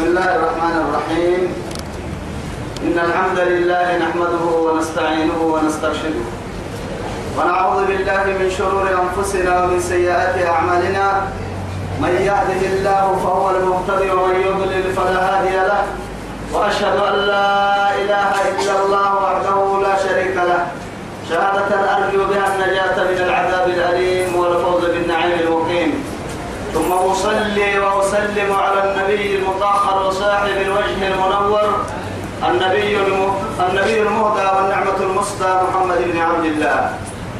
بسم 0.00 0.08
الله 0.08 0.36
الرحمن 0.36 0.76
الرحيم. 0.84 1.54
إن 2.84 2.98
الحمد 2.98 3.38
لله 3.38 3.98
نحمده 3.98 4.44
ونستعينه 4.66 5.40
ونسترشده. 5.42 6.24
ونعوذ 7.36 7.84
بالله 7.84 8.24
من 8.40 8.48
شرور 8.58 8.88
أنفسنا 9.04 9.64
ومن 9.64 9.80
سيئات 9.80 10.46
أعمالنا. 10.46 11.06
من 12.00 12.12
يهده 12.16 12.62
الله 12.72 13.04
فهو 13.24 13.50
المهتدي 13.50 14.10
ومن 14.10 14.40
يضلل 14.40 14.92
فلا 14.96 15.20
هادي 15.28 15.56
له. 15.68 15.84
وأشهد 16.52 16.96
أن 16.96 17.16
لا 17.28 17.92
إله 18.00 18.32
إلا 18.56 18.74
الله 18.82 19.08
وحده 19.24 19.58
لا 19.84 19.94
شريك 20.00 20.36
له. 20.36 20.62
شهادة 21.28 21.70
أرجو 21.96 22.24
بها 22.24 22.46
النجاة 22.54 22.96
من 23.04 23.18
العذاب 23.28 23.68
الأليم 23.68 24.36
والفوز 24.36 24.84
بالنعيم 24.84 25.38
المقيم 25.40 25.99
ثم 26.74 26.92
أصلي 26.92 27.78
وأسلم 27.78 28.52
على 28.54 28.90
النبي 28.90 29.36
المطهر 29.36 30.06
وصاحب 30.06 30.56
الوجه 30.60 31.08
المنور 31.08 31.70
النبي 32.48 32.96
النبي 33.70 34.02
المهدى 34.02 34.46
والنعمة 34.56 34.96
المسدى 35.00 35.48
محمد 35.68 35.98
بن 36.12 36.20
عبد 36.20 36.44
الله 36.44 36.90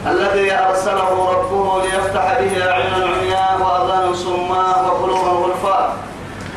الذي 0.06 0.52
أرسله 0.52 1.30
ربه 1.32 1.82
ليفتح 1.82 2.40
به 2.40 2.70
أعينا 2.70 3.06
عمياء 3.06 3.58
وأذانا 3.60 4.14
صماء 4.14 4.84
وقلوبا 4.86 5.28
غلفاء 5.30 5.96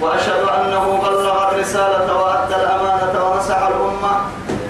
وأشهد 0.02 0.44
أنه 0.60 1.00
بلغ 1.04 1.50
الرسالة 1.52 2.22
وأدى 2.24 2.56
الأمانة 2.56 3.26
ونصح 3.26 3.58
الأمة 3.58 4.12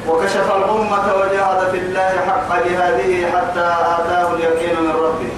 وكشف 0.10 0.48
الأمة 0.56 1.14
وجاهد 1.16 1.72
في 1.72 1.78
الله 1.78 2.12
حق 2.28 2.50
جهاده 2.68 3.32
حتى 3.32 3.76
آتاه 4.00 4.34
اليقين 4.34 4.76
من 4.84 4.90
ربه 4.92 5.32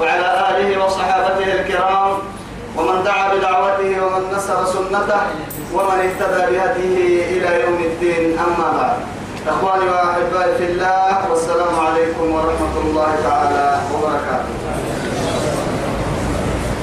وعلى 0.00 0.48
آله 0.50 0.84
وصحابته 0.84 1.23
بدعوته 4.44 4.54
ومن 4.54 4.64
نصر 4.64 4.72
سنته 4.72 5.22
ومن 5.72 5.98
اهتدى 6.00 6.42
بهديه 6.52 7.24
إلى 7.24 7.50
يوم 7.64 7.78
الدين 7.84 8.38
أما 8.38 8.68
بعد. 8.78 8.96
إخواني 9.48 9.84
وأحبائي 9.90 10.54
في 10.58 10.64
الله 10.64 11.30
والسلام 11.30 11.74
عليكم 11.86 12.30
ورحمة 12.32 12.74
الله 12.84 13.10
تعالى 13.24 13.80
وبركاته. 13.94 14.54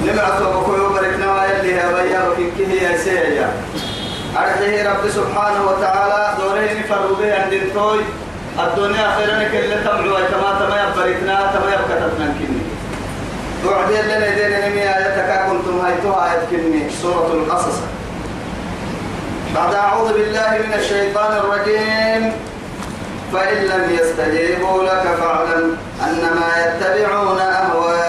نبعث 0.06 0.42
وبكوي 0.42 0.80
وبركنا 0.80 1.28
ويلي 1.34 1.72
يا 1.72 1.92
بيا 1.92 2.22
وكنكه 2.30 2.72
يا 2.74 2.98
سيئة 2.98 3.50
أرحيه 4.38 4.90
رب 4.90 5.10
سبحانه 5.10 5.62
وتعالى 5.70 6.22
دوره 6.40 6.70
نفر 6.80 7.14
به 7.14 7.42
عند 7.42 7.54
التوي 7.54 8.02
الدنيا 8.60 9.08
خيرا 9.18 9.44
كل 9.54 9.72
تمعوا 9.86 10.26
كما 10.32 10.50
تما 10.60 10.78
يبركنا 10.84 11.36
تما 11.54 11.70
يبكتتنا 11.74 12.28
كني. 12.40 12.61
لنا 14.08 14.30
نمي 14.68 14.82
آياتك 14.82 15.30
كنتم 15.50 15.86
سورة 17.02 17.30
القصص. 17.34 17.78
بعد 19.56 19.74
أعوذ 19.74 20.14
بالله 20.14 20.52
من 20.68 20.74
الشيطان 20.74 21.38
الرجيم. 21.38 22.34
فإن 23.34 23.58
لم 23.58 23.98
يستجيبوا 24.00 24.84
لك 24.84 25.04
فاعلم 25.20 25.78
أنما 26.04 26.50
يتبعون 26.66 27.40
أهواءهم. 27.40 28.01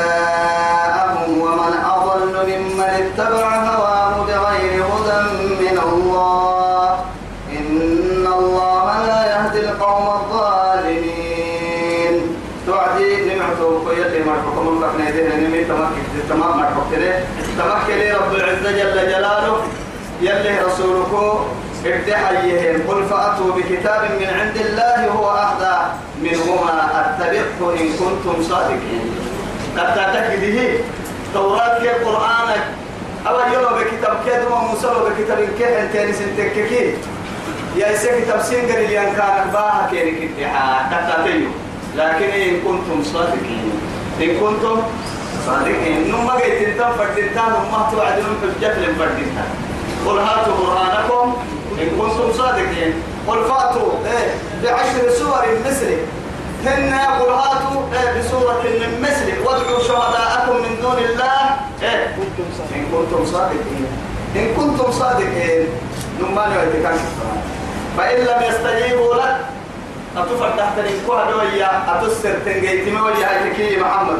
تمكك 15.73 16.29
تمام 16.29 16.59
مرحكتني 16.59 17.13
تمكك 17.59 18.17
رب 18.21 18.35
العزة 18.35 18.71
جل 18.71 19.09
جلاله. 19.09 19.57
يلي 20.23 20.61
رسولك 20.61 21.13
ابتحيهم 21.87 22.83
قل 22.89 23.05
فأتوا 23.05 23.53
بكتاب 23.57 24.03
من 24.21 24.27
عند 24.41 24.57
الله 24.57 25.09
هو 25.09 25.31
أهدى 25.31 25.77
منهما 26.23 26.91
أتبعه 27.01 27.71
إن 27.81 27.89
كنتم 27.99 28.43
صادقين. 28.43 29.11
قد 29.79 29.95
تأكده 29.95 30.59
توراة 31.35 31.83
قرآنك. 32.05 32.65
أو 33.27 33.37
يلو 33.53 33.69
بكتاب 33.79 34.17
كي 34.25 34.31
دم 34.31 34.53
موسى 34.71 34.87
بكتاب 34.87 35.39
كي 35.59 35.83
أنت 35.83 35.97
نسنتككي 35.97 36.95
يا 37.77 37.95
إسا 37.95 38.21
كتاب 38.21 38.43
سنجر 38.43 38.79
اللي 38.79 38.95
كان 38.95 39.51
باها 39.53 39.89
كي 39.91 40.11
نكتحا. 40.11 40.89
تأكده 40.91 41.51
لكن 41.97 42.31
إن 42.41 42.61
كنتم 42.67 43.05
صادقين. 43.13 43.73
إن 44.23 44.41
كنتم 44.41 44.83
نما 45.49 46.35
قيت 46.35 46.69
أنتم 46.69 46.93
فردتان 46.99 47.51
نما 47.53 47.89
توعدون 47.93 48.37
حجة 48.43 48.79
لفردتان 48.79 49.49
قل 50.07 50.19
هاتوا 50.19 50.57
برهانكم 50.57 51.37
إن 51.81 51.89
كنتم 51.99 52.33
صادقين. 52.39 53.03
قل 53.29 53.45
فأتوا 53.45 53.93
إيه 54.07 54.35
بعشر 54.63 55.11
سور 55.19 55.45
مثله 55.67 55.99
هن 56.65 56.95
قل 56.95 57.31
هاتوا 57.31 57.83
إيه 57.93 58.21
بسورة 58.21 58.63
من 58.63 59.01
مثله 59.03 59.47
وادعوا 59.47 59.79
شهداءكم 59.79 60.57
من 60.57 60.81
دون 60.83 60.99
الله. 60.99 61.39
إيه 61.83 62.07
إن 62.77 62.85
كنتم 62.93 63.25
صادقين. 63.33 63.87
إن 64.37 64.55
كنتم 64.57 64.93
صادقين. 64.93 65.69
نمان 66.21 66.51
يوتكان 66.53 66.99
فإن 67.99 68.19
لم 68.21 68.43
يستجيبوا 68.49 69.15
لك 69.15 69.37
أتفر 70.17 70.51
تحت 70.59 70.79
الإنكوها 70.79 71.31
دوية 71.31 71.67
أتسر 71.67 72.35
تنجيتي 72.45 72.91
مولي 72.91 73.25
هاي 73.25 73.81
محمد. 73.81 74.19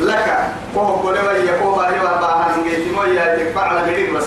لك. 0.00 0.48
كوه 0.74 1.02
قولوا 1.02 1.32
يكوه 1.32 1.86
هاي 1.86 2.00
واباها 2.00 2.48
نجيتي 2.58 2.90
مولي 2.90 3.20
هاي 3.20 3.44
تكفع 3.44 3.60
على 3.60 4.10
بس 4.14 4.24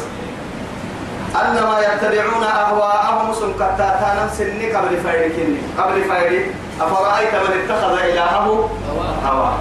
أنما 1.35 1.79
يتبعون 1.79 2.43
أهواءهم 2.43 3.33
سن 3.33 3.53
كتاتانا 3.53 4.29
سني 4.37 4.73
قبل 4.73 4.97
فايركني 4.97 5.57
قبل 5.77 6.03
فايري. 6.03 6.51
أفرأيت 6.81 7.33
من 7.35 7.53
اتخذ 7.63 7.93
إلهه 7.99 8.69
هواه؟ 9.25 9.57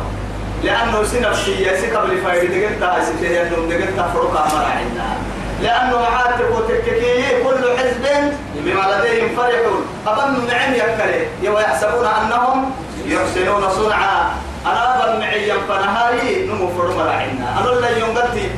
لأنه 0.65 1.05
سنفسي 1.05 1.67
يسي 1.67 1.97
قبل 1.97 2.19
فايري. 2.19 2.47
دقلتها 2.47 3.05
سيتيه 3.05 3.43
أنهم 3.43 3.69
دقلتها 3.69 4.09
فرقا 4.15 4.49
مراعينا 4.55 5.17
لأنه 5.63 5.99
معاتب 5.99 6.51
وتككي 6.55 7.43
كل 7.45 7.79
حزب 7.79 8.33
بما 8.55 8.81
لديهم 8.81 9.29
فرحون. 9.37 9.87
أظن 10.07 10.47
نعم 10.47 10.75
يكري 10.75 11.51
ويحسبون 11.51 12.07
أنهم 12.07 12.71
يحسنون 13.07 13.71
صنعا. 13.71 14.31
أنا 14.67 15.05
أظن 15.05 15.21
معي 15.21 15.53
فنهاري 15.69 16.47
نمو 16.47 16.69
فرما 16.69 17.05
رعينا 17.05 17.61
أنا 17.61 17.81
لا 17.81 17.91
ينقلتي 17.97 18.51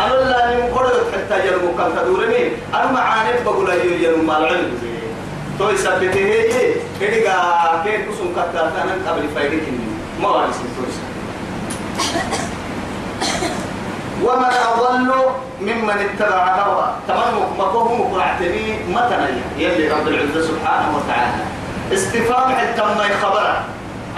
أنا 0.00 0.14
لا 0.14 0.52
ينقلت 0.52 1.04
حتى 1.14 1.46
يلمو 1.46 1.76
كان 1.78 1.90
تدورني. 1.96 2.52
أنا 2.74 2.92
معاني 2.92 3.44
بقول 3.44 3.68
يلمو 3.70 4.22
مال 4.22 4.46
علم. 4.46 4.78
تو 5.58 5.70
يثبته 5.70 6.20
هي 6.20 6.74
كدغا 7.00 7.82
كين 7.84 8.06
كسون 8.06 8.32
كتا 8.32 8.72
كان 8.76 8.88
قبل 9.08 9.28
فايدك 9.34 9.62
ما 10.22 10.28
وارس 10.28 10.56
تو 10.56 10.82
ومن 14.22 14.44
أضل 14.44 15.12
ممن 15.60 15.90
اتبع 15.90 16.62
هوى. 16.62 16.86
تمام 17.08 17.34
مكوه 17.58 17.94
مقرعتني 17.94 18.78
متى 18.88 19.16
يلي 19.58 19.88
رب 19.88 20.08
العزة 20.08 20.40
سبحانه 20.48 20.96
وتعالى. 20.96 21.42
استفهام 21.92 22.54
حتى 22.54 22.82
ما 22.82 23.04
يخبره 23.04 23.64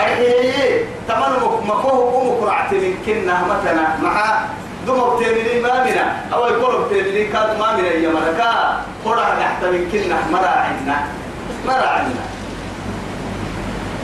أي 0.01 0.85
تمام 1.09 1.33
مكوه 1.69 2.25
مقرعتني 2.25 2.95
كنا 3.07 3.41
متى 3.43 3.75
مع 4.03 4.41
دمر 4.87 5.19
تيمني 5.19 5.61
ما 5.63 5.85
منا 5.85 6.17
أو 6.33 6.47
يقول 6.47 6.89
تيمني 6.89 7.25
كاد 7.25 7.59
ما 7.59 7.77
منا 7.77 7.89
يا 7.89 8.09
ملكا 8.09 8.81
قرع 9.05 9.29
تحت 9.41 9.65
من 9.65 9.89
كنا 9.93 10.17
مراعنا 10.33 11.07
مراعنا 11.67 12.21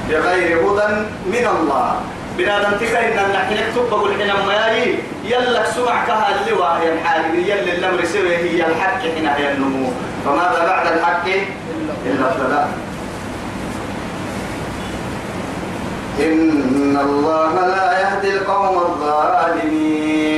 بغير 0.09 0.59
هدى 0.59 0.95
من 1.27 1.47
الله. 1.61 2.01
بنادم 2.39 2.77
تكا 2.81 3.09
إن 3.09 3.33
نحن 3.33 3.55
نكتب 3.55 3.91
بقول 3.91 4.11
ما 4.47 4.69
يجي 4.69 4.99
يلا 5.25 5.71
سمع 5.71 6.05
كها 6.07 6.29
اللي 6.41 6.53
واهي 6.53 6.93
الحال 6.93 7.39
يلا 7.39 7.73
الأمر 7.73 8.05
سوي 8.05 8.37
هي 8.37 8.67
الحق 8.67 9.01
حين 9.01 9.27
هي 9.27 9.53
النمو 9.53 9.89
فماذا 10.25 10.67
بعد 10.67 10.87
الحق؟ 10.87 11.27
إلا 12.07 12.33
الضلال 12.33 12.69
إن 16.21 16.97
الله 17.01 17.53
لا 17.67 18.01
يهدي 18.01 18.31
القوم 18.37 18.79
الظالمين. 18.79 20.37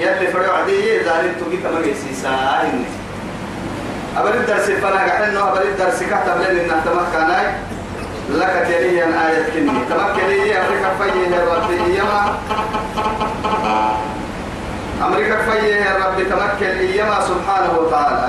يلي 0.00 0.26
فريو 0.32 0.52
عدي 0.52 0.98
ذالين 0.98 1.34
تجي 1.40 1.56
كما 1.56 1.80
يسيسا 1.80 2.36
أبل 4.18 4.34
الدرس 4.34 4.70
فنا 4.70 5.00
قحنه 5.04 5.52
أبل 5.52 5.62
الدرس 5.62 6.02
كتب 6.02 6.38
لنا 6.40 6.50
إن 6.50 6.80
تمكناي 6.84 7.46
لك 8.30 8.54
تلي 8.68 9.04
أن 9.04 9.12
آية 9.12 9.44
كني. 9.52 9.70
تمكني 9.90 10.58
أمريكا 10.58 10.90
فيه 10.98 11.32
ربي 11.52 11.76
إيما 11.84 12.20
أمريكا 15.06 15.36
فيه 15.36 16.06
ربي 16.06 16.24
تمكن 16.24 16.72
إيما 16.78 17.18
سبحانه 17.20 17.72
وتعالى. 17.78 18.28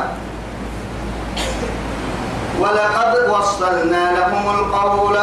ولقد 2.59 3.13
وصلنا 3.29 4.03
لهم 4.19 4.45
القول. 4.59 5.17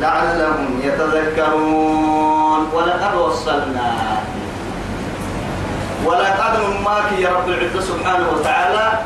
لعلهم 0.00 0.80
يتذكرون. 0.84 2.70
ولقد 2.74 3.14
وصلنا. 3.14 3.92
ولا 6.04 6.30
قد 6.30 6.58
ماك 6.84 7.18
يا 7.18 7.28
رب 7.28 7.48
العزة 7.48 7.80
سبحانه 7.80 8.26
وتعالى. 8.34 8.98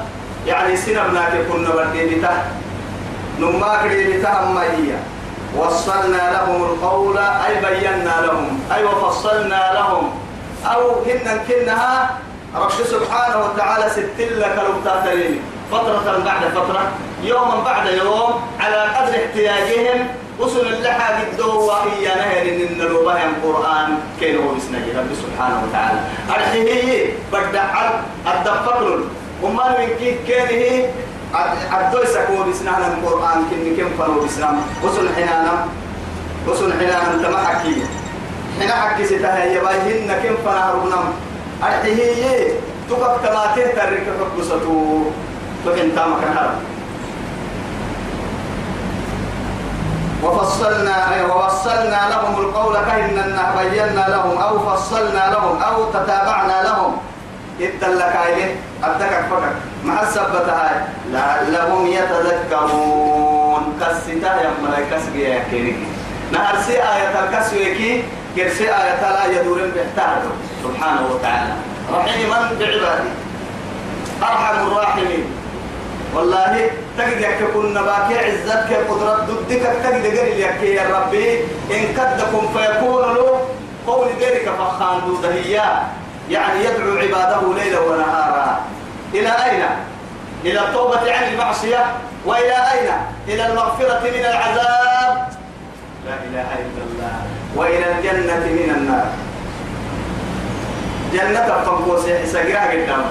يعني 0.46 0.76
سنبناك 0.76 1.32
كنا 1.52 1.70
برديبته 1.70 2.30
نماك 3.40 3.82
ريبته 3.84 4.42
أما 4.42 4.62
هي. 4.62 4.92
وصلنا 5.56 6.32
لهم 6.32 6.62
القول. 6.64 7.18
أي 7.18 7.54
بينا 7.54 8.14
لهم. 8.26 8.60
أي 8.74 8.84
وفصلنا 8.84 9.72
لهم. 9.74 10.10
أو 10.66 10.90
هن 11.06 11.40
كنها 11.48 12.10
رب 12.56 12.70
سبحانه 12.70 13.44
وتعالى 13.44 13.90
ستل 13.90 14.40
لك 14.40 14.56
فترة 15.72 16.22
بعد 16.24 16.42
فترة. 16.54 16.82
يوما 17.22 17.64
بعد 17.64 17.86
يوم. 17.86 18.32
على 18.60 18.76
قدر 18.76 19.14
احتياجهم. 19.24 20.08
وصل 20.42 20.66
اللحى 20.66 21.08
قدوا 21.22 21.54
وهي 21.54 22.04
نهر 22.04 22.42
إن 22.42 22.78
نلوبها 22.78 23.24
القرآن. 23.30 23.88
هو 24.22 24.54
بسنجي 24.54 24.90
رب 24.98 25.10
سبحانه 25.14 25.58
وتعالى. 25.64 26.00
أرحيه 26.30 27.14
بدع 27.32 27.90
الدفقر 28.26 29.00
وما 29.42 29.66
من 29.78 29.88
كان 30.28 30.48
هي؟ 30.48 30.90
الدوي 31.80 32.06
سكو 32.06 32.42
بسنان 32.50 32.82
القرآن. 32.92 33.38
كن 33.50 33.76
كم 33.76 33.90
فلو 33.98 34.20
بسنان 34.26 34.56
وصل 34.82 35.08
حنانا. 35.14 35.66
وصل 36.48 36.72
حنانا. 36.72 37.22
تما 37.22 37.38
حكي. 37.38 37.82
حنا 38.60 38.74
حكي 38.74 39.04
ستها. 39.04 39.44
يبايهن 39.44 40.10
كم 40.22 40.34
فنهرنا 40.44 41.00
أرحيه 41.62 42.52
تقف 42.90 43.26
تماتين 43.26 43.68
ترك 43.78 44.06
حكسته 44.18 45.04
فكن 45.66 45.94
تامك 45.94 46.22
نهر 46.34 46.50
وفصلنا 50.22 50.96
ووصلنا 51.30 52.00
لهم 52.10 52.40
القول 52.40 52.76
كأننا 52.76 53.54
بينا 53.58 54.04
لهم 54.08 54.38
أو 54.38 54.58
فصلنا 54.58 55.30
لهم 55.32 55.62
أو 55.62 55.84
تتابعنا 55.84 56.62
لهم. 56.62 56.96
إدلك 57.60 58.16
عليه 58.16 58.56
أدك 58.84 59.24
فكك 59.30 59.56
مع 59.84 60.02
السبتة 60.02 60.52
هاي؟ 60.52 60.76
لعلهم 61.10 61.86
يتذكرون. 61.86 63.78
كستا 63.80 64.42
يا 64.42 64.50
ملاك 64.62 64.84
كسجي 64.90 65.22
يا 65.22 65.42
نهر 66.32 66.56
سي 66.66 66.72
آية 66.72 67.24
الكسويكي 67.24 68.04
كرسي 68.36 68.64
آية 68.64 69.02
لا 69.02 69.40
يدور 69.40 69.58
بيحتاج 69.74 70.22
سبحانه 70.64 71.06
وتعالى. 71.10 71.54
رحيما 71.92 72.38
بعباده 72.58 73.04
أرحم 74.22 74.66
الراحمين. 74.66 75.41
والله 76.14 76.70
تجد 76.98 77.26
يكون 77.40 77.74
نباك 77.74 78.08
عزتك 78.24 78.70
قدرة 78.90 79.26
ضدك 79.28 79.62
تجد 79.84 80.18
قريل 80.18 80.40
يك 80.40 80.62
يا 80.62 80.84
ربي. 80.96 81.40
إن 81.70 81.82
كدكم 81.96 82.48
فيكون 82.54 83.02
له 83.02 83.40
قول 83.86 84.08
ذلك 84.20 84.48
فخان 84.58 85.00
دودهيا 85.06 85.82
يعني 86.30 86.64
يدعو 86.64 86.96
عباده 86.98 87.54
ليلا 87.54 87.80
ونهارا. 87.80 88.60
إلى 89.14 89.28
أين؟ 89.28 89.62
إلى 90.44 90.60
التوبة 90.60 91.12
عن 91.12 91.32
المعصية. 91.32 91.84
وإلى 92.26 92.56
أين؟ 92.72 92.90
إلى 93.28 93.46
المغفرة 93.46 94.00
من 94.04 94.24
العذاب. 94.24 95.28
لا 96.06 96.14
إله 96.28 96.48
إلا 96.64 96.82
الله. 96.90 97.16
وإلى 97.56 97.86
الجنة 97.92 98.46
من 98.46 98.74
النار. 98.76 99.06
جنة 101.12 101.64
فنقوس 101.64 102.04
سجرها 102.32 102.70
قدام. 102.70 103.04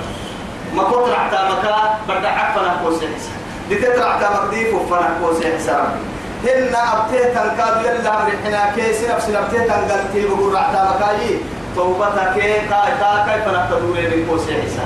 ما 0.75 0.83
كنت 0.83 1.09
رحت 1.09 1.33
مكا 1.33 1.97
برد 2.07 2.25
عفنا 2.25 2.71
قوس 2.83 2.95
حسا 2.97 3.31
لتترع 3.69 4.19
تمقديف 4.21 4.73
وفنا 4.73 5.17
قوس 5.23 5.43
حسا 5.43 5.95
هن 6.43 6.75
أبتيه 6.75 7.23
تنكاد 7.25 7.85
يلا 7.85 8.11
مرحنا 8.11 8.71
كيس 8.75 9.09
نفس 9.09 9.29
أبتيه 9.29 9.59
تنقلتي 9.59 10.27
بقول 10.27 10.53
رحت 10.53 10.73
مكاي 10.75 11.37
توبتك 11.75 12.33
كاي 12.35 12.61
تا 12.69 13.25
كيف 13.27 13.47
نقدر 13.47 13.79
من 13.81 14.25
قوس 14.29 14.41
حسا 14.41 14.85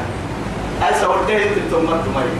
أي 0.87 1.01
سورته 1.01 1.37
تلتم 1.37 1.87
تمري 1.87 2.37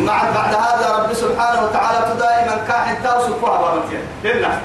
مع 0.00 0.22
بعد 0.34 0.54
هذا 0.54 0.96
رب 0.98 1.12
سبحانه 1.14 1.64
وتعالى 1.64 2.14
دائما 2.18 2.64
كاحن 2.68 3.02
تاوسفها 3.02 3.74
بمكان 3.74 4.02
هنا. 4.24 4.58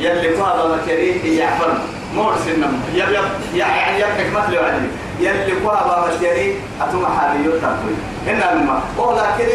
يلي 0.00 0.36
فها 0.36 0.66
بمكان 0.66 1.32
يعفر 1.32 1.72
مورس 2.14 2.48
النم 2.48 2.82
يب 2.94 3.08
يعني 3.54 4.00
يبحك 4.00 4.26
مثل 4.32 4.58
عليه 4.58 4.88
يلي 5.20 5.52
فها 5.60 6.06
بمكان 6.06 6.54
أتم 6.80 7.06
حالي 7.06 7.44
يتنقل 7.44 7.94
هنا 8.26 8.52
الماء 8.52 8.82
ولكن 8.98 9.48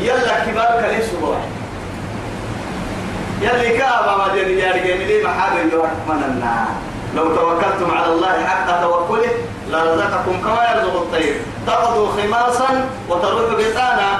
يلا 0.00 0.44
كبار 0.44 0.82
كلي 0.82 1.02
سبوع 1.02 1.36
يلي 3.40 3.78
كابا 3.78 4.16
ما 4.16 4.34
جري 4.34 4.58
يا 4.58 4.72
رجال 4.72 5.24
محابل 5.24 5.72
يوحك 5.72 6.02
من 6.08 6.22
النار 6.28 6.68
لو 7.14 7.36
توكلتم 7.36 7.90
على 7.96 8.12
الله 8.12 8.44
حق 8.44 8.80
توكله 8.82 9.30
لرزقكم 9.70 10.40
كما 10.44 10.62
يرزق 10.70 10.96
الطير. 10.96 11.34
تغدو 11.66 12.06
خماصا 12.06 12.88
وتروح 13.08 13.50
بطانا. 13.58 14.10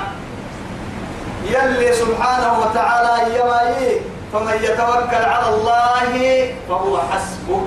يلي 1.44 1.92
سبحانه 1.92 2.58
وتعالى 2.58 3.38
يمايي. 3.38 4.00
فمن 4.32 4.54
يتوكل 4.62 5.24
على 5.24 5.48
الله 5.48 6.54
فهو 6.68 6.98
حسبه. 6.98 7.60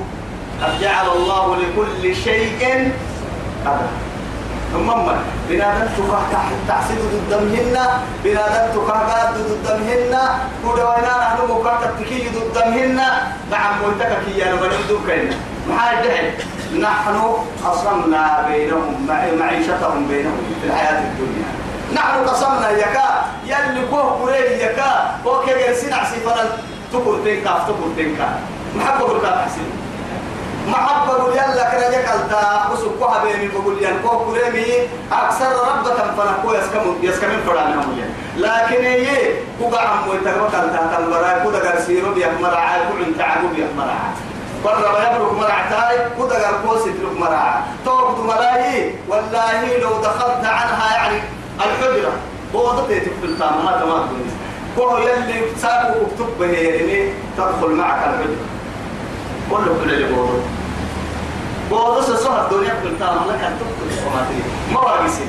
قد 0.62 0.82
جعل 0.82 1.08
الله 1.16 1.56
لكل 1.56 2.16
شيء 2.16 2.92
قدر. 3.66 3.90
ثم 4.74 4.92
بنادم 5.50 5.88
تفاح 5.98 6.52
تحسد 6.68 7.02
ضدمهن 7.14 7.78
بنادم 8.24 8.66
تفاح 8.76 9.34
ضدمهن 9.34 10.14
كودا 10.64 10.84
وينا 10.90 11.14
نحن 11.22 11.38
مكاكا 11.52 11.92
تكي 12.00 12.30
ضدمهن 12.30 13.02
نعم 13.52 13.74
ملتك 13.84 14.12
كي 14.26 14.44
بنبدو 14.44 14.98
كينا 15.08 15.36
محال 15.70 15.96
دحل 16.06 16.28
نحن 16.82 17.18
قسمنا 17.66 18.46
بينهم 18.48 19.08
معيشتهم 19.40 20.08
بينهم 20.08 20.38
في 20.62 20.68
الحياة 20.68 21.00
الدنيا. 21.02 21.50
نحن 21.94 22.28
قسمنا 22.30 22.70
يكا 22.70 23.26
يلي 23.46 23.88
كوه 23.90 24.02
قريب 24.02 24.52
يكا 24.62 25.16
كوه 25.24 25.46
كي 25.46 25.74
سنع 25.74 26.04
سيفنا 26.04 26.44
تكر 26.94 27.16
تنكا 27.26 27.54
تكر 27.68 27.90
تنكا. 27.98 28.30
محبه 28.76 29.42
حسين 29.46 29.79
محبة 30.72 31.14
قول 31.14 31.32
يلا 31.34 31.64
كنا 31.72 31.90
جكالتا 31.90 32.70
وسكوها 32.74 33.24
بيني 33.24 33.48
بقول 33.48 33.84
ين 33.84 34.00
كو 34.04 34.26
كريمي 34.26 34.88
أكثر 35.12 35.52
ربك 35.70 35.98
فنكو 36.18 36.54
يسكم 36.54 36.96
يسكم 37.02 37.28
فرعنا 37.48 37.76
هم 37.76 38.02
لكن 38.38 38.84
هي 38.84 39.34
كوكا 39.60 39.80
عم 39.80 40.08
ويتكوكالتا 40.10 40.96
تنبرا 40.98 41.44
كودا 41.44 41.60
غرسيرو 41.60 42.14
بيك 42.14 42.42
مرعا 42.42 42.78
كل 42.78 43.18
تعبو 43.18 43.48
بيك 43.48 43.68
مرعا 43.78 44.14
برا 44.66 44.76
بيبرك 44.76 45.34
مرعتاي 45.34 45.98
كودا 46.18 46.38
غرقوس 46.48 46.82
يترك 46.82 47.20
مرعا 47.20 47.64
توقت 47.86 48.20
ملاي 48.20 48.94
والله 49.08 49.78
لو 49.78 50.02
دخلت 50.02 50.46
عنها 50.46 50.96
يعني 50.96 51.20
الحجرة. 51.58 52.12
بوضت 52.54 52.90
يتكفل 52.90 53.38
تاما 53.40 53.70
هذا 53.70 53.86
ما 53.86 54.08
تقول 54.08 54.26
كو 54.76 54.98
يلي 54.98 55.42
ساقو 55.62 55.94
اكتب 56.02 56.40
به 56.40 56.46
يعني 56.46 57.14
تدخل 57.38 57.72
معك 57.72 57.98
الحجرة. 57.98 58.46
كله 59.52 59.78
كل 59.84 59.94
اللي 59.94 60.16
بوضت 60.16 60.44
بوضس 61.70 62.10
الصهر 62.10 62.46
الدنيا 62.46 62.74
كل 62.84 63.00
تام 63.00 63.16
لك 63.16 63.44
أن 63.44 63.60
تدخل 63.60 64.14
ما 64.74 64.80
واقسي 64.80 65.26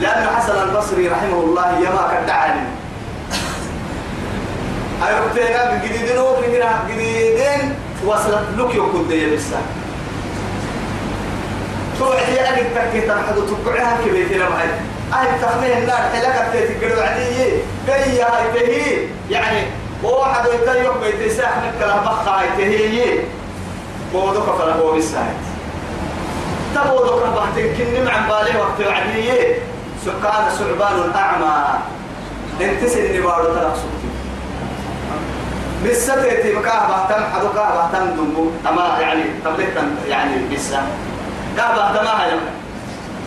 لأن 0.00 0.26
حسن 0.36 0.62
البصري 0.68 1.08
رحمه 1.08 1.40
الله 1.40 1.78
يما 1.78 2.12
كدعاني 2.12 2.60
أيوتينا 5.06 5.82
جديدين 5.84 6.18
وفينا 6.18 6.84
جديدين 6.90 7.74
وصلت 8.06 8.44
لك 8.58 8.74
يوكد 8.74 9.08
دي 9.08 9.36
بسا 9.36 9.60
توعد 11.98 12.28
يا 12.28 12.52
أبي 12.52 12.62
تكي 12.74 13.00
تنحدو 13.00 13.40
تقعها 13.40 13.98
كبيتنا 14.06 14.48
معي 14.48 14.68
أهل 15.12 15.40
تخميه 15.42 15.78
النار 15.78 15.96
حلقة 15.96 16.50
تتقلوا 16.52 17.02
عليه 17.02 17.62
هاي 17.88 18.52
تهي 18.54 19.06
يعني 19.30 19.66
وواحد 20.04 20.44
يتيوك 20.46 20.94
بيتساح 21.02 21.50
نكلا 21.66 21.96
بخا 21.96 22.40
هاي 22.40 22.48
تهي 22.58 23.18
بودك 24.12 24.42
فلا 24.58 24.74
هو 24.74 24.92
بالساعد 24.92 25.47
تبودك 26.74 27.22
بحتك 27.36 27.66
كن 27.76 28.08
عن 28.08 28.28
بالي 28.28 28.58
وقت 28.60 28.78
العدية. 28.80 29.58
سكان 30.04 30.44
سعبان 30.58 31.12
أعمى 31.16 31.54
انت 32.60 32.84
سن 32.86 33.22
بارو 33.22 33.44
تلق 33.44 33.74
سكتي 33.74 34.08
بالستة 35.82 36.58
مكاه 36.58 36.88
بحتم 36.90 37.22
حدو 37.34 37.48
كاه 37.54 37.70
بحتم 37.76 38.06
دمو 38.16 38.50
أما 38.68 38.98
يعني 39.00 39.22
تبليك 39.44 39.74
يعني 40.08 40.34
بسا 40.52 40.82
كاه 41.56 41.76
بحتم 41.76 42.06
هاي 42.06 42.30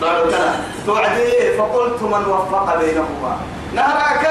بارو 0.00 0.30
تلق. 0.30 0.54
توعدي 0.86 1.56
فقلت 1.58 2.02
من 2.02 2.24
وفق 2.32 2.78
بينهما. 2.80 3.36
نهراك. 3.74 4.24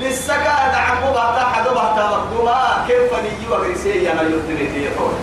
بالسكا 0.00 0.56
دعمو 0.72 1.12
بحتا 1.14 1.44
حدو 1.54 1.70
بحتا 1.74 2.04
مقدوما 2.10 2.84
كيف 2.88 3.12
نيجي 3.14 3.46
وغيسي 3.50 4.12
أنا 4.12 4.22
يفتني 4.22 4.84
يقول 4.84 5.14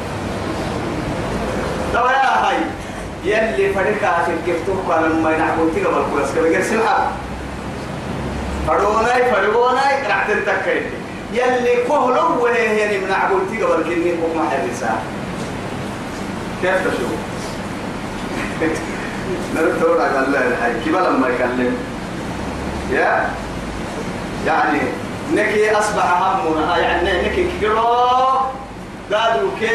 لو 1.93 2.05
يا 2.05 2.47
هاي. 2.47 2.57
يلي 3.23 3.73
فريقا 3.73 4.23
في 4.25 4.51
كفتوك 4.51 4.91
على 4.91 5.07
ما 5.09 5.31
ينعبون 5.31 5.71
تيجا 5.75 5.89
بالكويس 5.89 6.31
كما 6.35 6.47
يقول 6.47 6.63
سمحة 6.65 7.11
فروناي 8.67 9.31
فروناي 9.31 10.07
راح 10.07 10.27
تنتكي. 10.27 10.81
يلي 11.33 11.75
كهلو 11.87 12.43
وهي 12.43 12.77
يعني 12.79 12.97
من 12.97 13.11
عبون 13.11 13.41
تيجا 13.51 13.65
بالكني 13.65 14.17
فوق 14.17 14.35
ما 14.35 14.49
حرسا 14.49 14.99
كيف 16.61 16.87
تشوف؟ 16.87 17.13
نرتور 19.55 20.01
على 20.01 20.19
الله. 20.27 20.47
الحي 20.47 20.73
كيف 20.83 20.95
لما 20.95 21.27
يكلم؟ 21.27 21.77
يا؟ 22.91 23.29
يعني 24.47 24.79
نكي 25.33 25.71
أصبح 25.71 26.21
همنا 26.21 26.77
يعني 26.77 27.29
نكي 27.29 27.47
كيرو 27.59 27.81
قالوا 29.13 29.49
كي 29.59 29.69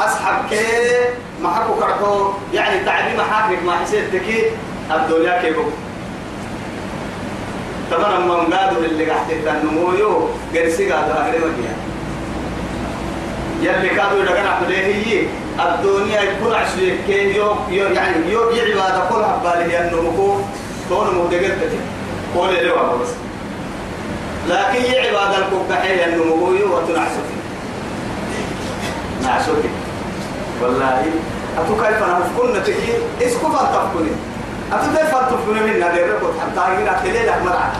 أصحاب 0.00 0.44
كي. 0.50 0.60
ما 1.42 1.54
حكوا 1.54 1.76
كرهو 1.76 2.32
يعني 2.54 2.84
تعليم 2.84 3.20
حاكك 3.20 3.62
ما 3.66 3.72
حسيت 3.76 4.04
تكي 4.12 4.42
الدنيا 4.90 5.42
كيبو. 5.42 5.62
طبعا 7.90 8.18
من 8.18 8.52
قادوا 8.54 8.84
اللي 8.84 9.04
قاعد 9.10 9.26
تنمو 9.44 9.92
يو 9.92 10.28
قرسي 10.54 10.92
قادوا 10.92 11.14
أقرب 11.14 11.52
يلي 13.62 13.88
كادوا 13.88 14.22
لقنا 14.22 14.48
عليه 14.50 14.94
هي 14.94 15.26
الدنيا 15.60 16.20
يكون 16.20 16.54
عشرين 16.54 16.98
كي 17.06 17.36
يو 17.36 17.54
يو 17.68 17.86
يعني 17.86 18.32
يو 18.32 18.50
يعبادة 18.50 19.04
كل 19.10 19.24
حباله 19.24 19.80
النمو 19.80 20.40
تون 20.88 21.06
مهدقت 21.14 21.72
قول 22.36 22.54
له 22.54 22.98
بس. 23.02 23.08
لكن 24.48 24.84
يعبادة 24.92 25.38
الكوكحية 25.38 26.04
النمو 26.06 26.52
يو 26.52 26.76
وتنعسوك 26.76 27.28
نعسوك 29.22 29.64
والله. 30.62 31.02
أتو 31.58 31.74
كيف 31.82 32.02
نفكنا 32.02 32.58
تكي؟ 32.58 32.92
إسكو 33.22 33.46
فانتفكني 33.52 34.12
أتو 34.72 34.86
كيف 34.96 35.14
فانتفكني 35.14 35.60
من 35.60 35.80
نادر 35.80 36.14
ركض 36.14 36.34
حتى 36.40 36.74
يجينا 36.74 36.92
كليلة 37.02 37.44
مرعى 37.44 37.70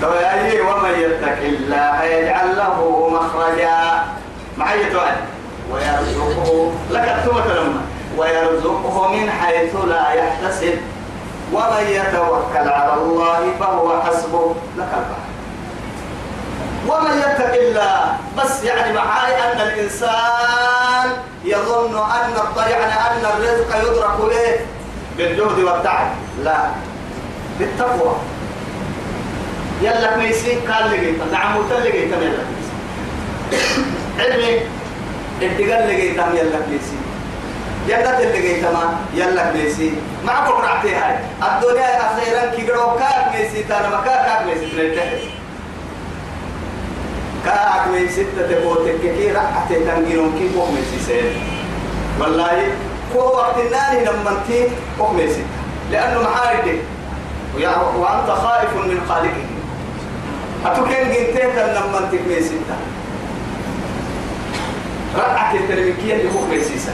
تو 0.00 0.12
يا 0.12 0.62
ومن 0.62 0.90
يتق 0.90 1.40
الله 1.42 2.02
يجعل 2.04 2.56
له 2.56 3.08
مخرجا. 3.12 4.02
معي 4.58 4.90
توعد 4.90 5.16
ويرزقه 5.72 6.72
لك 6.90 7.08
التوبة 7.08 7.54
لما 7.54 7.80
ويرزقه 8.18 9.08
من 9.08 9.30
حيث 9.30 9.74
لا 9.88 10.12
يحتسب. 10.12 10.74
ومن 11.52 11.84
يتوكل 11.88 12.68
على 12.68 12.94
الله 12.94 13.40
فهو 13.60 14.02
حسبه. 14.02 14.54
لك 14.76 14.88
البحر. 14.98 15.31
ومن 16.88 17.18
يتق 17.18 17.54
الله 17.54 18.16
بس 18.38 18.64
يعني 18.64 18.92
معاي 18.92 19.52
أن 19.52 19.60
الإنسان 19.60 21.10
يظن 21.44 21.96
أن 21.96 22.34
يعني 22.70 22.92
أن 22.92 23.24
الرزق 23.36 23.76
يدرك 23.76 24.20
له 24.20 24.56
بالجهد 25.16 25.58
والتعب. 25.58 26.06
لا. 26.44 26.58
بالتقوى. 27.58 28.16
يلا 29.82 30.16
ميسي 30.16 30.54
قال 30.54 30.90
لي 30.90 31.14
نعم 31.32 31.56
وتلقي 31.56 32.06
تم 32.06 32.22
يلا 32.22 32.44
علمي 34.18 34.60
اتقال 35.42 35.86
لي 35.88 36.08
تم 36.12 36.36
يلا 36.36 36.58
ميسي 36.70 36.96
يلا 37.88 38.18
تلقي 38.20 38.60
تم 38.60 38.76
يلا 39.14 39.52
ميسي 39.52 39.92
ما 40.24 40.40
بكره 40.40 40.66
عتي 40.66 40.94
هاي. 40.94 41.16
الدنيا 41.42 42.00
أخيرا 42.00 42.54
كي 42.56 42.70
قرأ 42.70 42.98
كاك 42.98 43.34
ميسي 43.36 43.62
تانا 43.62 43.88
ما 43.88 44.00
كاك 44.04 45.41
كاك 47.44 47.72
كاك 47.82 47.88
ميسي 47.88 48.26
تتبوتك 48.38 49.00
كي 49.00 49.32
رأت 49.32 49.68
تنجينون 49.68 50.32
كي 50.38 50.48
بوك 50.54 50.68
ميسي 50.70 50.98
سيد 51.06 51.32
والله 52.20 52.68
كو 53.12 53.18
وقت 53.18 53.58
الناني 53.58 54.04
لما 54.04 54.30
انتي 54.30 54.68
بوك 54.98 55.12
ميسي 55.12 55.44
لأنه 55.90 56.22
محارك 56.22 56.80
وأنت 57.96 58.30
خائف 58.30 58.74
من 58.74 59.00
خالقه. 59.08 59.46
أتوكين 60.66 61.08
جنتين 61.08 61.56
لما 61.56 61.98
انت 61.98 62.14
ميسيتا 62.28 62.76
رقعة 65.16 65.54
الترميكية 65.54 66.14
اللي 66.14 66.28
هو 66.34 66.46
ميسيسا 66.50 66.92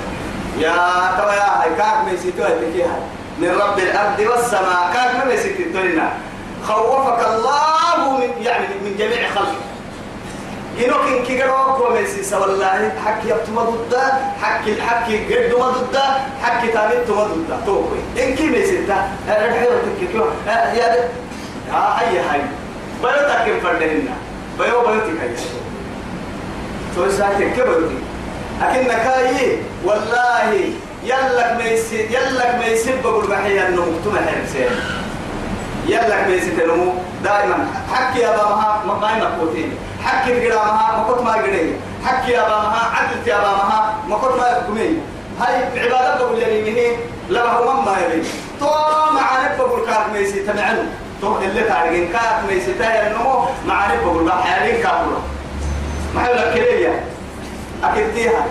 يا 0.59 0.73
توا 1.19 1.33
يا 1.33 1.63
هاي 1.63 1.71
كاك 1.79 2.05
ميسيتو 2.11 2.43
هاي 2.43 2.87
من 3.39 3.49
رب 3.49 3.79
الأرض 3.79 4.21
والسماء. 4.21 4.91
كاك 4.95 5.27
ميسيتو 5.27 5.79
لنا 5.79 6.13
خوفك 6.69 7.27
الله 7.27 8.19
من 8.19 8.43
يعني 8.43 8.67
من 8.85 8.97
جميع 8.99 9.29
خلقه. 9.35 9.68
ينوك 10.79 11.07
إن 11.09 11.25
كيروك 11.27 11.81
وميسيسا 11.81 12.39
والله 12.39 12.93
حكي 13.05 13.29
يبتما 13.29 13.63
ضد 13.63 13.95
حكي 14.43 14.83
حكي 14.83 15.17
قد 15.35 15.59
ما 15.59 15.69
ضد 15.69 15.99
حكي 16.43 16.69
تاني 16.69 17.05
تما 17.07 17.25
ضد 17.25 17.65
توقي 17.67 18.25
إن 18.25 18.35
كي 18.35 18.47
ميسيتا 18.47 19.09
رحيو 19.29 19.71
تكيكو 19.97 20.25
يا 20.47 21.09
ها 21.73 22.01
هاي 22.01 22.19
هاي 22.19 22.41
بيوتك 23.03 23.45
كم 23.47 23.61
فردهن 23.61 24.09
بيو 24.59 24.81
بيوتك 24.81 25.21
هاي 25.21 25.31
تو 26.97 27.11
ساعتك 27.11 27.53
كبرتي. 27.57 27.99
أكن 28.63 28.87
كاي 28.89 29.59
والله 29.85 30.55
يلك 31.05 31.57
ميسي 31.59 32.01
يلك 32.01 32.55
ميسي 32.65 32.93
بقول 33.05 33.27
بحيا 33.27 33.69
إنه 33.69 33.83
مكتوم 33.83 34.17
حرسين 34.17 34.71
يلك 35.87 36.25
ميسي 36.29 36.51
تنمو 36.51 36.93
دائما. 37.25 37.67
حكي 37.95 38.19
يا 38.19 38.31
بابا 38.37 38.95
ما 39.01 39.11
يمكوتين 39.13 39.77
حكي 40.05 40.49
تقرامها 40.49 40.97
ما 40.97 41.05
كنت 41.09 41.23
ما 41.23 41.33
قريه 41.33 41.73
حكي 42.05 42.33
يا 42.33 42.43
بابا 42.43 42.77
عدلت 42.95 43.27
يا 43.27 43.37
بابا 43.37 43.95
ما 44.09 44.17
كنت 44.17 44.41
ما 44.41 44.47
يحكمين 44.49 45.03
هاي 45.41 45.55
عبادة 45.85 46.25
بقول 46.25 46.43
يلي 46.43 46.97
لا 47.29 47.53
هو 47.53 47.81
ما 47.83 47.97
يبي 47.99 48.27
تو 48.61 48.67
معاني 49.15 49.59
بقول 49.59 49.87
كاك 49.87 50.07
ميسي 50.13 50.41
تمعنو 50.41 50.83
تو 51.21 51.39
اللي 51.39 51.63
تعرقين 51.63 52.13
كاك 52.13 52.45
ميسي 52.49 52.73
تاهي 52.75 53.07
النمو 53.07 53.45
معاني 53.67 54.05
بقول 54.05 54.25
بحيالين 54.25 54.83
كابولا 54.83 55.19
ما 56.15 56.23
يقول 56.25 56.37
لك 56.39 56.55
كلية 56.55 57.05
أكدتيها 57.85 58.45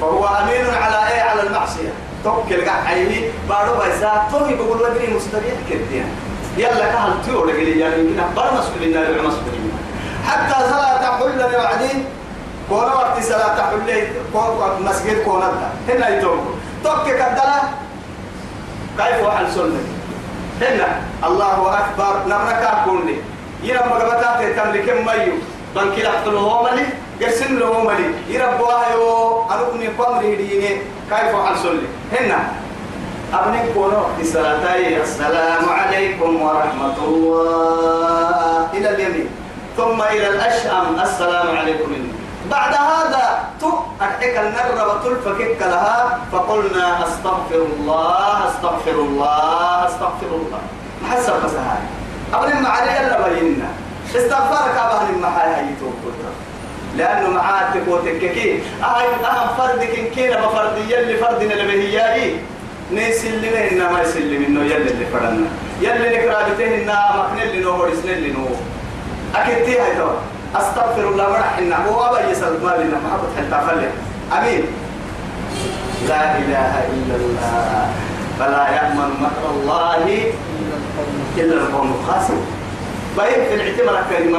فهو 0.00 0.24
أمين 0.26 0.74
على 0.82 1.12
إيه؟ 1.14 1.22
على 1.22 1.42
المعصية. 1.42 1.88
توكل 2.24 2.64
قاعد 2.64 2.86
عيني 2.86 3.30
بارو 3.48 3.72
بيسا 3.74 4.28
توي 4.30 4.54
بقول 4.54 4.82
ودري 4.82 5.14
مستبيح 5.14 5.54
كديها. 5.70 6.06
يلا 6.58 6.86
كهل 6.92 7.12
تيو 7.24 7.44
لقلي 7.44 7.80
يعني 7.80 7.98
يمكن 8.00 8.20
أخبار 8.20 8.46
مسؤولين 8.58 8.92
لا 8.92 9.22
مسؤولين 9.22 9.72
حتى 10.26 10.54
صلاة 10.70 10.96
تحل 11.02 11.52
لوعدين 11.52 12.04
كون 12.68 12.78
وقت 12.78 13.22
صلاة 13.22 13.58
كون 14.32 14.84
مسجد 14.84 15.22
كون 15.24 15.42
هنا 15.88 16.08
يتوب 16.08 16.38
توك 16.84 17.06
كدلا 17.06 17.58
كيف 18.98 19.26
وحل 19.26 19.46
سنة؟ 19.54 19.80
هنا. 20.60 20.88
الله 21.24 21.78
أكبر. 21.78 22.14
نمرك 22.26 22.64
كوني 22.84 23.16
يرى 23.62 23.78
مقبتات 23.78 24.40
تملك 24.56 24.88
ميو. 25.06 25.34
بنك 25.76 25.98
لحظة 25.98 26.38
هو 26.38 26.62
ملي 26.62 26.86
قسم 27.22 27.58
له 27.58 27.84
ملي 27.84 28.08
يربوا 28.28 28.72
يو 28.92 29.42
أنكني 29.52 29.86
قمري 29.98 30.36
ديني. 30.36 30.82
كيف 31.10 31.34
وحل 31.34 31.58
سنة؟ 31.58 31.88
هنا. 32.12 32.38
الصلاة 33.28 34.64
السلام 35.04 35.64
عليكم 35.68 36.30
ورحمة 36.42 36.96
الله. 36.96 38.72
إلى 38.72 38.88
اليمين. 38.94 39.28
ثم 39.76 40.00
إلى 40.02 40.28
الأشأم 40.28 40.96
السلام 40.96 41.48
عليكم. 41.56 42.08
بعد 42.48 42.72
هذا 42.72 43.24
تو 43.60 43.68
أحك 44.00 44.32
النر 44.32 44.80
وتلفكك 44.88 45.60
لها 45.60 46.24
فقلنا 46.32 47.04
أستغفر 47.04 47.60
الله 47.68 48.48
أستغفر 48.48 48.96
الله 48.96 49.86
أستغفر 49.86 50.30
الله 50.32 50.60
محسب 51.04 51.34
مسهاي 51.44 51.84
أبني 52.32 52.60
معنا 52.64 52.90
يلا 53.00 53.28
بينا 53.28 53.68
استغفارك 54.08 54.76
أبني 54.76 55.20
محاي 55.20 55.48
هاي 55.54 55.68
توقفت. 55.80 56.32
لأنه 56.96 57.28
معاه 57.30 57.76
تكوتك 57.76 58.24
أهل 58.82 59.24
أهم 59.24 59.48
فردك 59.58 59.94
كينا 60.14 60.46
بفرد 60.46 60.76
يلي 60.88 61.16
فردنا 61.16 61.54
لبهيائي 61.54 62.40
نيسلم 62.92 63.54
إنما 63.54 63.92
ما 63.92 64.02
يسلم 64.02 64.44
إنه 64.44 64.60
يلي 64.60 64.90
اللي 64.90 65.06
فرنا 65.12 65.46
يلي 65.80 66.18
نكرابته 66.18 66.74
إنما 66.74 67.28
مكن 67.32 67.42
اللي 67.42 67.60
نو 67.60 67.80
ورسل 67.80 68.10
اللي 68.10 68.32
نو 68.32 68.46
أكيد 69.34 69.64
تي 69.64 69.80
هاي 69.80 69.94
توا 69.96 70.12
أستغفر 70.56 71.08
الله 71.08 71.30
مرح 71.30 71.58
إنه 71.58 71.76
هو 71.76 72.04
أبا 72.04 72.30
يسأل 72.30 72.64
ما 72.64 72.70
لنا 72.70 72.98
محبة 73.04 73.28
حتى 73.36 73.66
فلي 73.66 73.88
أمين 74.38 74.62
لا 76.08 76.38
إله 76.38 76.72
إلا 76.92 77.14
الله 77.16 77.90
فلا 78.38 78.68
يأمن 78.68 79.10
مكر 79.20 79.50
الله 79.50 80.32
إلا 81.36 81.54
القوم 81.54 82.00
الخاسرون 82.00 82.46
باين 83.16 83.44
في 83.48 83.54
الاعتبار 83.54 84.04
كلمة 84.10 84.38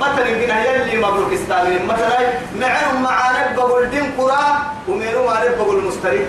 مثلا 0.00 0.24
كنا 0.24 0.64
يلي 0.64 0.96
مبروك 0.98 1.32
استالين 1.32 1.86
مثلا 1.86 2.18
معهم 2.60 3.02
مع 3.02 3.30
رب 3.30 3.78
الدين 3.82 4.12
قرى 4.18 4.46
وميرو 4.88 5.26
مع 5.26 5.42
رب 5.42 5.70
المستريح 5.70 6.26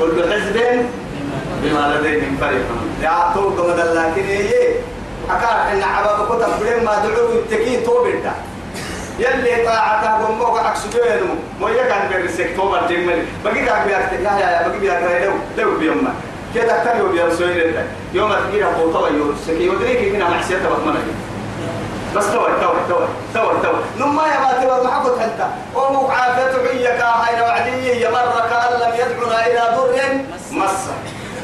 قل 0.00 0.10
بحزب 0.10 0.86
بما 1.62 1.98
لديهم 2.00 2.36
فرحون. 2.40 2.88
يا 3.02 3.32
تو 3.34 3.50
كما 3.50 3.72
لكن 3.72 4.28
إيه؟ 4.28 4.74
أكار 5.30 5.72
إن 5.72 5.82
عباد 5.82 6.26
كتب 6.28 6.60
بلين 6.60 6.84
ما 6.84 6.92
دعوا 6.94 7.32
التكين 7.34 7.84
تو 7.84 8.04
بيتا 8.04 8.34
يلي 9.18 9.64
طاعته 9.64 10.26
قموك 10.26 10.58
عكسدوينو 10.58 11.34
مو 11.60 11.68
يكاد 11.68 12.08
بيرسك 12.12 12.56
تو 12.56 12.70
برجمل 12.70 13.24
بقي 13.44 13.64
كاك 13.64 13.86
بياك 13.86 14.12
يا 14.12 14.38
يا 14.38 14.68
بقي 14.68 14.78
بياك 14.78 15.22
لو 15.24 15.64
لو 15.64 15.78
بيوم 15.78 16.08
كده 16.54 16.84
كان 16.84 16.98
يوم 16.98 17.16
يوم 18.14 18.32
تجي 18.50 18.64
أبو 18.64 18.92
طوى 18.92 19.10
يورسك 19.10 19.60
يودريك 19.60 20.14
هنا 20.14 20.28
معسية 20.28 20.56
بطمنك 20.56 21.04
بس 22.16 22.26
توي 22.32 22.50
توي 22.60 22.76
توي 22.88 23.06
توي 23.34 23.54
توي 23.62 24.06
ما 24.06 24.22
يبات 24.26 24.58
ما 24.58 24.64
تبغى 24.64 24.84
محبط 24.86 25.18
أنت. 25.18 25.40
أمك 25.76 26.10
عافتعيك 26.10 27.00
هاي 27.00 27.40
وعدي 27.42 27.88
يا 28.00 28.10
مره 28.10 28.46
كأن 28.50 28.80
لم 28.80 28.94
يدعنا 28.94 29.46
إلى 29.46 29.76
ضر 29.76 29.94
مس. 30.52 30.88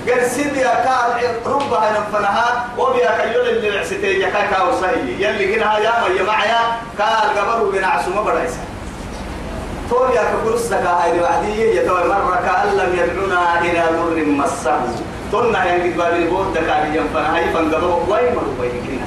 قال 0.08 0.30
سيدي 0.30 0.60
يا 0.60 0.74
كان 0.84 1.34
ربها 1.46 1.90
نفنها 1.92 2.66
وبيا 2.78 3.10
كيل 3.22 3.40
اللي 3.48 3.78
عسيتي 3.78 4.20
يا 4.20 4.28
كاكا 4.28 4.62
وصي 4.62 4.86
يلي 5.18 5.54
قلها 5.54 5.78
يا 5.78 5.92
ما 6.00 6.14
يا 6.18 6.22
معيا. 6.22 6.60
قال 7.00 7.38
قبر 7.38 7.64
بن 7.70 7.84
عسومه 7.84 8.22
برايسه 8.22 8.58
تو 9.90 10.06
يا 10.14 10.22
كبرس 10.22 10.72
لك 10.72 10.86
هاي 10.86 11.20
وعديه 11.20 11.80
يا 11.80 11.88
توي 11.88 12.04
مره 12.08 12.40
كأن 12.46 12.76
لم 12.76 12.90
يدعنا 12.98 13.60
إلى 13.60 13.82
ضر 13.98 14.24
مسه 14.24 14.80
تنا 15.32 15.64
يا 15.64 15.74
قد 15.82 15.96
بالي 15.96 16.26
بود 16.30 16.54
دكاري 16.54 16.96
ينفنها 16.96 17.38
يفنقبوا 17.38 17.96
وين 18.08 18.34
مروا 18.34 18.54
بيننا 18.60 19.06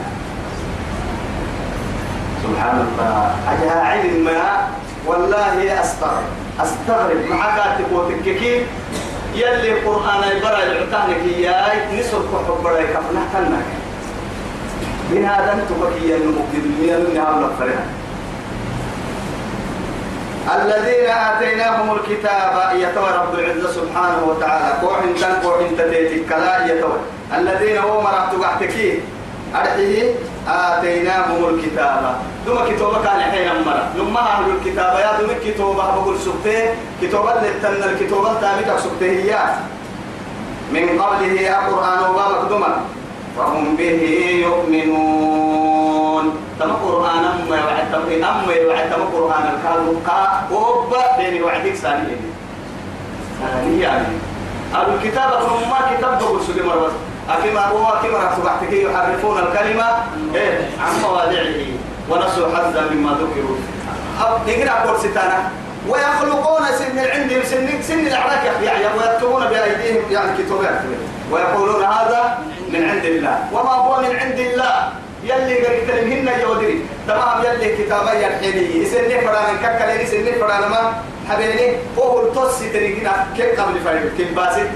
سبحان 2.57 2.87
الله 2.89 3.35
أجها 3.53 3.81
علم 3.81 4.25
ما 4.25 4.67
والله 5.05 5.81
أستغرب. 5.81 6.25
أستغرب. 6.59 7.21
معك 7.29 7.77
تقوتك 7.77 8.27
يلي 9.35 9.71
قرآن 9.85 10.21
يبرا 10.37 10.63
العتانك 10.63 11.21
إياي 11.37 11.99
نسر 11.99 12.17
كحب 12.17 12.63
برا 12.63 12.79
يكفنا 12.79 13.21
من 15.11 15.25
هذا 15.25 15.53
انتبكي 15.53 16.15
المقدم. 16.15 16.73
من 16.81 16.89
النهار 16.89 17.33
لفرها 17.45 17.85
الذين 20.57 21.09
آتيناهم 21.09 21.95
الكتاب 21.95 22.53
يتوى 22.75 23.09
رب 23.21 23.33
العزة 23.39 23.71
سبحانه 23.71 24.19
وتعالى. 24.27 24.73
كوحن 24.81 25.15
تن 25.15 25.33
كوحن 25.43 25.77
تتيتك 25.77 26.29
كلا 26.29 26.65
يتوى. 26.65 26.97
الذين 27.37 27.77
هو 27.77 28.01
مرحت 28.01 28.35
قحتكي 28.35 28.99
أرحيه. 29.55 30.15
آتيناهم 30.47 31.49
الكتاب. 31.49 32.15
دوما 32.47 32.63
كتابة 32.69 33.03
كان 33.03 33.21
حين 33.21 33.47
مرة 33.65 33.85
لما 33.97 34.19
أهل 34.19 34.45
الكتاب 34.55 34.99
يا 34.99 35.19
دوما 35.19 35.33
كتابة 35.45 35.95
بقول 35.95 36.15
سبته 36.19 36.69
كتابة 37.01 37.33
لتن 37.41 37.83
الكتابة 37.83 38.33
تابعك 38.41 38.79
سبته 38.79 39.11
هي. 39.11 39.35
من 40.71 41.01
قبله 41.01 41.35
القرآن 41.59 41.99
وبابك 42.09 42.49
دوما 42.49 42.81
فهم 43.37 43.75
به 43.75 44.01
يؤمنون. 44.47 46.25
تم 46.59 46.71
قرآن 46.71 47.23
أما 47.25 47.55
يوعد 47.55 47.91
تم 47.91 48.23
أما 48.23 48.53
يوعد 48.53 48.89
تم 48.89 49.03
قرآن 49.17 49.43
الكادو 49.53 49.93
كا 50.07 50.47
وبا 50.51 51.17
بين 51.17 51.43
وعدك 51.43 51.75
ثانية. 51.75 52.17
ثانية 53.41 53.83
يعني. 53.83 54.15
أهل 54.75 54.87
الكتاب 54.95 55.29
ما 55.71 55.79
كتاب 55.97 56.19
بقول 56.19 56.41
سبته 56.47 56.65
مرة. 56.65 56.91
أكما 57.29 57.65
هو 57.65 57.87
أكما 57.87 58.17
رتبعتك 58.17 58.73
يحرفون 58.73 59.37
الكلمة. 59.39 59.87
إيه 60.35 60.69
عن 60.81 61.01
مواضعه. 61.01 61.86
ونسوا 62.09 62.47
حظا 62.55 62.81
مما 62.91 63.11
ذكروا. 63.21 63.57
نقرأ 64.47 64.71
قول 64.71 64.99
ستانا 64.99 65.49
ويخلقون 65.89 66.65
سن 66.79 66.99
عندهم 66.99 67.43
سن 67.43 67.81
سن 67.81 68.07
الأعراك 68.07 68.43
يعني 68.63 68.85
ويكتبون 68.97 69.45
بأيديهم. 69.45 70.11
يعني 70.11 70.31
كتابات 70.37 70.81
ويقولون 71.31 71.83
هذا 71.83 72.37
من 72.73 72.89
عند 72.89 73.05
الله. 73.05 73.37
وما 73.53 73.71
هو 73.71 74.01
من 74.01 74.15
عند 74.15 74.39
الله؟ 74.39 74.89
يلي 75.23 75.55
قريت 75.65 75.89
لهن 75.89 76.29
يودري 76.41 76.85
تمام 77.07 77.43
يلي 77.45 77.77
كتابا 77.77 78.13
يرحيني 78.13 78.77
يسني 78.81 79.21
فرانا 79.21 79.53
ككلي 79.63 80.03
يسني 80.03 80.31
فرانا 80.31 80.67
ما 80.67 80.93
حبيبي 81.29 81.77
هو 81.97 82.21
التوسي 82.21 82.69
تريقنا 82.69 83.27
كيف 83.37 83.61
قبل 83.61 83.79
فايد 83.85 84.11
كيف 84.17 84.35
باسط 84.35 84.69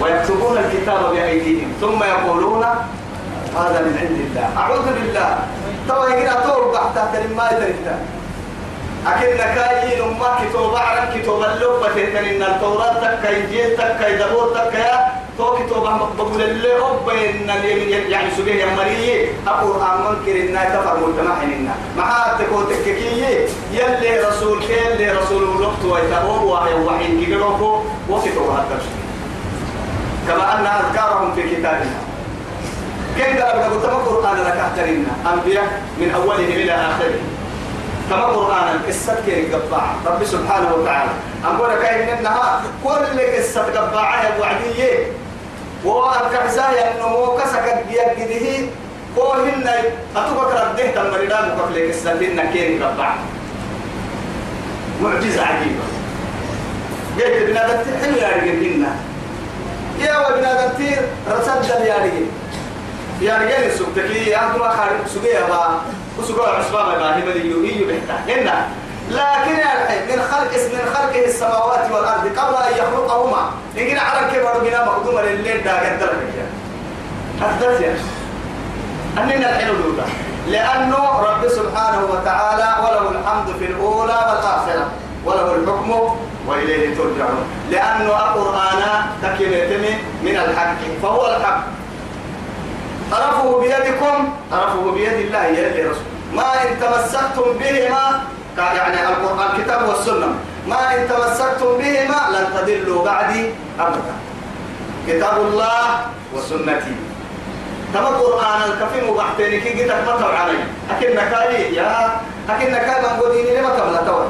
ويكتبون 0.00 0.58
الكتاب 0.58 1.12
بأيديهم. 1.12 1.72
ثم 1.80 2.02
يقولون 2.02 2.64
هذا 3.58 3.78
من 3.86 3.94
عند 4.02 4.18
الله. 4.26 4.46
أعوذ 4.56 4.86
بالله. 4.96 5.38
تو 5.88 6.04
يقرأ 6.04 6.40
تو 6.46 6.72
بحث 6.72 6.96
ما 7.36 7.50
يدري 7.52 7.74
أكن 9.06 9.36
كاي 9.36 10.00
لما 10.00 10.28
كتب 10.40 10.74
عرب 10.74 11.08
كتب 11.14 11.40
اللوبة 11.44 11.88
تهتن 11.88 12.24
إن 12.24 12.42
التوراة 12.42 12.94
تكا 13.04 13.36
إنجيل 13.36 13.76
تكا 13.76 14.16
دبور 14.16 14.48
تكا 14.54 14.88
تو 15.38 15.56
كتب 15.56 15.84
بقول 16.18 16.42
اللي 16.42 16.72
رب 16.72 17.08
إن 17.08 17.48
يعني 18.08 18.30
سبيه 18.36 18.64
يا 18.64 18.76
مريي. 18.76 19.28
القرآن 19.46 19.96
منكر 20.00 20.34
إن 20.40 20.56
تفر 20.72 20.96
مجتمع 21.04 21.42
إننا 21.42 21.74
مع 21.98 22.36
تكو 22.38 22.62
تككي 22.62 23.46
يلي 23.72 24.20
رسول 24.28 24.62
يلي 24.62 25.10
رسول 25.12 25.42
الوقت 25.42 25.84
ويتبور 25.84 26.44
وحي 26.44 26.74
وحي 26.74 27.24
كيروكو 27.24 27.80
وكتب 28.10 28.46
هذا 28.56 28.78
كما 30.28 30.44
أن 30.52 30.66
أذكارهم 30.66 31.34
في 31.34 31.42
كتابنا. 31.42 32.03
كيف 33.16 33.42
قال 33.42 33.62
قلت 33.62 33.84
القرآن 33.84 34.36
لك 34.44 34.56
أحترمنا 34.56 35.12
أنبياء 35.34 35.82
من 35.98 36.10
أولهم 36.14 36.44
إلى 36.44 36.72
آخره. 36.72 37.18
كما 38.10 38.24
قرآن 38.24 38.80
قصة 38.88 39.16
كي 39.26 39.52
قبع 39.52 39.82
رب 40.06 40.24
سبحانه 40.24 40.74
وتعالى. 40.74 41.10
أقول 41.44 41.70
لك 41.70 41.84
إنها 41.84 42.62
كل 42.84 43.04
اللي 43.10 43.38
قصة 43.38 43.62
قبعها 43.62 44.38
وعدية. 44.40 45.06
وأركعزايا 45.84 46.94
إنه 46.94 47.04
هو 47.04 47.36
كسك 47.36 47.84
يجده 47.90 48.66
هو 49.18 49.32
هن 49.32 49.70
أتوقع 50.16 50.70
رده 50.70 50.86
تمريدان 50.86 51.56
مكفل 51.56 51.92
قصة 51.92 52.12
هن 52.12 52.50
كي 52.52 52.78
قبع 52.78 53.14
معجزة 55.02 55.42
عجيبة. 55.42 55.84
قلت 57.18 57.50
بنادم 57.50 57.78
حلو 58.02 58.16
يا 58.16 58.36
رجل 58.36 58.84
يا 60.00 60.28
وبنادم 60.28 60.76
تير 60.76 61.02
رسد 61.30 61.84
يا 61.84 61.96
رجل. 61.96 62.26
يا 63.20 63.38
رجال 63.38 63.72
سبتكي 63.78 64.30
يا 64.30 64.46
أنتم 64.46 64.58
خارج 64.58 65.06
سبيا 65.06 65.46
با 65.48 65.80
وسقوا 66.18 66.48
عصبان 66.48 67.00
ما 67.00 67.16
هي 67.16 67.22
مدي 67.28 67.50
يوهي 67.50 67.84
بحتا 67.84 68.16
هنا 68.28 68.66
لكن 69.10 69.56
من 70.08 70.22
خلق 70.30 70.52
من 70.72 70.94
خلقه 70.94 71.24
السماوات 71.24 71.90
والأرض 71.92 72.38
قبل 72.38 72.54
أن 72.56 72.72
يخلقهما. 72.78 73.50
يمكن 73.74 73.98
على 73.98 74.30
كبر 74.32 74.58
بنا 74.58 74.84
مقدومة 74.84 75.22
لليل 75.22 75.64
دا 75.64 75.72
قدر 75.72 76.12
أحدث 77.42 77.80
يا 77.80 77.96
أننا 79.18 79.50
الحلو 79.50 79.74
دولا 79.74 80.04
لأنه 80.48 81.20
رب 81.20 81.48
سبحانه 81.48 82.04
وتعالى 82.12 82.68
وله 82.82 83.10
الحمد 83.10 83.54
في 83.58 83.64
الأولى 83.64 84.18
والآخرة. 84.28 84.86
وله 85.24 85.54
الحكم 85.54 86.16
وإليه 86.46 86.96
ترجعون. 86.96 87.44
لأنه 87.70 88.08
القرآن 88.08 88.82
تكلمة 89.22 89.98
من 90.22 90.36
الحق. 90.36 90.80
فهو 91.02 91.36
الحق. 91.36 91.73
طرفه 93.14 93.60
بيدكم 93.60 94.16
طرفه 94.50 94.90
بيد 94.90 95.12
الله 95.12 95.44
يلي 95.44 95.82
رسول. 95.82 96.10
ما 96.34 96.62
إن 96.62 96.80
تمسكتم 96.80 97.46
بهما 97.60 98.22
يعني 98.58 98.98
القرآن 99.08 99.48
الكتاب 99.54 99.88
والسنة 99.88 100.28
ما 100.68 100.94
إن 100.94 101.08
تمسكتم 101.08 101.78
بهما 101.78 102.20
لن 102.34 102.46
تضلوا 102.54 103.04
بعدي 103.04 103.50
أبدا. 103.78 104.14
كتاب 105.08 105.36
الله 105.46 106.00
وسنتي. 106.34 106.94
تما 107.94 108.08
قرآن 108.08 108.60
الكفيم 108.70 109.08
وبحتيني 109.10 109.60
كي 109.60 109.82
قلت 109.82 109.92
ما 110.06 110.26
علي. 110.26 110.58
أكن 110.90 111.10
نكالي 111.16 111.76
يا 111.76 112.20
أكن 112.50 112.72
نكالي 112.72 113.00
من 113.02 113.20
قديني 113.22 113.50
لما 113.56 113.70
تبلا 113.78 114.02
توا 114.06 114.24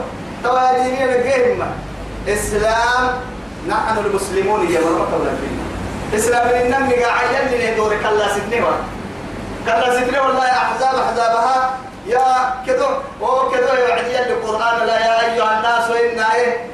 توا 0.45 0.83
ديني 0.83 1.05
نجيهم 1.05 1.61
إسلام 2.29 3.03
نحن 3.69 3.99
المسلمون 4.07 4.61
يا 4.71 4.81
مرة 4.81 5.09
تبلا 5.13 5.33
فينا 5.41 5.64
إسلام 6.17 6.49
النمي 6.49 6.95
قاعد 6.95 7.53
يلي 7.53 7.75
دور 7.75 7.97
كلا 8.03 8.29
سدني 8.35 8.61
كلا 9.67 9.95
سدني 9.95 10.19
والله 10.19 10.47
أحزاب 10.47 10.95
أحزابها 10.95 11.77
يا 12.07 12.55
كذو 12.67 12.87
أو 13.23 13.51
كذو 13.51 13.75
يعني 13.89 14.33
القرآن 14.33 14.87
لا 14.87 14.99
يا 15.07 15.15
أيها 15.25 15.59
الناس 15.59 15.91
إنا 15.91 16.35
إيه؟ 16.35 16.67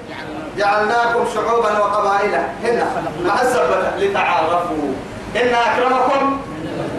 جعلناكم 0.59 1.25
شعوبا 1.35 1.79
وقبائل. 1.79 2.35
هنا 2.65 2.87
مع 3.25 3.35
لتعارفوا. 3.99 4.93
إن 5.37 5.55
أكرمكم 5.55 6.41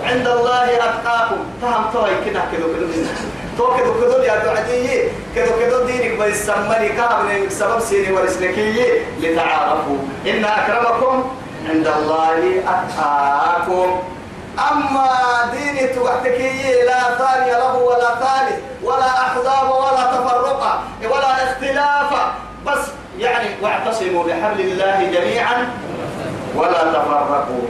عند 0.04 0.28
الله 0.28 0.66
أتقاكم. 0.78 1.40
فهم 1.62 1.86
توي 1.94 2.10
كده 2.26 2.42
كذو 2.52 2.68
كذو 2.74 2.88
تو 3.58 3.78
كذو 3.78 3.94
كذو 3.94 4.24
يا 4.24 4.36
دعدي. 4.46 5.04
كذو 5.36 5.52
كذو 5.60 5.86
دينك 5.86 6.20
بيسمني 6.20 6.90
كامل 6.90 7.52
سبب 7.52 7.80
سيني 7.80 8.12
ورسلكي 8.12 9.04
لتعارفوا. 9.20 9.98
إن 10.28 10.46
أكرمكم 10.46 11.32
عند 11.70 11.88
الله 11.88 12.64
أتقاكم 12.68 14.00
أما 14.72 15.10
ديني 15.52 15.88
توحتكي 15.88 16.84
لا 16.86 17.02
ثاني 17.18 17.52
له 17.52 17.76
ولا 17.76 18.16
ثالث 18.16 18.60
ولا 18.84 19.10
أحزاب 19.10 19.70
ولا 19.70 20.04
تفرقة 20.16 20.82
ولا 21.12 21.44
اختلاف. 21.44 22.14
بس 22.68 22.80
يعني 23.20 23.50
واعتصموا 23.62 24.24
بحبل 24.24 24.60
الله 24.60 25.12
جميعا 25.14 25.70
ولا 26.56 26.84
تفرقوا. 26.94 27.68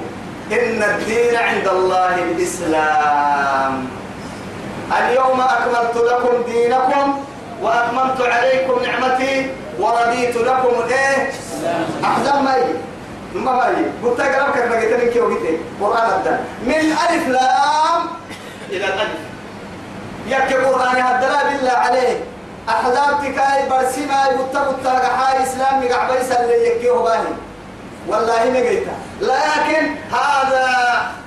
إن 0.51 0.83
الدين 0.83 1.35
عند 1.35 1.67
الله 1.67 2.15
الإسلام. 2.15 3.87
اليوم 4.99 5.41
أكملت 5.41 5.95
لكم 6.11 6.43
دينكم 6.51 7.23
وأتممت 7.61 8.21
عليكم 8.21 8.83
نعمتي 8.83 9.51
ورضيت 9.79 10.37
لكم 10.37 10.73
إيه؟ 10.89 11.31
أحزاب. 12.03 12.43
ما 12.43 12.57
يجي 12.57 12.73
ما 13.35 13.73
قلت 14.03 14.19
أقرأ 14.19 14.51
كيف 14.51 14.65
بقيت 14.69 14.93
لك 14.93 15.15
يومي 15.15 15.37
قرآن 15.81 16.09
أبدا. 16.09 16.43
من 16.65 16.97
ألف 17.09 17.27
لام 17.27 18.01
إلى 18.69 18.85
الألف. 18.85 19.19
يك 20.27 20.53
قرآن 20.53 21.01
هدلا 21.01 21.43
بالله 21.43 21.71
عليه. 21.71 22.23
أحزاب 22.69 23.19
تكاي 23.21 23.69
برسيما 23.69 24.25
يبتا 24.25 24.71
بتا 24.71 24.91
قحاي 24.91 25.43
إسلام 25.43 25.85
مقعبيس 25.85 26.31
اللي 26.31 26.67
يكيه 26.67 26.91
باهي. 26.91 27.33
والله 28.07 28.49
نجيتا 28.49 28.95
لكن 29.21 29.95
هذا 30.11 30.67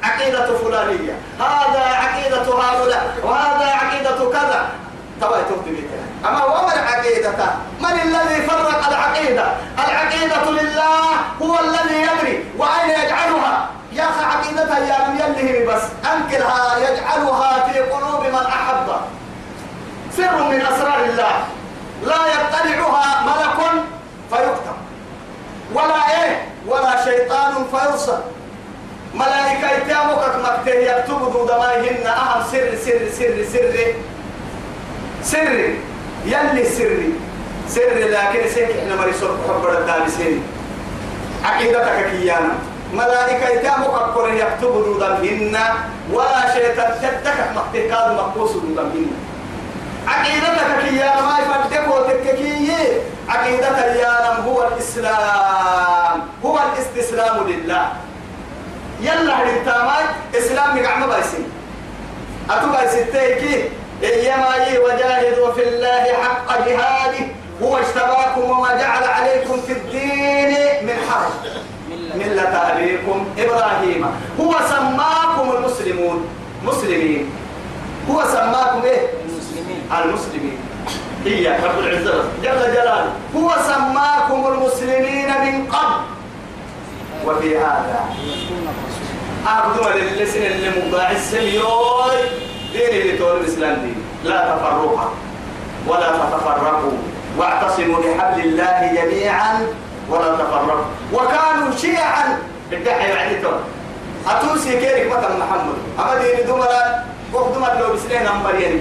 عقيدة 0.02 0.58
فلانية. 0.58 1.16
هذا 1.38 1.80
عقيدة 1.80 2.42
هؤلاء. 2.42 3.14
وهذا 3.22 3.64
عقيدة 3.64 4.30
كذا. 4.30 4.68
تبا 5.20 5.42
تبدي 5.42 5.84
أما 6.28 6.44
وما 6.44 6.72
العقيدة؟ 6.74 7.30
من 7.80 8.00
الذي 8.02 8.42
فرق 8.46 8.88
العقيدة؟ 8.88 9.44
العقيدة 9.88 10.50
لله 10.50 11.04
هو 11.42 11.58
الذي 11.60 12.02
يدري 12.02 12.44
وأين 12.58 12.90
يجعلها؟ 12.90 13.68
يا 13.92 14.04
أخي 14.04 14.24
عقيدتها 14.24 14.78
يا 14.78 15.08
لم 15.08 15.18
يله 15.18 15.74
بس. 15.74 15.82
أنكرها 16.12 16.78
يجعلها 16.78 17.68
في 17.68 17.78
قلوب 17.80 18.20
من 18.26 18.46
أحب. 18.46 18.88
سر 20.16 20.42
من 20.48 20.60
أسرار 20.60 21.04
الله. 21.04 21.44
لا 22.02 22.20
يطلعها 22.26 23.24
ملك 23.24 23.82
فيكتب. 24.30 24.76
ولا 25.74 26.24
إيه؟ 26.24 26.48
ولا 26.66 27.04
شيطان 27.04 27.66
فيرسل. 27.70 28.18
ملائكة 29.14 29.70
يتامك 29.70 30.36
مكته 30.44 30.74
يكتب 30.74 31.46
دمائهن 31.48 32.06
أهم 32.06 32.42
سر 32.52 32.70
سر 32.84 33.10
سر 33.18 33.44
سر. 33.52 33.94
سر. 35.22 35.74
يلي 36.26 36.64
سري. 36.64 37.12
سر 37.68 37.96
لكن 37.96 38.48
سيك 38.54 38.70
إحنا 38.70 38.94
مريسور 38.96 39.36
حب 39.48 39.64
الدارسين 39.78 40.42
عقيدتك 41.44 42.10
كيانا. 42.10 42.54
ملائكة 42.92 43.48
يتامك 43.48 43.94
أكبر 43.94 44.34
يكتب 44.34 44.74
ذو 44.86 44.98
دمهن 44.98 45.56
ولا 46.12 46.54
شيطان 46.54 46.92
تدك 47.02 47.38
مقبوس 48.18 48.50
ذو 48.50 48.60
دمهن 48.76 49.10
عقيدتك 50.08 50.70
كيانا. 50.84 51.20
ما 51.20 51.36
يفدك 51.40 51.84
وتككي 51.88 52.76
عقيدتك 53.28 53.96
يا 53.96 54.44
هو 54.46 54.68
الإسلام. 54.68 56.18
هو 56.44 56.58
الاستسلام 56.58 57.48
لله. 57.48 57.84
يلا 59.00 59.34
هرتامي 59.34 60.04
إسلام 60.38 60.78
نقعم 60.78 61.06
بايسين. 61.06 61.46
أتو 62.50 62.66
بايستيكي 62.72 63.68
إيما 64.02 64.56
يي 64.56 64.78
وجاهدوا 64.78 65.52
في 65.52 65.68
الله 65.68 66.04
حق 66.22 66.68
جهاده 66.68 67.26
هو 67.62 67.76
اجتباكم 67.76 68.50
وما 68.50 68.68
جعل 68.68 69.04
عليكم 69.04 69.60
في 69.66 69.72
الدين 69.72 70.86
من 70.86 70.96
حرج. 71.10 71.52
ملة. 72.14 72.42
أبيكم 72.42 73.26
إبراهيم. 73.38 74.06
هو 74.40 74.54
سماكم 74.68 75.56
المسلمون. 75.56 76.28
مسلمين. 76.64 77.30
هو 78.10 78.22
سماكم 78.32 78.82
إيه؟ 78.84 79.08
المسلمين. 79.24 79.82
المسلمين. 80.04 80.58
هي 81.24 81.48
رب 81.48 81.78
العزة. 81.78 82.24
جل 82.42 82.72
جلاله. 82.74 83.12
هو 83.36 83.54
سماكم 83.66 84.46
المسلمين 84.52 85.28
من 85.28 85.66
قبل. 85.72 86.04
وفي 87.26 87.58
هذا. 87.58 88.00
أعبدوا 89.46 89.90
للسن 89.90 90.42
اللي 90.42 90.70
مباع 90.86 91.10
السميوي. 91.10 92.53
دين 92.74 93.00
اللي 93.00 93.18
تقول 93.18 93.40
الإسلام 93.40 93.74
دين 93.74 93.96
لا 94.24 94.56
تفرقا 94.56 95.08
ولا 95.86 96.08
تتفرقوا. 96.10 96.98
واعتصموا 97.38 97.98
بحبل 97.98 98.40
الله 98.40 98.92
جميعا 98.94 99.66
ولا 100.10 100.34
تفرقوا. 100.34 100.84
وكانوا 101.12 101.76
شيعا. 101.76 102.38
بالدحي 102.70 103.08
يعني 103.10 103.34
تو 103.42 103.50
أتوسي 104.28 104.80
كيرك 104.80 105.06
مثلا 105.06 105.36
محمد. 105.36 105.76
أما 105.98 106.14
دين 106.18 106.46
دمرا 106.46 107.04
وقدما 107.32 107.66
لو 107.80 107.94
بسنين 107.94 108.26
أمبر 108.26 108.54
يعني 108.54 108.80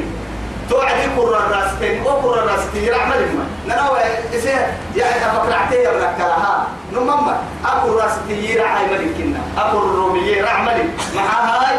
توعدي 0.69 1.07
كرة 1.17 1.37
الراستين 1.37 2.05
أو 2.07 2.21
كرة 2.21 2.43
الراستين 2.43 2.83
يرعمل 2.83 3.19
ما 3.35 3.45
ننوى 3.75 3.99
إسيه 4.35 4.77
يعني 4.95 5.25
أفكر 5.25 5.53
عتيه 5.53 5.89
من 5.89 5.95
الكلها 5.95 6.67
نمما 6.93 7.37
أكو 7.65 7.97
راستين 7.97 8.43
يرعى 8.43 8.85
ملكنا 8.85 9.39
أكو 9.57 9.77
الرومي 9.77 10.19
يرعمل 10.19 10.89
مع 11.15 11.21
هاي 11.23 11.77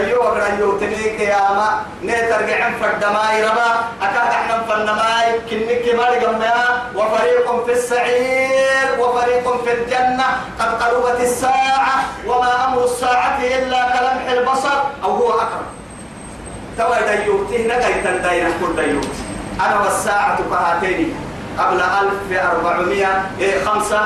ديو 0.00 0.22
ديو 0.56 0.78
تنيك 0.78 1.20
يا 1.20 1.52
ما 1.52 1.68
نترجع 2.04 2.70
فدماي 2.80 3.44
ربا 3.44 3.70
أكاد 4.02 4.28
إحنا 4.38 4.62
فنماي 4.68 5.40
كنك 5.50 5.94
مالي 5.98 6.20
جمعا 6.20 6.64
وفريق 6.96 7.64
في 7.66 7.72
السعير 7.72 9.00
وفريق 9.00 9.64
في 9.64 9.72
الجنة 9.72 10.24
قد 10.60 10.82
قربت 10.82 11.20
الساعة 11.20 12.04
وما 12.26 12.64
أمر 12.68 12.84
الساعة 12.84 13.38
إلا 13.42 13.82
كلمح 13.92 14.30
البصر 14.32 14.78
أو 15.04 15.10
هو 15.10 15.30
أقرب 15.30 15.66
توا 16.78 17.16
ديوتي 17.24 17.66
نقاي 17.66 17.94
تنداينا 17.94 18.50
كل 18.60 18.82
ديوت 18.84 19.08
أنا 19.60 19.80
والساعة 19.80 20.38
كهاتين 20.50 21.14
قبل 21.58 21.80
1400 21.80 23.06
إيه 23.40 23.64
خمسة 23.64 24.00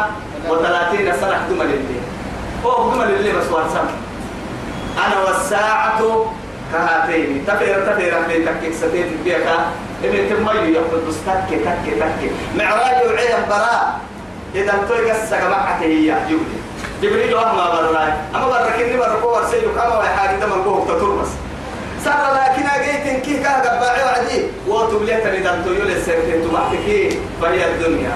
وثلاثين 0.49 1.13
سنة 1.21 1.47
دمل 1.51 1.63
الليل 1.67 2.03
هو 2.65 2.91
دمل 2.91 3.11
الليل 3.11 3.37
بس 3.37 3.47
وانسان 3.53 4.06
أنا 4.97 5.19
والساعة 5.25 6.01
كهاتين. 6.73 7.45
تفير 7.47 7.87
تفير 7.87 8.15
من 8.29 8.47
تكك 8.47 8.73
ستين 8.75 9.19
بيكا 9.25 9.57
إن 10.05 10.31
تمي 10.31 10.73
يقول 10.73 11.01
بس 11.09 11.17
تك 11.27 11.49
تك 11.51 11.95
تك 12.01 12.31
معراج 12.59 13.07
وعيا 13.07 13.47
براء 13.49 14.01
إذا 14.55 14.75
توي 14.89 15.11
قصة 15.11 15.49
معك 15.49 15.83
هي. 15.83 16.15
جبريل. 16.29 16.61
جبريل 17.03 17.35
وهم 17.35 17.57
براء 17.57 18.27
أما 18.35 18.49
بركني 18.49 18.97
بركو 18.97 19.29
ورسيلك 19.29 19.79
أما 19.85 19.99
وحاجة 19.99 20.37
دم 20.37 20.53
الكوه 20.53 20.85
تتربس 20.89 21.29
سر 22.05 22.11
لكن 22.11 22.67
أجيت 22.67 23.25
كي 23.25 23.37
كان 23.43 23.61
قبعي 23.61 24.03
وعدي. 24.05 24.43
وتبليت 24.69 25.27
إذا 25.27 25.63
تيول 25.65 25.91
السيرتين 25.91 26.49
تبعتكي 26.49 27.19
فهي 27.43 27.65
الدنيا. 27.65 28.13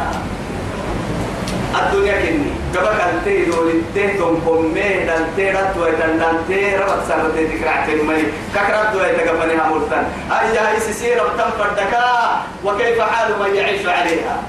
الدنيا 1.81 2.21
كني. 2.21 2.60
قبل 2.77 3.01
أن 3.01 3.21
تيجوا 3.25 3.65
للتيتم 3.71 4.41
كمية 4.47 5.05
دلتي 5.07 5.51
رتوا 5.51 5.91
دلتي 5.91 6.77
ربط 6.77 7.01
سرتي 7.09 7.47
تكرع 7.47 7.87
تنمي 7.87 8.23
ككرت 8.55 8.93
دوا 8.93 9.07
يتقبلني 9.07 9.55
همولتن 9.63 10.05
أي 10.41 10.59
هاي 10.59 10.81
سيسير 10.81 11.17
بتم 11.25 11.51
فردكا 11.59 12.07
وكيف 12.65 13.01
حال 13.01 13.33
من 13.41 13.55
يعيش 13.55 13.87
عليها 13.87 14.43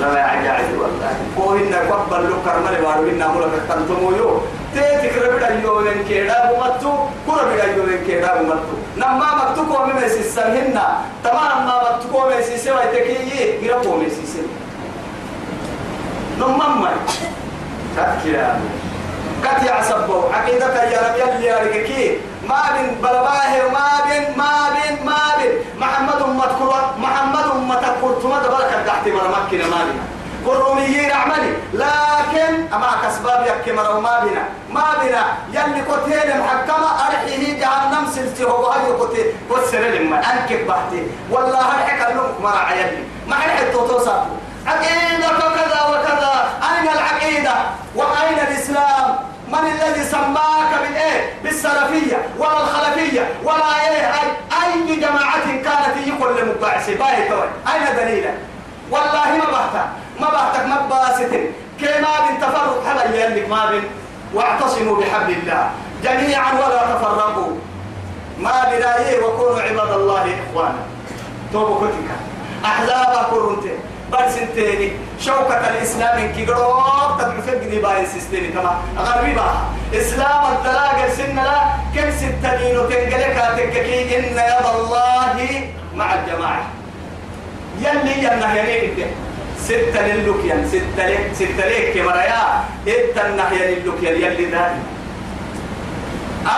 لا 0.00 0.22
عجائب 0.22 0.80
والله 0.80 1.16
هو 1.38 1.54
إن 1.56 1.74
قبل 1.74 2.24
لو 2.24 2.36
كرمل 2.44 2.82
بارو 2.82 3.08
إن 3.10 3.22
أمور 3.22 3.42
كتنتمو 3.68 4.10
يو 4.16 4.40
تيتك 4.74 5.16
ربنا 5.22 5.62
يو 5.62 5.80
من 5.80 6.04
كيدا 6.08 6.50
بمتو 6.52 6.92
كل 7.26 7.32
ربنا 7.32 7.64
يو 7.76 7.82
من 7.82 8.04
كيدا 8.06 8.42
بمتو 8.42 8.74
نما 8.96 9.28
مكتو 9.38 9.74
كومي 9.74 9.92
مسيسن 9.92 10.42
هنا 10.56 10.86
تمام 11.24 11.66
ما 11.66 11.74
مكتو 11.82 12.08
كومي 12.12 12.34
مسيسن 12.38 12.72
ويتكي 12.72 13.66
يرا 13.66 13.82
كومي 13.82 14.06
مسيسن 14.06 14.46
نمم 16.38 16.86
تذكر 17.96 18.56
قد 19.44 19.62
يعصبوا 19.66 20.22
عقيدة 20.34 20.82
يا 20.84 21.00
رب 21.08 21.16
يلي 21.16 21.46
يا 21.46 21.56
رجكي 21.58 22.18
ما 22.48 22.62
بين 22.74 22.94
بلباه 23.02 23.52
ما 23.72 23.88
بين 24.06 24.24
ما 24.38 24.52
بين 24.74 25.06
ما 25.06 25.18
بين. 25.38 25.52
محمد 25.80 26.18
كرة 26.58 26.94
محمد 26.98 27.44
كرة 28.00 28.28
ما 28.28 28.38
تبارك 28.42 28.72
تحت 28.86 29.08
مرمكنا 29.08 29.66
ما 29.70 29.84
بين 29.84 29.98
كروميين 30.46 31.10
عملي 31.12 31.52
لكن 31.74 32.72
أما 32.74 32.90
كسباب 33.04 33.46
يكي 33.46 33.72
مرو 33.72 34.00
ما 34.00 34.20
بنا 34.24 34.42
ما 34.70 34.84
بنا 35.02 35.22
يلي 35.52 35.82
كتين 35.82 36.40
محكمة 36.40 36.88
أرحيه 37.06 37.60
جهنم 37.60 38.06
سلسي. 38.14 38.44
هو 38.44 38.66
هاي 38.66 38.92
كتين 39.00 39.26
والسر 39.50 39.78
لما 39.78 40.16
أنكب 40.32 40.66
بحتي. 40.66 41.02
والله 41.30 41.60
الحكا 41.74 42.12
لك 42.12 42.40
مرع 42.42 42.74
يلي 42.74 43.02
ما 43.28 43.34
حد 43.36 43.72
توصفه 43.72 44.26
عقيدة 44.66 45.28
كذا 45.38 45.80
وكذا. 45.90 46.48
أين 46.70 46.88
العقيدة؟ 46.88 47.54
وأين 47.94 48.38
الإسلام؟ 48.38 49.16
من 49.48 49.58
الذي 49.58 50.04
سماك 50.04 50.70
بالإيه؟ 50.82 51.32
بالسلفية 51.44 52.28
ولا 52.38 52.60
الخلفية 52.62 53.28
ولا 53.44 53.90
إيه؟ 53.90 54.12
أي, 54.12 54.28
أي 54.62 54.96
جماعة 54.96 55.46
كانت 55.46 56.06
يقول 56.06 56.40
لمبعث 56.40 56.90
باهي 56.90 57.28
أين 57.74 57.96
دليلك؟ 57.96 58.34
والله 58.90 59.36
ما 59.36 59.50
بحثك 59.52 59.86
ما 60.20 60.28
بحثك 60.30 60.66
ما 60.66 60.86
باسط 60.90 61.30
كما 61.80 62.28
بن 62.28 62.40
تفرق 62.40 62.84
هذا 62.86 63.14
يلك 63.14 63.48
ما 63.48 63.66
بن. 63.70 63.82
واعتصموا 64.34 64.96
بحبل 64.96 65.32
الله. 65.32 65.70
جميعا 66.04 66.52
ولا 66.52 66.94
تفرقوا. 66.94 67.52
ما 68.38 68.64
بداية 68.64 69.24
وكونوا 69.24 69.60
عباد 69.60 69.90
الله 69.92 70.38
إخوانا. 70.50 70.78
توبوا 71.52 71.86
كتك 71.86 72.10
أحزاب 72.64 73.26
كرنتين 73.30 73.78
برسنتيني 74.12 74.92
شوكة 75.20 75.68
الإسلام 75.70 76.18
إن 76.18 76.32
كيقروب 76.32 77.18
تدعو 77.18 77.42
فقدي 77.46 77.78
باين 77.78 78.06
سيستيني 78.06 78.48
كما 78.48 78.78
غربي 78.98 79.34
بها 79.34 79.64
إسلام 79.94 80.42
الدلاغ 80.52 81.08
سن 81.16 81.36
لا 81.36 81.60
كم 81.94 82.10
ستنين 82.10 82.78
وتنقلك 82.78 83.36
تككي 83.56 84.18
إن 84.18 84.24
يد 84.24 84.66
الله 84.74 85.70
مع 85.94 86.14
الجماعة. 86.14 86.62
يلي 87.80 88.18
ينه 88.18 88.54
يليك 88.54 89.06
ستة 89.58 90.06
للوكيان 90.06 90.68
ستة 90.68 91.06
لك 91.06 91.30
ستة 91.34 91.68
لك 91.68 91.92
كمرايا 91.94 92.64
إنت 92.88 93.16
النهي 93.26 93.74
للوكيان 93.74 94.14
يلي 94.14 94.44
ذلك 94.44 94.82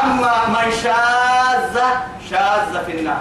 أما 0.03 0.35
من 0.49 0.73
شاذ 0.83 1.77
شاذ 2.31 2.85
في 2.87 2.93
النار. 2.99 3.21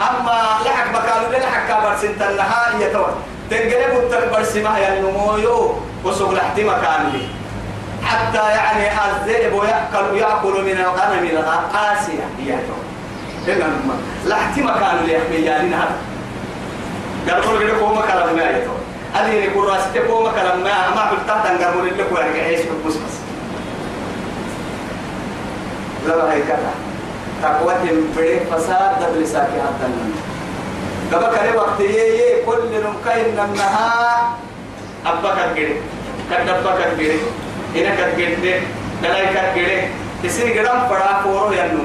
أما 0.00 0.58
لحق 0.64 0.88
بكالو 0.92 1.38
لحق 1.38 1.68
كابر 1.68 1.96
سنت 1.96 2.22
النهائية 2.22 2.92
تور 2.92 3.14
تنقلب 3.50 3.98
التكبر 3.98 4.42
سماه 4.42 4.78
يا 4.78 5.00
نمويو 5.00 5.74
وسوق 6.04 6.30
لحتي 6.30 6.64
مكان 6.64 7.10
لي 7.12 7.26
حتى 8.06 8.48
يعني 8.48 8.90
الذئب 9.10 9.54
يأكل 9.54 10.16
يأكل 10.16 10.64
من 10.64 10.78
الغنم 10.80 11.26
القاسية. 11.26 12.24
هي 12.38 12.58
إلا 13.48 13.66
لحتي 14.26 14.62
مكان 14.62 14.96
لي 15.06 15.14
يحمي 15.14 15.36
يعني 15.36 15.74
هذا 15.74 15.98
قالوا 17.30 17.58
لي 17.58 17.72
كوما 17.72 18.00
مكان 18.00 18.36
ما 18.36 18.50
يتو 18.50 18.70
هذه 19.14 19.30
يقول 19.30 19.68
راسك 19.68 20.06
كوما 20.06 20.30
مكان 20.30 20.62
ما 20.62 20.94
ما 20.94 21.10
قلت 21.10 21.20
تحت 21.28 21.46
قالوا 21.46 21.82
لي 21.82 21.90
لك 21.90 22.12
وارجع 22.12 22.42
عيش 22.42 22.60
بس 22.60 22.94
بس. 22.94 23.16
لا 26.06 26.32
هي 26.32 26.42
كذا 26.42 26.74
تقوى 27.42 27.74
بريك 28.16 28.42
فساد 28.42 28.90
دبل 29.00 29.26
ساكي 29.26 29.60
حتى 29.60 29.90
قبل 31.12 31.26
كره 31.36 31.56
وقت 31.56 31.80
يي 31.80 32.44
كل 32.46 32.62
نمكين 32.84 33.26
نمها 33.36 34.32
أبا 35.06 35.30
كجري 35.34 35.74
كدبا 36.30 36.70
كجري 36.80 37.20
هنا 37.74 37.90
كجري 37.98 38.62
دلاي 39.02 39.26
كجري 39.34 39.88
تسير 40.22 40.46
قدام 40.60 40.88
فرا 40.88 41.20
فورو 41.24 41.52
ينو. 41.52 41.84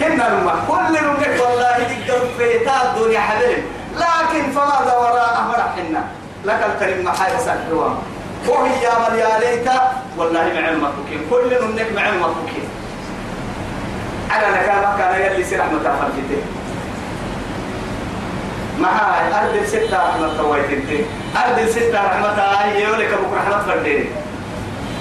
هنا 0.00 0.28
نما 0.34 0.54
كل 0.68 0.92
نمك 1.06 1.34
والله 1.40 1.76
يقدر 1.76 2.20
في 2.38 2.58
تا 2.64 2.76
الدنيا 2.82 3.20
حبيب. 3.20 3.62
لكن 3.96 4.50
فماذا 4.50 4.94
وراء 4.98 5.36
مرحنا 5.48 6.02
لك 6.44 6.60
الكريم 6.70 7.04
محايا 7.04 7.38
سحوام 7.38 7.94
وهي 8.48 8.82
يا 8.82 8.92
ملياليتا 9.04 9.92
والله 10.18 10.40
مع 10.56 10.68
المكوكين 10.68 11.20
كل 11.30 11.50
نمك 11.62 11.88
مع 11.96 12.08
المكوكين 12.08 12.66
على 14.30 14.46
نكامة 14.56 14.98
كان 14.98 15.12
يلي 15.20 15.44
سرح 15.44 15.66
متفرجتين 15.72 16.44
معها 18.78 19.44
أرض 19.44 19.64
ستة 19.66 19.96
رحمة 20.08 20.36
تويتنتي 20.38 21.04
أرض 21.36 21.68
ستة 21.68 22.04
رحمة 22.06 22.28
هاي 22.28 22.82
يولك 22.82 23.12
أبوك 23.12 23.32
رحمة 23.36 23.62
فردين 23.66 24.04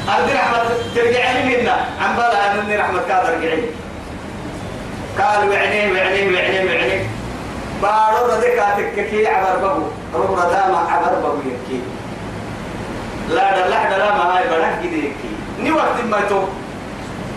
أرض 0.09 0.29
رحمة 0.29 0.63
ترجعني 0.95 1.57
منا. 1.57 1.75
عم 2.01 2.15
بلا 2.15 2.51
أنني 2.51 2.75
رحمة 2.77 3.01
كاد 3.07 3.29
رجعي 3.29 3.63
قال 5.19 5.49
وعنيه 5.49 5.91
وعنيه 5.93 6.25
وعنيه 6.35 6.61
وعنيه 6.65 7.01
بارو 7.81 8.25
ردك 8.25 8.63
تككي 8.77 9.27
عبر 9.27 9.57
بابو. 9.61 9.83
رو 10.13 10.35
رداما 10.35 10.79
عبر 10.89 11.13
بابو 11.23 11.37
يكي. 11.37 11.81
لا 13.29 13.69
لا 13.69 14.15
ما 14.17 14.37
هاي 14.37 14.43
بڑا 14.49 14.69
كده 14.83 14.97
يكي. 14.97 15.31
ني 15.59 15.71
وقت 15.71 15.97
ما 16.09 16.19
تو 16.29 16.43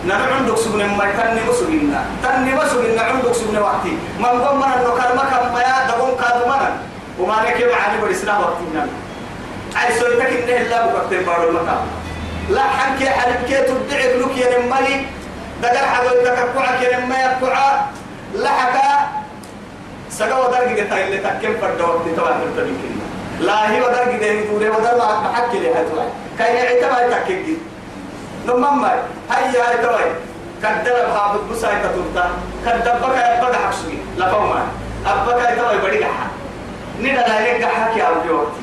نحن 0.07 0.33
عندك 0.33 0.57
سجن 0.57 0.97
ما 0.97 1.05
تني 1.17 1.41
مسجنا 1.49 2.01
تني 2.23 2.51
مسجنا 2.55 3.01
عندك 3.01 3.31
سجن 3.31 3.57
وقتي. 3.57 3.97
من 4.19 4.25
قم 4.25 4.55
من 4.55 4.69
ما 5.15 5.23
كم 5.31 5.53
ما 5.53 5.64
وما 7.19 7.35
نكيب 7.49 7.69
عادي 7.71 8.01
بالإسلام 8.01 8.41
وقتنا 8.41 8.87
أي 9.83 9.99
سويتك 9.99 10.49
إنه 10.49 10.61
الله 10.61 10.93
بكتير 10.93 11.23
بارو 11.23 11.49
المكان 11.49 11.77
لا 12.49 12.61
حنك 12.63 13.07
حلب 13.07 13.35
كي 13.47 13.57
تدعي 13.61 14.17
لك 14.19 14.37
يا 14.37 14.59
نمالي. 14.59 15.05
دقر 15.61 15.85
حدو 15.85 16.09
تكبعك 16.09 16.81
يا 16.81 16.99
نما 16.99 17.15
يبقع 17.23 17.81
لا 18.35 18.49
حكا. 18.49 19.07
سقوا 20.09 20.51
درجة 20.51 20.89
تاي 20.89 21.03
اللي 21.07 21.17
تكيم 21.17 21.57
فرد 21.61 21.81
وقت 21.81 22.07
تبع 22.17 22.31
تبتدي 22.31 22.73
لا 23.39 23.71
هي 23.71 23.81
ودرجة 23.81 24.17
ده 24.17 24.25
يدور 24.25 24.61
ودر 24.77 24.97
ما 24.97 25.21
محكي 25.21 25.59
لي 25.59 25.71
هتوعي 25.71 26.07
كاين 26.39 26.83
عتبا 26.83 27.19
تكيم 27.19 27.57
نمم 28.47 28.81
ماي. 28.81 28.99
هيا 29.31 29.69
هاي 29.69 29.77
توي 29.77 30.11
كدر 30.63 30.93
بها 31.07 31.37
بس 31.51 31.65
هاي 31.65 31.75
كتوتا 31.79 32.29
كدر 32.65 32.93
بكا 32.93 33.37
يبقى 33.37 33.55
حكسوي. 33.67 33.97
لا 34.17 34.31
فما 34.31 34.67
أبكا 35.05 35.55
توي 35.55 35.77
بدي 35.77 35.97
كحا 35.97 36.27
نيدا 37.01 37.27
لا 37.27 37.47
يرجع 37.47 37.67
حكي 37.69 38.01
أو 38.07 38.13
جوتي 38.27 38.61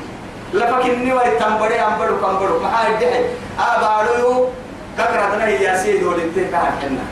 لا 0.53 0.65
فكني 0.71 1.13
واي 1.13 1.31
تنبري 1.39 1.75
أمبرو 1.75 2.17
كمبرو 2.17 2.59
ما 2.59 2.69
هاي 2.69 2.93
ده 2.99 3.09
أبارو 3.59 4.49
ككرتنا 4.97 5.47
هي 5.47 5.77
سيد 5.83 6.03
ولدتك 6.03 6.49
كهكنا 6.51 7.03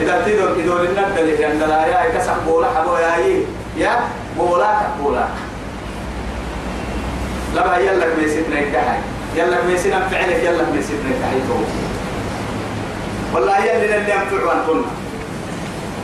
إذا 0.00 0.22
تدور 0.26 0.54
تدور 0.54 0.80
النبض 0.80 1.18
اللي 1.18 1.44
عندنا 1.44 1.86
يا 1.86 2.18
كسر 2.18 2.34
بولا 2.46 2.66
حبوا 2.76 2.98
يا 2.98 3.44
يا 3.76 4.00
بولا 4.38 4.80
بولا 5.00 5.26
لما 7.54 7.76
يلا 7.76 8.06
بيسيتنا 8.14 8.60
يكحي 8.60 8.98
يلا 9.36 9.64
ميسنا 9.64 10.08
فعلك 10.08 10.44
يلا 10.44 10.64
ميسنا 10.74 11.10
تحيته 11.22 11.64
والله 13.34 13.58
يلي 13.58 13.96
اللي 13.96 14.12
ينفع 14.12 14.50
عنكم 14.50 14.84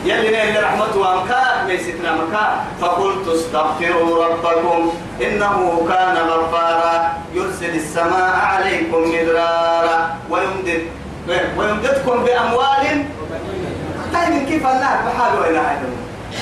يلي 0.07 0.43
اللي 0.43 0.59
رحمته 0.59 0.99
وانكا 0.99 1.63
ميسنا 1.67 2.11
مكا 2.15 2.63
فقلت 2.81 3.27
استغفروا 3.27 4.25
ربكم 4.25 4.93
إنه 5.21 5.87
كان 5.89 6.17
غفارا. 6.17 7.13
يرسل 7.33 7.75
السماء 7.75 8.35
عليكم 8.35 9.01
مدرارا. 9.13 10.15
ويمدد 10.29 10.81
ويمددكم 11.57 12.23
بأموال. 12.25 13.05
طيب 14.13 14.45
كيف 14.47 14.67
الله 14.67 14.93
بحاله 15.05 15.49
إلى 15.49 15.59
هذا 15.59 15.89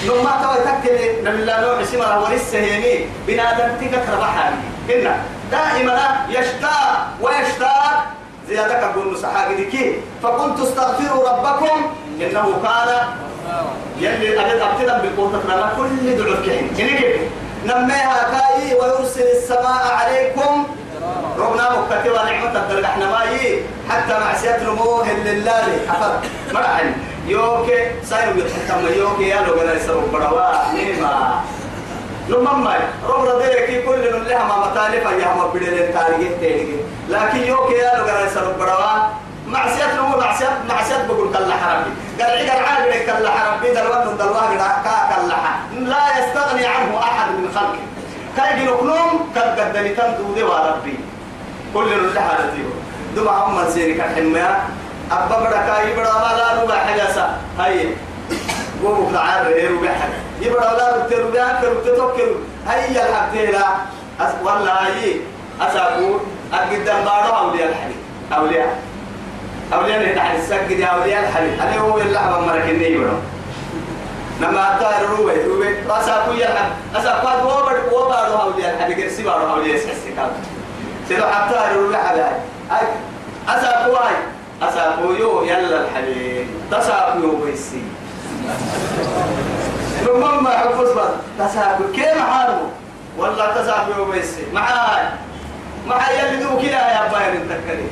لما 0.06 0.32
توي 0.43 0.58
تكتب 0.65 1.23
نبي 1.23 1.45
نوع 1.45 1.84
سمرة 1.84 2.23
ولسه 2.23 2.60
هيني. 2.60 3.06
بنادم 3.28 3.69
تكتر 3.82 4.15
بحالي. 4.21 4.58
إن 4.93 5.15
دائما 5.51 5.99
يشتاق 6.30 7.08
ويشتاق 7.21 8.06
زيادة 8.49 8.73
كقول 8.81 9.17
صحابي 9.17 9.65
كي. 9.65 9.95
فقلت 10.23 10.60
استغفروا 10.60 11.29
ربكم 11.29 11.77
إنه 12.21 12.47
كان 12.63 12.89
يلي 13.99 14.39
أبد 14.41 14.62
أبتدأ 14.62 14.97
بالقوة 14.97 15.31
ما 15.47 15.73
كل 15.77 16.17
دعوة 16.17 16.41
كين 16.45 16.69
كيف 16.77 17.21
نميها 17.65 18.19
كاي 18.34 18.73
ويرسل 18.73 19.21
السماء 19.21 19.84
عليكم. 19.99 20.67
ربنا 21.39 21.69
مكتبة 21.79 22.23
نعمة 22.23 22.60
الدرجة 22.60 22.86
إحنا 22.86 23.05
ماي 23.10 23.62
حتى 23.89 24.19
معصية 24.19 24.63
نموه 24.63 25.12
لله 25.12 25.67
حفظ. 25.89 26.12
مرحل 26.53 26.91
يوكي 27.27 27.91
سايو 28.03 28.38
يتحكم 28.38 28.88
يوكي 28.97 29.27
يا 29.29 29.41
لو 29.41 29.53
قال 29.53 29.79
بروا 30.13 30.73
نيما 30.73 31.41
لما 32.30 32.54
ما 32.54 32.76
رب 33.10 33.26
رديك 33.26 33.86
كل 33.86 34.14
من 34.14 34.24
لها 34.28 34.44
ما 34.46 34.58
مطالب 34.58 35.04
يا 35.20 35.34
ما 35.38 35.46
بدل 35.54 35.94
تاريخ 35.94 36.32
تاني 36.42 36.78
لكن 37.10 37.38
يوكي 37.38 37.74
يا 37.74 37.98
لو 37.98 38.04
قال 38.06 38.28
يسروا 38.28 38.54
بروا 38.60 38.98
معصية 39.48 39.94
نمو 39.94 40.18
معصية 40.18 40.50
معصية 40.70 41.08
بقول 41.08 41.34
كلا 41.34 41.56
حربي 41.56 41.92
قال 42.22 42.32
عيد 42.38 42.50
العالم 42.50 43.06
كلا 43.06 43.32
حربي 43.32 43.68
دلوان 43.74 44.18
دلوان 44.18 44.58
كا 44.58 44.96
كلا. 45.10 45.38
لا 45.80 46.04
يستغني 46.20 46.66
عنه 46.66 47.00
أحد 47.00 47.30
من 47.32 47.50
خلقه. 47.56 47.86
كاي 48.38 48.60
جنوكنوم 48.60 49.30
قد 49.36 49.60
قدني 49.60 49.90
تندودي 49.90 50.44
وربي 50.44 51.00
كل 51.74 51.86
من 52.02 52.14
لها 52.14 52.38
رديو 52.42 52.70
دمع 53.16 53.46
أم 53.46 53.70
سيرك 53.70 54.00
الحمية 54.00 54.60
أبا 55.12 55.40
بدا 55.40 55.62
كاي 55.68 55.94
بدا 55.94 56.14
ما 56.14 56.32
لا 56.38 56.64
ربع 56.64 56.78
حجاسة 56.86 57.38
هاي. 57.60 57.90
قوموا 58.84 59.12
تعال 59.14 59.72
ربع 59.72 59.88
حاجة 59.94 60.20
يبدا 60.42 60.60
لا 60.60 60.96
ربع 60.96 61.18
ربع 61.18 61.62
كرو 61.62 61.82
تتوكل 61.86 62.32
هيا 62.68 63.10
الحبتيلا 63.10 63.66
والله 64.44 64.88
هي 64.88 65.16
أسابو 65.62 66.18
أقدم 66.54 67.06
بارو 67.06 67.36
أولياء 67.38 67.70
الحديث 67.70 67.96
أولياء. 68.34 68.80
أولياء 69.74 70.12
نتعلم 70.12 70.40
السجد 70.42 70.82
أولياء 70.82 71.20
الحديث 71.30 71.62
أنا 71.62 71.78
هو 71.78 71.98
اللعبة 71.98 72.40
مركني 72.40 72.86
يبدا 72.92 73.14
نما 74.42 74.76
أتار 74.78 75.06
روي 75.18 75.44
روي 75.48 75.68
أسابو 75.90 76.32
يلعب 76.32 76.70
أسابو 76.96 77.28
هو 77.28 77.66
بد 77.66 77.94
هو 77.94 78.10
بارو 78.10 78.42
أولياء 78.42 78.74
الحديث 78.76 78.98
كرسي 78.98 79.24
بارو 79.24 79.54
أولياء 79.54 79.78
سحسي 79.78 80.14
سيدو 81.08 81.24
حتى 81.24 81.76
روي 81.76 81.98
حبايب 81.98 82.38
أسابو 83.50 83.96
هاي. 83.96 84.16
أسابو 84.62 85.12
يو 85.12 85.44
يلا 85.44 85.82
الحبيب 85.82 86.48
تسابو 86.72 87.20
يو 87.24 87.36
بيسي 87.46 87.82
لما 90.08 90.41
ما 90.41 90.49
حفظ 90.49 90.91
بس 90.91 91.12
تسابو 91.39 91.84
كيف 91.95 92.19
حاربو 92.19 92.65
والله 93.17 93.62
تسابو 93.62 93.91
يو 93.97 94.05
بيسي 94.12 94.43
معاي. 94.53 95.05
معاي 95.88 96.19
يلي 96.19 96.43
دو 96.43 96.58
كده 96.58 96.91
يا 96.95 97.12
باين 97.12 97.41
التكري 97.41 97.88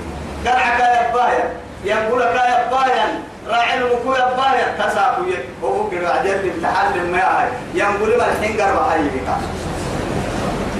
قرعك 0.45 0.79
يا 0.79 1.13
باين. 1.13 1.45
ينقلك 1.83 2.35
يا 2.35 2.69
باين. 2.71 3.23
راعي 3.47 3.77
المكو 3.77 4.13
يا 4.13 4.25
باين. 4.25 4.77
تسابو 4.79 5.23
يو 5.23 5.37
هو 5.63 5.89
كده 5.89 6.09
عجل 6.09 6.51
امتحان 6.55 7.11
ما 7.11 7.17
هاي 7.17 7.49
ينقل 7.73 8.17
ما 8.17 8.25
الحين 8.31 8.61
قرب 8.61 8.77
هاي 8.77 9.01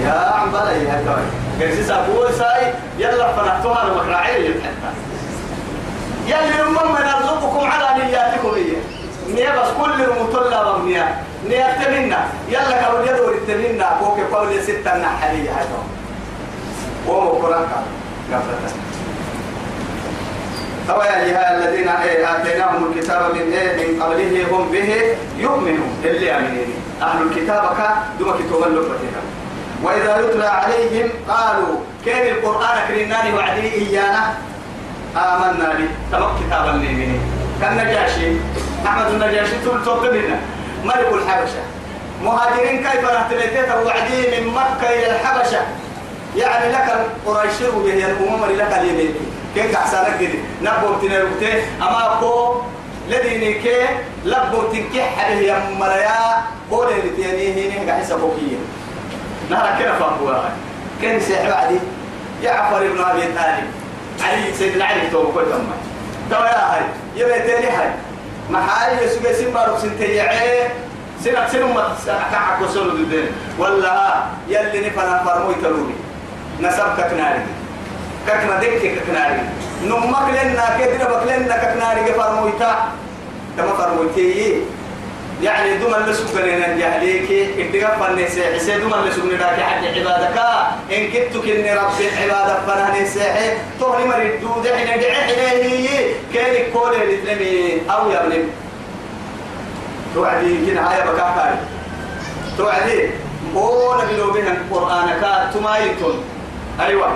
يا 0.02 0.12
عم 0.12 0.50
بلا 0.50 0.72
يا 0.72 1.04
توي 1.06 1.26
قرسي 1.60 1.84
سابو 1.84 2.28
ساي. 2.38 2.72
يلا 2.98 3.32
فرحتوها 3.32 3.82
المكراعي 3.82 4.46
يتحدث 4.46 4.96
يلي 6.26 6.62
أمم 6.62 6.96
نرزقكم 6.96 7.70
على 7.70 8.04
نياتكم 8.04 8.48
هي. 8.48 8.76
نيا 9.34 9.62
بس 9.62 9.68
كل 9.80 10.02
المطلع 10.02 10.76
مبنيا 10.78 11.22
نيا 11.48 11.84
تمنا 11.84 12.26
يلا 12.48 12.70
كانوا 12.80 13.02
يدور 13.02 13.32
التمنا 13.32 13.96
فوق 14.00 14.18
قول 14.32 14.62
ستة 14.62 14.96
نحلية 14.98 15.50
هذا. 15.50 15.78
قرآن 17.08 17.66
قفلتا 18.32 18.74
طبعا 20.88 21.06
يا 21.06 21.24
أيها 21.24 21.56
الذين 21.58 21.88
آتيناهم 21.88 22.92
الكتاب 22.92 23.34
من 23.34 23.52
إيه 23.52 23.88
من 23.88 24.02
قبله 24.02 24.46
هم 24.50 24.68
به 24.72 25.16
يؤمنون. 25.38 25.92
اللي 26.04 26.36
أمنين 26.36 26.74
أهل 27.02 27.22
الكتاب 27.22 27.62
كا 27.76 27.96
دوما 28.18 28.32
كتوبا 28.32 28.66
لبتنا 28.66 29.20
وإذا 29.82 30.20
يتلى 30.20 30.46
عليهم 30.46 31.08
قالوا 31.28 31.76
كيف 32.04 32.16
القرآن 32.32 32.78
كريناني 32.88 33.32
وعدي 33.34 33.74
إيانا؟ 33.74 34.34
آمنا 35.16 35.72
لي 35.78 35.88
تمك 36.12 36.30
كتابا 36.40 36.78
لي 36.78 37.20
كان 37.60 37.76
نجاشي؟ 37.76 38.36
أحمد 38.86 39.06
النجاشي 39.06 39.58
تقول 39.64 39.84
توقفنا 39.84 40.38
ملك 40.84 41.08
الحبشة. 41.12 41.62
مهاجرين 42.22 42.76
كيف 42.84 43.02
نهتميتين 43.02 43.72
وعدي 43.86 44.40
من 44.40 44.54
مكة 44.54 44.88
إلى 44.90 45.10
الحبشة. 45.10 45.60
يعني 46.36 46.72
لك 46.72 47.06
قريشر 47.26 47.70
به 47.70 48.06
الأمم 48.06 48.44
لك 48.58 48.72
اليمين. 48.80 49.14
كيف 49.54 49.76
أحسنك 49.76 50.18
كده؟ 50.20 50.38
نبو 50.62 50.94
تنربته 51.02 51.62
أما 51.82 52.16
كو 52.20 52.60
لديني 53.08 53.54
كي 53.54 53.86
لبو 54.24 54.62
تنكي 54.62 55.02
حده 55.02 55.34
يا 55.34 55.62
مريا 55.78 56.42
قولي 56.70 56.94
لتيني 56.94 57.78
هنا 57.78 57.92
قاعد 57.92 58.04
سبوكية 58.04 58.56
نهار 59.50 59.78
كنا 59.78 59.94
فاقوا 59.98 60.48
كان 61.02 61.20
سيحب 61.20 61.52
عدي؟ 61.52 61.78
جعفر 62.42 62.76
ابن 62.76 63.00
أبي 63.04 63.20
طالب. 63.20 63.83
علي 64.22 64.54
سيدنا 64.54 64.84
علي 64.84 65.10
تو 65.12 65.32
كل 65.32 65.44
تم 65.50 65.66
تو 66.30 66.36
يا 66.36 66.74
هاي. 66.74 66.84
يبقى 67.16 67.40
تاني 67.40 67.66
هاي. 67.66 67.90
محالي 68.50 69.04
يسوع 69.04 69.32
سيما 69.32 69.64
رب 69.64 69.78
سنتيعه 69.78 70.70
سنة 71.24 71.48
سنة 71.48 71.66
ما 71.72 71.96
كعك 72.32 72.60
وصول 72.62 72.90
الدين 72.90 73.28
ولا 73.58 74.24
يلي 74.48 74.88
نفنا 74.88 75.24
فرموي 75.24 75.54
تلوني 75.62 75.94
نسب 76.60 76.88
ككناري. 76.98 77.42
ككنا 78.26 78.60
دك 78.60 78.82
ككناري. 78.82 79.40
نمك 79.84 80.26
لنا 80.30 80.66
كدنا 80.78 81.04
بكلنا 81.10 81.56
ككناري. 81.56 82.12
فرموي 82.12 82.52
تا 82.60 82.92
تما 83.56 83.72
فرموي 83.78 84.08
تي 84.14 84.62
يعني 85.44 85.78
دوما 85.78 85.96
اللي 85.96 86.14
سكرنا 86.14 86.72
الجهليك 86.72 87.28
اتقف 87.58 88.10
النساء 88.10 88.54
حسين 88.54 88.80
دوما 88.80 89.00
اللي 89.00 89.10
سكرنا 89.12 89.34
لك 89.34 89.60
حد 89.62 89.84
عبادك 89.84 90.38
إن 90.92 91.02
كنت 91.12 91.36
كني 91.44 91.74
رب 91.74 91.92
عبادك 92.22 92.60
فانا 92.66 93.02
نساء 93.02 93.58
تهني 93.80 94.04
مريد 94.04 94.40
دود 94.40 94.68
حين 94.68 95.00
دعي 95.00 95.62
هي 95.62 95.88
كان 96.34 96.72
كل 96.72 96.92
اللي 97.02 97.16
تلمي 97.16 97.82
أو 97.90 98.10
يا 98.10 98.24
ابني. 98.24 98.38
توعدي 100.14 100.66
كنا 100.66 100.82
هاي 100.90 101.00
بكاكاري 101.02 101.58
توعدي. 102.58 103.10
هو 103.56 104.02
نبي 104.02 104.16
لو 104.16 104.30
بها 104.30 104.52
القرآن 104.52 105.08
كا 105.20 105.50
تمايتون. 105.54 106.24
أيوة. 106.80 107.08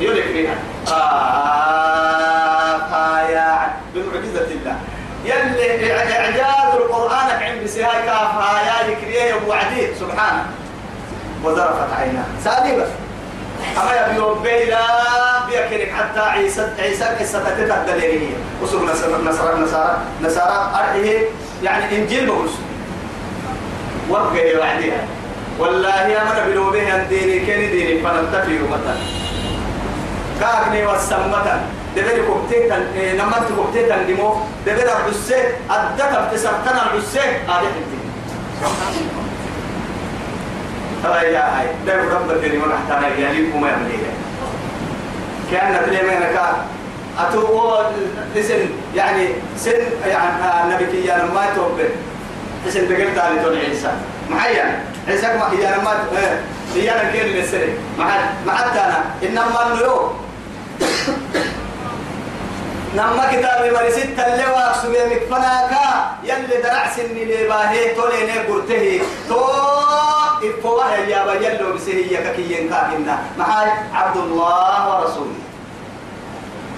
يولك 0.00 0.28
بها 0.34 0.54
آه 0.96 2.76
آيات 3.18 3.70
بمعجزة 3.94 4.48
الله. 4.50 4.76
يلي 5.24 5.92
إعجاز 5.92 6.74
القرآن 6.74 7.42
عند 7.42 7.66
سهاي 7.66 8.02
كاف 8.06 8.32
آيات 8.38 8.98
كريه 9.00 9.34
وعدي 9.48 9.94
سبحانه. 10.00 10.46
وظرفت 11.44 11.92
عيناه. 11.98 12.24
سادي 12.44 12.76
بس. 12.76 12.88
أما 13.76 14.06
يبيو 14.06 14.34
بيلا 14.34 14.80
بيكرك 15.48 15.92
حتى 15.92 16.20
عيسى 16.20 16.68
عيسى 16.78 17.04
قصة 17.04 17.44
تتدليلية 17.50 18.36
وصول 18.62 18.90
نصارى 18.90 19.22
نصارى 19.24 19.60
نصارى 19.60 19.98
نصارى 20.22 20.70
أرحيه 20.74 21.18
يعني 21.62 21.96
إنجيل 21.98 22.26
بقولش 22.26 22.50
وقع 24.08 24.58
وعديها 24.58 25.04
والله 25.58 26.06
يا 26.08 26.24
من 26.24 26.52
بلو 26.52 26.70
به 26.70 26.96
الديني 26.96 27.40
كني 27.40 27.66
ديني 27.66 28.02
فنتفي 28.02 28.58
مثلا 28.58 28.96
كاكني 30.40 30.86
والسمة 30.86 31.60
دبر 31.96 32.24
كوبتيتا 32.26 32.78
نمت 33.18 33.46
كوبتيتا 33.56 34.02
ديمو. 34.02 34.34
دبر 34.66 34.82
الحسة 34.82 35.36
أدت 35.70 36.32
بتسرتنا 36.32 36.82
الحسة 36.86 37.20
هذه 37.20 37.70
الدين 37.82 38.04
ترى 41.02 41.32
يا 41.32 41.58
هاي. 41.58 41.66
دبر 41.86 42.14
رب 42.14 42.30
الدين 42.30 42.62
ونحتاج 42.62 43.18
يعني 43.18 43.52
وما 43.54 43.68
يمليه 43.68 44.06
كأن 45.50 45.86
تلمينا 45.86 46.32
كا 46.32 46.64
أتو 47.18 47.78
لسن 48.36 48.60
يعني 48.96 49.28
سن 49.56 49.82
يعني 50.06 50.64
النبي 50.64 50.86
كي 50.86 51.04
يعني 51.06 51.22
ما 51.22 51.46
توبه 51.56 51.88
لسن 52.66 52.88
تقول 52.88 53.14
تعالى 53.16 53.42
تون 53.42 53.56
عيسى. 53.58 53.92
معايا 54.30 54.84
عيسى 55.08 55.26
ما 55.26 55.52
هي 55.52 55.68
أنا 55.68 55.82
ما 55.82 55.92
هي 56.74 56.90
أنا 56.92 57.10
كين 57.10 57.26
لسنة 57.36 57.72
مع 57.98 58.06
مع 58.46 58.60
أنا 58.60 59.04
إنما 59.22 59.66
النيو. 59.66 60.12
نما 62.96 63.24
كتابي 63.32 63.70
مرسيت 63.70 64.18
اللواء 64.18 64.78
سويمك 64.82 65.22
فناكا 65.30 66.10
يلي 66.24 66.62
درع 66.62 66.90
سني 66.96 67.24
لباهي 67.24 67.94
تولي 67.94 68.20
نقرته 68.26 69.00
تو 69.28 69.40
إفواه 70.42 70.96
يا 70.96 71.20
بيلو 71.26 71.72
بسهية 71.74 72.18
ككيين 72.18 72.68
كاكنا 72.68 73.18
معاي 73.38 73.70
عبد 73.94 74.16
الله 74.16 74.74
ورسوله. 74.88 75.38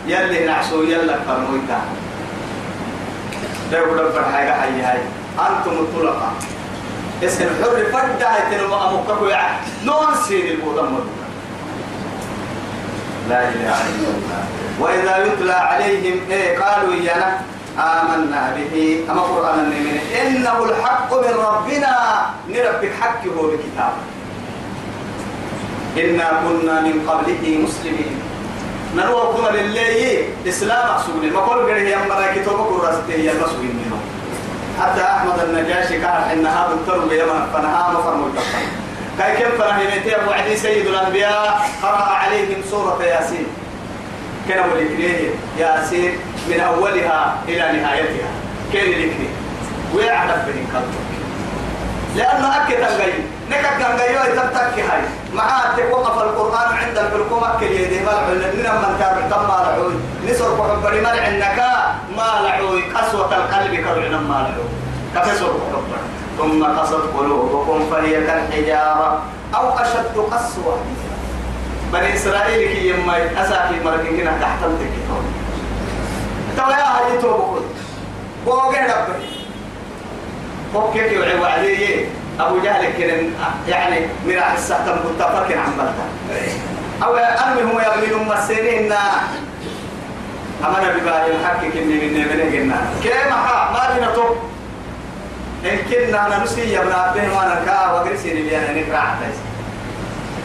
يلي 0.06 0.46
نعسو 0.46 0.82
يلا 0.82 1.16
فرمويتا. 1.26 1.80
يقول 3.72 3.98
رب 4.04 4.24
حاجة؟ 4.32 4.52
حي 4.60 4.82
هاي 4.82 5.00
أنتم 5.38 5.70
الطلقاء 5.70 6.32
اسم 7.24 7.42
الحر 7.42 7.76
فدا 7.92 8.28
هيتنو 8.34 8.74
أمككو 8.74 9.26
يا 9.26 9.60
نون 9.84 10.14
سيد 10.28 10.46
البودم 10.46 10.98
لا 13.28 13.48
إله 13.48 13.76
إلا 13.88 14.08
الله. 14.12 14.61
وإذا 14.82 15.26
يتلى 15.26 15.52
عليهم 15.52 16.16
إيه 16.30 16.58
قالوا 16.58 16.94
إيانا 16.94 17.40
آمنا 17.78 18.42
به. 18.56 19.04
أما 19.10 19.22
قرآن 19.22 19.58
من 19.70 19.98
إنه 20.20 20.64
الحق 20.64 21.10
من 21.14 21.34
ربنا. 21.48 21.94
نربك 22.48 22.92
حق 23.00 23.22
هو 23.36 23.42
بكتاب. 23.50 23.94
إنا 25.96 26.28
كنا 26.42 26.80
من 26.80 26.96
قبله 27.08 27.44
مسلمين. 27.64 28.14
نروى 28.96 29.50
لله 29.52 30.24
إسلام 30.48 30.84
أحسوني 30.90 31.30
ما 31.30 31.40
قول 31.40 31.58
قريه 31.64 31.88
يا 31.88 31.98
مرا 32.08 32.32
كتابك 32.36 32.70
وراسته 32.70 33.14
هي 33.14 33.30
المسؤولين 33.30 33.76
منه 33.80 33.98
حتى 34.80 35.02
أحمد 35.02 35.38
النجاشي 35.48 35.96
قال 36.04 36.22
إن 36.32 36.46
هذا 36.46 36.74
التربية 36.74 37.22
يمن 37.22 37.46
فنها 37.54 37.90
مفرم 37.92 38.20
الكفر 38.26 38.58
كاي 39.18 39.32
كم 39.36 39.58
فرهمتين 39.58 40.28
وعدي 40.28 40.56
سيد 40.56 40.86
الأنبياء 40.86 41.68
قرأ 41.82 42.04
عليهم 42.20 42.60
سورة 42.70 43.04
ياسين. 43.04 43.46
كان 44.48 44.64
الإكريه 44.72 45.30
ياسين 45.58 46.12
من 46.48 46.60
أولها 46.60 47.34
إلى 47.48 47.80
نهايتها. 47.80 48.30
كان 48.72 48.86
الإكريه 48.86 49.34
ويعرف 49.94 50.46
بهم 50.46 50.66
كذبك 50.72 51.12
لأنه 52.16 52.56
أكد 52.56 52.76
الغي 52.76 53.12
نكد 53.50 53.80
الغي 53.80 54.32
تبتك 54.36 54.78
هاي. 54.90 55.02
معاه 55.34 55.76
وقف 55.90 56.22
القرآن 56.22 56.76
عند 56.76 56.98
الحكومة. 56.98 57.48
كل 57.60 57.66
يدي 57.66 58.00
ملعو 58.00 58.20
من 58.20 58.36
من 58.36 58.96
كان 58.98 59.30
تم 59.30 59.44
ملعوي 59.44 59.94
نسر 60.28 60.54
بحبري 60.54 61.00
ملع 61.00 61.28
النكا 61.28 61.94
ملعوي 62.16 62.82
قسوة 62.94 63.36
القلب 63.36 63.74
كرعنا 63.74 64.20
ملعوي 64.20 64.68
كفسر 65.14 65.52
بحبري. 65.52 66.02
ثم 66.38 66.64
قصد 66.64 67.02
قلوبكم 67.16 67.90
فهي 67.90 68.26
كالحجارة. 68.26 69.22
أو 69.54 69.78
أشد 69.78 70.16
قسوة. 70.32 70.78
بني 71.92 72.14
إسرائيل 72.14 72.68
كي 72.72 72.88
يما 72.88 73.16
أساكي 73.42 73.84
مركين 73.84 74.16
كنا 74.16 74.38
تحت 74.40 74.58
التكتون 74.64 75.24
توا 76.56 76.72
يا 76.72 76.84
هاي 76.84 77.18
توبكون 77.22 77.64
بوغي 78.46 78.78
ربي. 78.78 79.32
فكك 80.74 81.12
يوعي 81.12 81.38
وعليه 81.40 82.06
أبو 82.40 82.58
جهل 82.62 82.84
كن 82.84 83.30
يعني 83.68 84.06
من 84.26 84.38
أحسه 84.38 84.76
تنبت 84.86 85.22
فكر 85.22 85.58
عن 85.58 85.72
بلتا 85.78 86.06
أو 87.02 87.16
أرمي 87.16 87.62
هم 87.62 87.78
يغلين 87.80 88.28
مسيرين 88.28 88.92
أمنا 90.64 90.92
ببالي 90.96 91.26
الحق 91.40 91.60
كني 91.60 91.82
من 91.84 92.14
من 92.14 92.52
جنا 92.52 92.80
كيما 93.02 93.36
ها 93.36 93.72
ما 93.72 93.94
بينا 93.94 94.14
تو 94.14 94.24
إن 95.64 95.78
كنا 95.90 96.42
نسي 96.44 96.78
ابن 96.78 96.92
عبده 96.92 97.22
وأنا 97.36 97.62
كا 97.66 97.90
وقرسي 97.92 98.34
لي 98.34 98.58
أنا 98.58 98.80
نقرأ 98.80 98.98
عتايس 98.98 99.36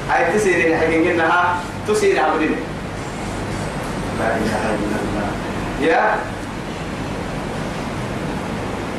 هاي 0.10 0.34
تسيرين 0.34 0.78
حقين 0.78 1.04
كنا 1.04 1.28
ها 1.28 1.60
تسير 1.88 2.20
عبدين 2.24 2.56
لا 4.20 4.26
إله 4.26 4.64
إلا 4.76 4.98
الله 5.04 5.28
يا 5.82 6.16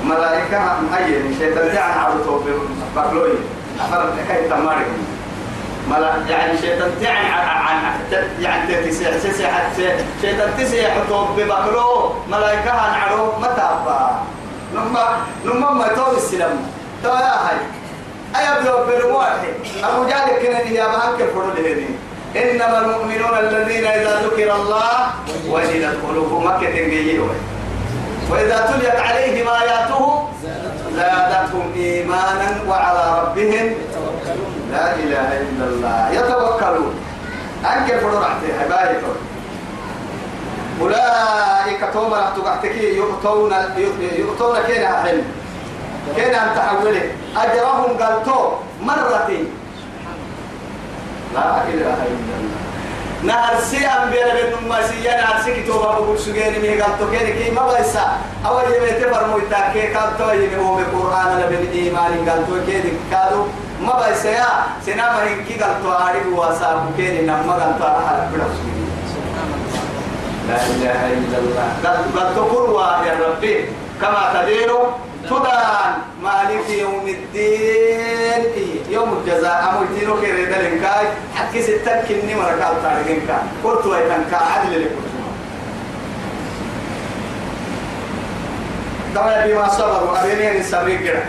ملائكة 0.04 0.58
هاي 0.92 1.34
شيطان 1.38 1.68
جاء 1.74 1.98
عبد 1.98 2.24
توفي 2.24 2.50
بقلوي 2.96 3.32
أفرد 3.80 4.12
كيف 4.28 4.52
تمارك 4.52 4.86
ملا 5.90 6.14
يعني 6.28 6.58
شيطان 6.58 6.90
تعن 7.02 7.24
عن 7.26 7.94
يعني 8.40 8.90
تسيح 8.90 9.08
تسيح 9.16 9.70
شيطان 10.22 10.50
تسيح 10.58 10.94
توفي 11.08 11.44
بقلو 11.44 12.12
ملائكة 12.30 12.70
عن 12.70 13.00
عرو 13.00 13.32
متابا 13.38 14.22
نما 14.74 15.08
نما 15.44 15.70
ما 15.70 15.88
تو 15.88 16.16
السلام 16.16 16.56
تو 17.02 17.08
يا 17.08 17.34
هاي 17.48 17.58
أي 18.36 18.58
أبلو 18.58 18.84
بالواحد 18.86 19.54
أبو 19.84 20.08
جهل 20.08 20.42
كنا 20.42 20.60
يا 20.60 20.86
بانك 20.86 21.20
الفرد 21.20 21.58
هذه 21.58 21.88
إنما 22.36 22.78
المؤمنون 22.78 23.38
الذين 23.38 23.86
إذا 23.86 24.20
ذكر 24.24 24.54
الله 24.54 25.10
وجلت 25.48 25.98
مكة 26.32 26.66
تنجيه 26.66 27.20
وإذا 28.30 28.70
تليت 28.72 29.00
عليهم 29.00 29.48
آياته 29.48 30.28
زادتهم 30.96 31.72
إيمانا 31.76 32.60
وعلى 32.68 33.22
ربهم 33.22 33.74
لا 34.72 34.94
إله 34.94 35.28
إلا 35.40 35.64
الله. 35.64 36.10
يتوكلون. 36.12 36.94
أنك 37.64 37.98
فرور 38.00 38.24
حبايب. 38.60 39.02
أولئك 40.80 41.92
توما 41.92 42.32
تقعتكي 42.36 42.96
يؤتون 42.96 43.54
يؤتون 44.18 44.56
كينا 44.66 45.02
حلم 45.02 45.24
كينا 46.16 46.38
أن 46.44 46.50
تحوله 46.56 47.06
أجرهم 47.36 47.90
قالتو 48.00 48.40
مرتين 48.82 49.46
لا 51.34 51.62
إله 51.68 51.98
إلا 52.12 52.34
الله. 52.40 52.58
نهر 53.22 53.54
سي 53.60 53.82
أنبياء 53.86 54.54
بن 54.54 54.68
ما 54.68 54.78
سي 54.86 55.02
نهر 55.02 55.42
سي 55.44 55.62
كتوبة 55.62 55.90
بقول 55.98 56.18
سجين 56.18 56.62
مي 56.62 56.80
قال 56.80 56.98
تو 56.98 57.10
كين 57.10 57.26
كي 57.34 57.50
ما 57.50 57.66
بيسا. 57.66 58.06
أول 58.46 58.62
يوم 58.62 58.86
تفر 59.00 59.26
مويتا 59.26 59.60
كي 59.72 59.90
قال 59.94 60.18
تو 60.18 60.30
يوم 60.30 60.54
هو 60.66 60.74
بالقرآن 60.76 61.30
لبن 61.40 61.62
إيمان 61.74 62.12
قال 62.28 62.46
تو 62.46 62.54
كين 62.66 62.86
كادو 63.10 63.42
ما 63.82 63.94
بيسا 63.98 64.30
يا. 64.30 64.50
سنا 64.86 65.06
ما 65.12 65.22
هي 65.26 65.42
كي 65.48 65.54
قال 65.58 65.82
تو 65.82 65.90
عارف 65.90 66.26
واسا 66.32 66.94
كين 66.96 67.26
نما 67.26 67.52
قال 67.60 67.72
تو 67.78 67.84
على 67.84 68.22
بلا 68.32 68.46
لا 70.48 70.56
إله 70.56 71.00
إلا 71.18 71.38
الله. 71.42 71.66
قال 71.84 71.96
قال 72.16 72.28
تو 72.34 72.42
قروا 72.42 73.04
يا 73.06 73.14
ربي. 73.18 73.54
كما 74.00 74.22
تديروا 74.34 74.86
تدان 75.30 75.92
مالك 76.22 76.68
يوم 76.70 77.08
الدين. 77.08 78.42
يوم 78.90 79.10
الجزاء. 79.18 79.68
أمو 79.68 79.84
يتينو 79.84 80.20
كي 80.20 80.32
ريدا 80.32 80.58
لنكاي. 80.62 81.06
حكي 81.34 81.62
ستك 81.62 82.04
كني 82.08 82.34
مركال 82.34 82.82
تارجين 82.82 83.20
كا 83.28 83.42
قلت 83.64 83.86
ويتن 83.86 84.24
كا 84.30 84.36
عدل 84.36 84.82
لكم 84.82 85.02
طبعا 89.14 89.46
بما 89.46 89.68
صبروا. 89.68 90.20
أبينين 90.20 90.62
كده. 91.04 91.22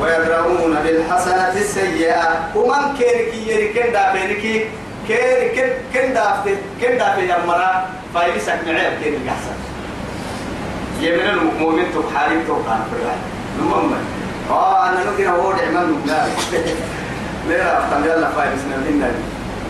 ويدرؤون 0.00 0.74
بالحسنة 0.84 1.52
السيئة. 1.52 2.50
ومن 2.54 2.96
كيرك 2.98 3.34
يركن 3.34 3.92
دافينك 3.92 4.66
كيرك 5.08 5.82
كن 5.94 6.14
دافت 6.14 6.58
كن 6.80 6.98
دافت 6.98 7.22
يمرا 7.22 7.86
فايلسك 8.14 8.58
معيب 8.66 8.92
كيرك 9.02 9.20
أحسن 9.28 9.67
يمن 11.00 11.28
المؤمن 11.28 11.84
تبحالي 11.94 12.44
توقع 12.46 12.76
فرعي 12.90 13.16
نمم 13.60 13.92
آه 14.50 14.88
أنا 14.88 15.04
نقول 15.04 15.26
هو 15.26 15.52
دعمان 15.52 16.02
لا 16.06 16.26
لا؟ 17.48 17.78
افتن 17.78 18.04
يلا 18.04 18.30
فايد 18.30 18.52
اسمه 18.52 18.76
هنا 18.76 19.12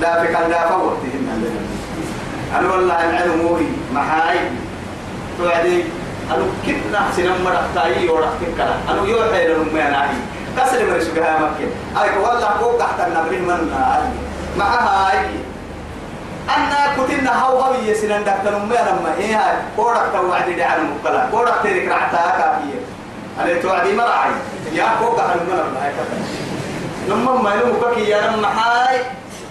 لا 0.01 0.23
في 0.23 0.33
كان 0.33 0.51
لا 0.51 0.69
فوت 0.69 0.99
هنا 1.15 1.39
أنا 2.59 2.69
والله 2.73 3.11
العلم 3.11 3.39
موري 3.43 3.69
محاي 3.95 4.39
توعدي. 5.39 5.85
أنا 6.31 6.45
كنا 6.67 7.01
سنم 7.17 7.45
مرتاي 7.45 8.09
ورحت 8.09 8.41
كلا 8.57 8.75
أنا 8.91 9.09
يوحي 9.09 9.49
لهم 9.49 9.69
ما 9.75 9.91
نعي 9.91 10.09
كسر 10.57 10.85
من 10.85 11.01
سجها 11.01 11.39
مكة. 11.39 12.03
أي 12.03 12.19
والله 12.19 12.51
فوق 12.61 12.79
تحت 12.79 13.01
النبرين 13.09 13.43
من 13.43 13.73
معها 14.59 15.13
أي 15.13 15.19
أنا 16.57 16.88
كتنا 17.09 17.43
هاو 17.45 17.59
هاو 17.59 17.75
يسنن 17.75 18.25
دكتور 18.25 18.57
أمي 18.57 18.75
لما 18.77 19.15
إيه 19.19 19.37
هاي. 19.37 19.57
كورك 19.77 20.03
توعدي 20.13 20.53
دي 20.55 20.63
على 20.65 20.83
مكلا 20.83 21.27
كورك 21.31 21.55
تريك 21.63 21.89
رعتها 21.89 22.31
كافية 22.39 22.81
أنا 23.41 23.63
توعدي 23.63 23.93
مرعي 23.93 24.31
يا 24.73 24.87
كوكا 25.01 25.23
على 25.23 25.41
المنا 25.41 25.63
هاي 25.83 25.93
لما 27.09 27.33
ما 27.43 27.55
يلوم 27.55 27.95
كي 27.95 28.09
يا 28.11 28.21
لما 28.31 28.49
هاي. 28.49 29.01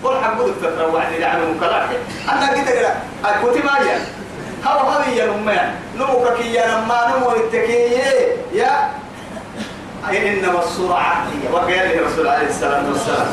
قول 0.04 0.24
حق 0.24 0.34
بدك 0.42 0.54
تتروع 0.62 0.88
وعدي 0.94 1.18
دي 1.18 1.26
على 1.26 1.42
مكلا 1.46 1.84
أنا 2.32 2.54
كده 2.64 2.94
كنت 3.44 3.66
ما 3.66 3.72
يا 3.88 4.00
هاو 4.66 4.80
هاو 4.80 5.14
يا 5.14 5.26
لما. 5.26 5.72
نمو 5.98 6.26
كي 6.38 6.54
يا 6.54 6.68
لما 6.68 7.14
نمو 7.18 7.32
التكية 7.32 8.36
يا 8.54 8.90
إنما 10.12 10.64
السرعة 10.64 11.14
هي 11.14 11.54
وقال 11.54 12.00
الرسول 12.00 12.28
عليه 12.28 12.48
الصلاة 12.48 12.84
والسلام؟ 12.90 13.28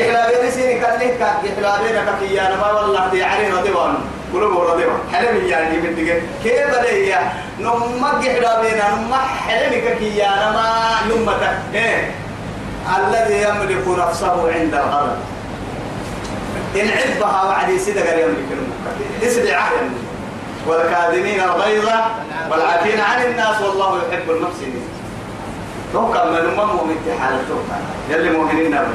إحنا 0.00 0.28
بين 0.30 0.50
سيني 0.50 0.84
قال 0.84 1.00
لك 1.00 1.20
إحنا 1.20 1.78
بينك 1.82 2.40
أنا 2.40 2.56
ما 2.56 2.72
والله 2.72 3.08
دي 3.08 3.24
علينا 3.24 3.62
ديوان 3.62 3.94
قلوب 4.34 4.60
رضيوا 4.60 4.92
حلم 5.12 5.46
يعني 5.46 5.76
من 5.76 5.94
دقيقة. 5.94 6.20
كيف 6.44 6.78
لي 6.78 7.14
نما 7.60 8.10
إحنا 8.10 8.60
بينا. 8.60 8.90
نما 8.96 9.16
حلمك 9.16 9.98
أنا 10.22 10.50
ما 10.52 10.90
نمتك 11.08 11.58
إيه؟ 11.74 12.10
الذي 12.98 13.42
يملك 13.42 13.98
نفسه 13.98 14.52
عند 14.52 14.74
الغضب. 14.74 15.18
إن 16.76 16.88
عبها 16.88 17.42
وعدي 17.42 17.78
سيدك 17.78 18.06
يملك 18.06 18.48
المكتب 18.52 19.22
اسدع 19.22 19.56
عهد 19.56 19.90
والكاذبين 20.66 21.40
الغيظ 21.40 21.88
والعافين 22.50 23.00
عن 23.00 23.22
الناس. 23.22 23.60
والله 23.62 23.98
يحب 24.12 24.30
المحسنين. 24.30 24.99
توقع 25.92 26.24
من 26.24 26.36
أمم 26.36 26.76
مؤمن 26.76 26.96
حالة 27.20 27.42
توقع 27.48 27.78
يلي 28.10 28.30
مؤمنين 28.30 28.70
نبي 28.70 28.86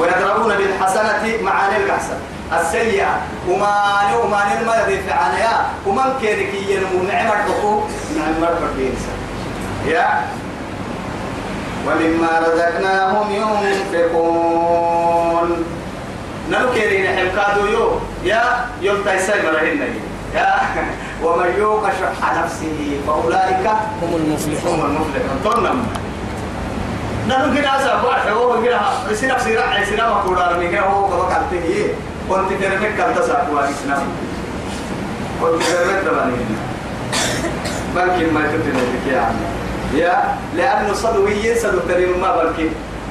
ويضربون 0.00 0.54
بالحسنة 0.56 1.42
معاني 1.42 1.76
الحسن. 1.76 2.16
السيئة. 2.60 3.20
وما 3.48 4.02
وما 4.24 4.44
ما 4.66 4.82
يضيف 4.82 5.12
عنها 5.12 5.70
ومن 5.86 6.14
كيرك 6.20 6.54
ينمو 6.68 7.02
نعمة 7.08 7.30
حقوق 7.30 7.88
نعمة 8.16 8.46
حقوق 8.46 8.92
يا. 9.86 10.24
ومما 11.86 12.40
رزقناهم 12.46 13.30
ينفقون. 13.62 14.68
نلو 16.50 16.72
كيرين 16.74 17.06
حمكادو 17.06 17.66
يو. 17.66 18.00
يا. 18.24 18.42
يوم 18.82 19.02
تايساي 19.04 19.42
مرهن 19.42 19.94
يا. 20.34 20.54
ومن 21.24 21.54
يوق 21.58 21.86
شح 21.86 22.42
نفسه 22.44 23.00
فأولئك 23.06 23.66
هم 24.02 24.16
المفلحون. 24.16 24.80
هم 24.80 24.86
المفلحون. 24.86 25.36
تنم 25.44 25.86
نحن 27.28 27.54
كنا 27.56 28.02
بارح 28.02 28.26
هو 28.26 28.52
كنا 28.62 28.80
سنة 29.14 29.38
سيرا 29.38 29.84
سنة 29.84 30.14
ما 30.14 30.22
كورا 30.26 30.56
من 30.58 30.70
كنا 30.70 30.80
هو 30.80 31.06
كما 31.08 31.28
كالته 31.28 31.94
كنت 32.28 32.62
ترمك 32.62 32.96
كالتا 32.96 33.26
ساكوا 33.26 33.60
سنة 33.84 34.02
كنت 35.40 35.62
ترمك 35.62 36.02
دباني 36.06 36.36
بلكن 37.96 38.34
ما 38.34 38.40
تبتنا 38.40 38.82
بك 38.82 39.12
يا 39.12 39.20
عم 39.20 39.34
يا؟ 39.94 40.36
لأنه 40.56 40.92
صدوي 40.92 41.54
صدو 41.54 41.78
تريم 41.88 42.20
ما 42.20 42.36
بلكن 42.36 42.68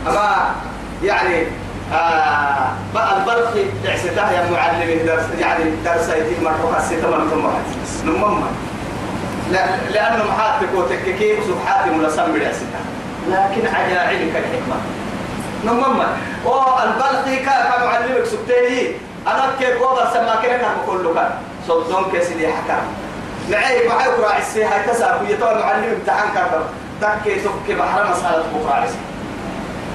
أما 0.07 0.55
يعني 1.03 1.45
آه 1.94 2.72
البرق 3.18 3.54
تعسته 3.84 4.32
يا 4.32 4.52
معلم 4.52 5.06
درس 5.06 5.24
يعني 5.39 5.64
درس 5.86 6.10
يتم 6.10 6.44
مرحوك 6.44 6.72
من 7.02 7.30
ثم 7.32 7.46
نمم 8.10 8.44
لا 9.52 9.66
لأنه 9.94 10.24
محاتك 10.24 10.68
وتككي 10.76 11.34
وسبحاتي 11.34 11.89
ملسم 11.89 12.32
بالعسته 12.34 12.82
لكن 13.30 13.68
عجائبك 13.76 14.36
الحكمة. 14.36 14.76
نمم 15.66 16.00
والبرق 16.46 17.26
كمعلمك 17.46 18.26
سبتيه 18.26 18.94
أنا 19.28 19.52
كيف 19.60 19.82
وضع 19.82 20.14
سماكين 20.14 20.50
كان 20.50 20.76
كله 20.88 21.14
كان 21.14 21.30
صدون 21.68 22.06
كسيدي 22.14 22.48
حكام. 22.48 22.84
معي 23.50 23.88
معي 23.88 24.10
كراع 24.18 24.38
السي 24.38 24.64
هاي 24.64 24.84
تسعة 24.88 25.22
ويتوى 25.22 25.54
معلم 25.54 25.84
امتحان 26.00 26.30
كاتر 26.36 26.64
تكي 27.02 27.36
تكي 27.36 27.76
بحر 27.76 28.12
مسألة 28.12 28.44
كراع 28.64 28.86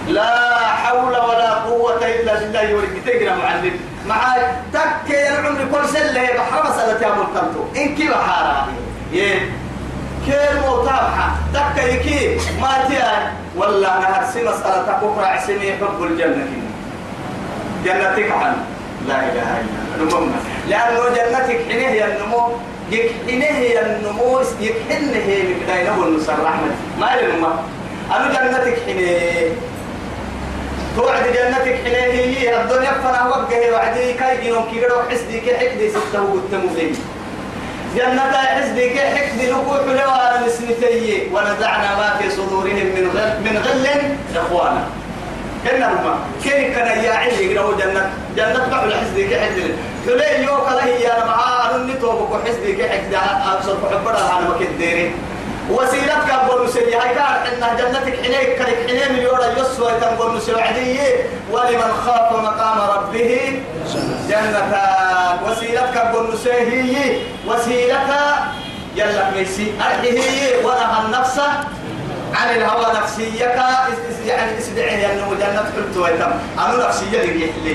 لا 0.08 0.58
حول 0.66 1.16
ولا 1.16 1.54
قوة 1.54 2.06
إلا 2.06 2.34
بالله 2.34 2.62
يوريك 2.62 2.90
تقرا 3.06 3.36
معلم. 3.36 3.80
معاي 4.06 4.40
تك 4.72 5.10
يا 5.10 5.40
العمر 5.40 5.60
كل 5.72 5.88
سلة 5.88 6.22
بحر 6.22 6.70
مسألة 6.70 7.06
يا 7.06 7.14
ملتمتو 7.14 7.62
إن 7.76 7.94
كي 7.94 8.08
بحارة 8.08 8.68
يه. 9.12 9.50
كيل 10.26 10.58
متابحة 10.68 11.36
تك 11.54 11.84
يكي 11.84 12.38
ما 12.60 12.84
تيان 12.88 13.32
ولا 13.56 13.88
نهر 13.98 14.24
سي 14.32 14.42
مسألة 14.42 14.82
تقرا 14.86 15.26
عسني 15.26 15.72
حب 15.72 16.02
الجنة 16.02 16.46
جنتك 17.84 18.30
عن. 18.30 18.56
لا 19.08 19.18
إله 19.20 19.60
إلا 19.96 20.02
الله. 20.02 20.30
لأنه 20.68 21.08
جنتك 21.08 21.58
حينه 21.68 21.88
هي 21.88 22.04
النمو 22.04 22.52
يكحنه 22.90 23.44
هي 23.44 23.86
النمو 23.86 24.40
يكحنه 24.60 25.18
هي 25.26 25.42
بداية 25.54 25.94
النصر 25.94 26.32
رحمة. 26.32 26.74
ما 27.00 27.10
لنما 27.20 27.62
أنا 28.16 28.26
جنتك 28.28 28.78
حينه. 28.86 29.52
توعد 30.96 31.22
جنتك 31.24 31.78
حليه 31.84 32.60
الدنيا 32.60 32.92
فنا 32.92 33.26
وقه 33.28 33.72
وعدي 33.72 34.12
كاي 34.12 34.36
جنون 34.44 34.64
كي 34.70 34.84
قدو 34.84 34.94
حسدي 35.10 35.40
كي 35.40 35.56
حكدي 35.56 35.90
ستة 35.90 36.22
والتموذين 36.22 36.96
جنة 37.96 38.32
حسدي 38.32 38.90
كي 38.90 39.00
حكدي 39.00 39.50
نقول 39.50 39.78
حلوة 39.98 40.12
على 40.12 40.46
نسنتي 40.46 41.28
ونزعنا 41.32 41.96
ما 41.96 42.16
في 42.18 42.30
صدورهم 42.30 42.86
من 42.96 43.10
غل 43.14 43.40
من 43.44 43.58
غل 43.58 43.86
إخوانا. 44.36 44.84
كنا 45.64 45.92
هما 45.92 46.18
كين 46.42 46.72
كان 46.74 47.04
يا 47.04 47.12
علي 47.12 47.58
قدو 47.58 47.72
جنة؟ 47.76 48.10
جنة 48.36 48.66
بحول 48.70 48.94
حسدي 48.94 49.28
كي 49.28 49.40
حكدي 49.40 49.62
حليه 50.06 50.46
يوكا 50.46 50.84
هي 50.84 51.12
أنا 51.12 51.24
معاه 51.24 51.76
أني 51.76 51.92
توبك 51.92 52.48
حسدي 52.48 52.72
كي 52.72 52.88
حكدي 52.88 53.16
أبصر 53.16 53.76
حبرها 53.90 54.38
أنا 54.38 54.48
ما 54.48 54.54
كنت 54.58 54.68
ديري. 54.78 55.10
وسيلتك 55.70 56.30
أقول 56.30 56.68
سيدي 56.68 56.96
هاي 56.96 57.14
كان 57.14 57.62
إن 57.62 57.76
جنتك 57.76 58.24
حنيك 58.24 58.58
كلك 58.58 58.90
حنين 58.90 59.12
مليون 59.12 59.38
يسوى 59.56 59.92
تنقول 60.00 60.42
سعدي 60.42 60.98
ولمن 61.52 61.92
خاف 62.06 62.32
مقام 62.32 62.78
ربه 62.90 63.62
جنتان 64.28 64.82
وسيلتك 65.46 65.96
أقول 65.96 66.38
سيهي 66.38 67.20
وسيلتها 67.46 68.52
يلا 68.96 69.30
ميسي. 69.30 69.72
أرحيه 69.80 70.64
ونهى 70.64 71.04
النفس 71.06 71.40
عن 72.34 72.56
الهوى 72.56 72.86
نفسيك. 73.02 73.40
يعني 74.26 74.58
اسدعي 74.58 75.12
أنه 75.12 75.34
جنة 75.40 75.64
حلت 75.76 75.96
ويتم. 75.96 76.32
أنا 76.58 76.86
نفسية 76.88 77.20
اللي 77.20 77.48
يحلي 77.48 77.74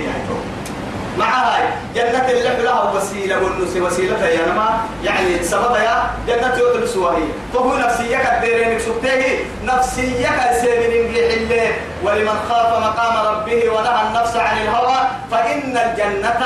مع 1.17 1.25
هاي 1.25 1.63
جنة 1.95 2.29
اللي 2.29 2.63
لها 2.63 2.91
وسيلة 2.91 3.43
والنس 3.43 3.77
وسيلة 3.77 4.25
يا 4.25 4.45
نما. 4.47 4.79
يعني 5.03 5.43
سبب 5.43 5.75
يا 5.75 6.11
جنة 6.27 6.55
يوتل 6.57 6.87
سواهي. 6.89 7.23
فهو 7.53 7.75
نفسيك 7.77 8.25
الديرين 8.33 8.79
سبته 8.79 9.39
نفسيك 9.63 10.29
سيمين 10.61 11.15
اللي 11.15 11.67
ولمن 12.03 12.37
خاف 12.49 12.69
مقام 12.83 13.25
ربه 13.27 13.69
ونهى 13.69 14.01
النفس 14.07 14.35
عن 14.35 14.57
الهوى 14.57 14.99
فإن 15.31 15.77
الجنة 15.77 16.39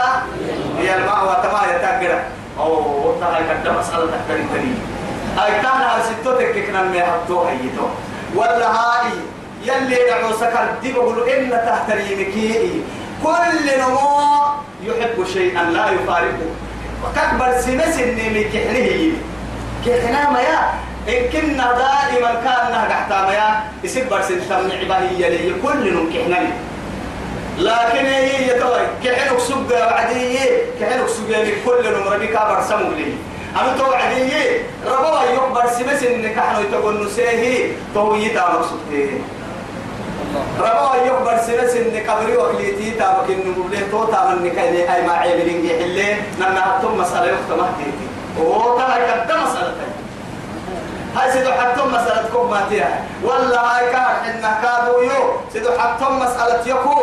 هي 0.79 0.95
المأوى. 0.97 1.35
تما 1.43 1.61
يتاقرا 1.75 2.23
أو 2.59 3.13
تهاي 3.19 3.43
كده 3.63 3.79
مسألة 3.79 4.05
تكترين 4.05 4.49
تريد 4.53 4.77
هاي 5.37 5.51
كان 5.51 5.65
هاي 5.65 6.01
ستوتك 6.03 6.65
كنا 6.67 6.81
ميحطوها 6.83 7.51
يتو 7.51 7.87
ولا 8.35 8.71
هاي 8.71 9.11
يلي 9.63 9.97
نعو 10.11 10.33
سكر 10.33 10.67
دي 10.81 10.93
بقولوا 10.93 11.27
إن 11.37 11.49
تحت 11.49 11.91
ريمكي 11.91 12.81
كل 13.25 13.65
نمو 13.81 14.09
يحب 14.83 15.17
شيئا 15.33 15.63
لا 15.63 15.85
يفارقه. 15.91 16.49
وكبر 17.03 17.51
سنس 17.65 17.99
النمي 17.99 18.43
كحنه 18.53 18.89
كحنا 19.85 20.29
ما 20.29 20.41
إن 21.09 21.21
كنا 21.33 21.67
دائما 21.81 22.31
كان 22.45 22.63
نهجح 22.71 23.29
يا؟ 23.33 23.49
يصير 23.83 24.05
برسل 24.11 24.41
تمنع 24.49 24.81
بهي 24.89 25.29
لي 25.29 25.53
كل 25.63 25.93
نم 25.93 26.09
كحنا 26.13 26.39
لكن 27.57 28.05
هي 28.05 28.47
يتوي. 28.47 28.85
كحنك 29.03 29.39
سبقة 29.39 29.87
وعدي. 29.87 30.37
كحنك 30.79 31.07
سبقة 31.07 31.49
كل 31.65 31.83
نم 31.93 32.13
ربي 32.13 32.27
كابر 32.27 32.61
سمو 32.69 32.91
لي. 32.97 33.13
أنا 33.55 33.77
تو 33.77 33.93
عدي 33.93 34.31
ربوا 34.85 35.23
يكبر 35.33 35.65
سنس 35.77 36.03
إنك 36.03 36.39
حنو 36.39 36.59
يتقول 36.61 37.05
نسيه 37.05 37.71
تو 37.93 38.15
يتا 38.15 38.43
مقصود 38.53 38.79
ربا 40.59 40.95
يكبر 41.05 41.37
سنة 41.47 41.67
سنة 41.67 42.11
قبري 42.13 42.37
وكليتي 42.37 42.91
تابك 42.91 43.29
النمولي 43.29 43.77
تو 43.91 44.05
تامن 44.05 44.43
نكايني 44.43 44.95
أي 44.95 45.01
ما 45.07 45.13
عيبلين 45.13 45.65
يحلي 45.65 46.15
نما 46.39 46.61
هتم 46.77 46.97
مسألة 46.97 47.25
يختم 47.25 47.59
هتيتي 47.63 48.05
وهو 48.39 48.77
ترى 48.77 48.95
كده 48.95 49.37
مسألة 49.43 49.73
هاي 51.15 51.31
سيدو 51.31 51.51
حتم 51.51 51.87
مسألة 51.87 52.29
كم 52.33 52.49
ماتيها 52.51 53.03
ولا 53.23 53.59
هاي 53.77 53.91
كان 53.91 54.15
إنك 54.35 54.61
كادو 54.61 55.01
يو. 55.01 55.23
سيدو 55.53 55.69
حتم 55.79 56.19
مسألة 56.19 56.67
يكو. 56.67 57.01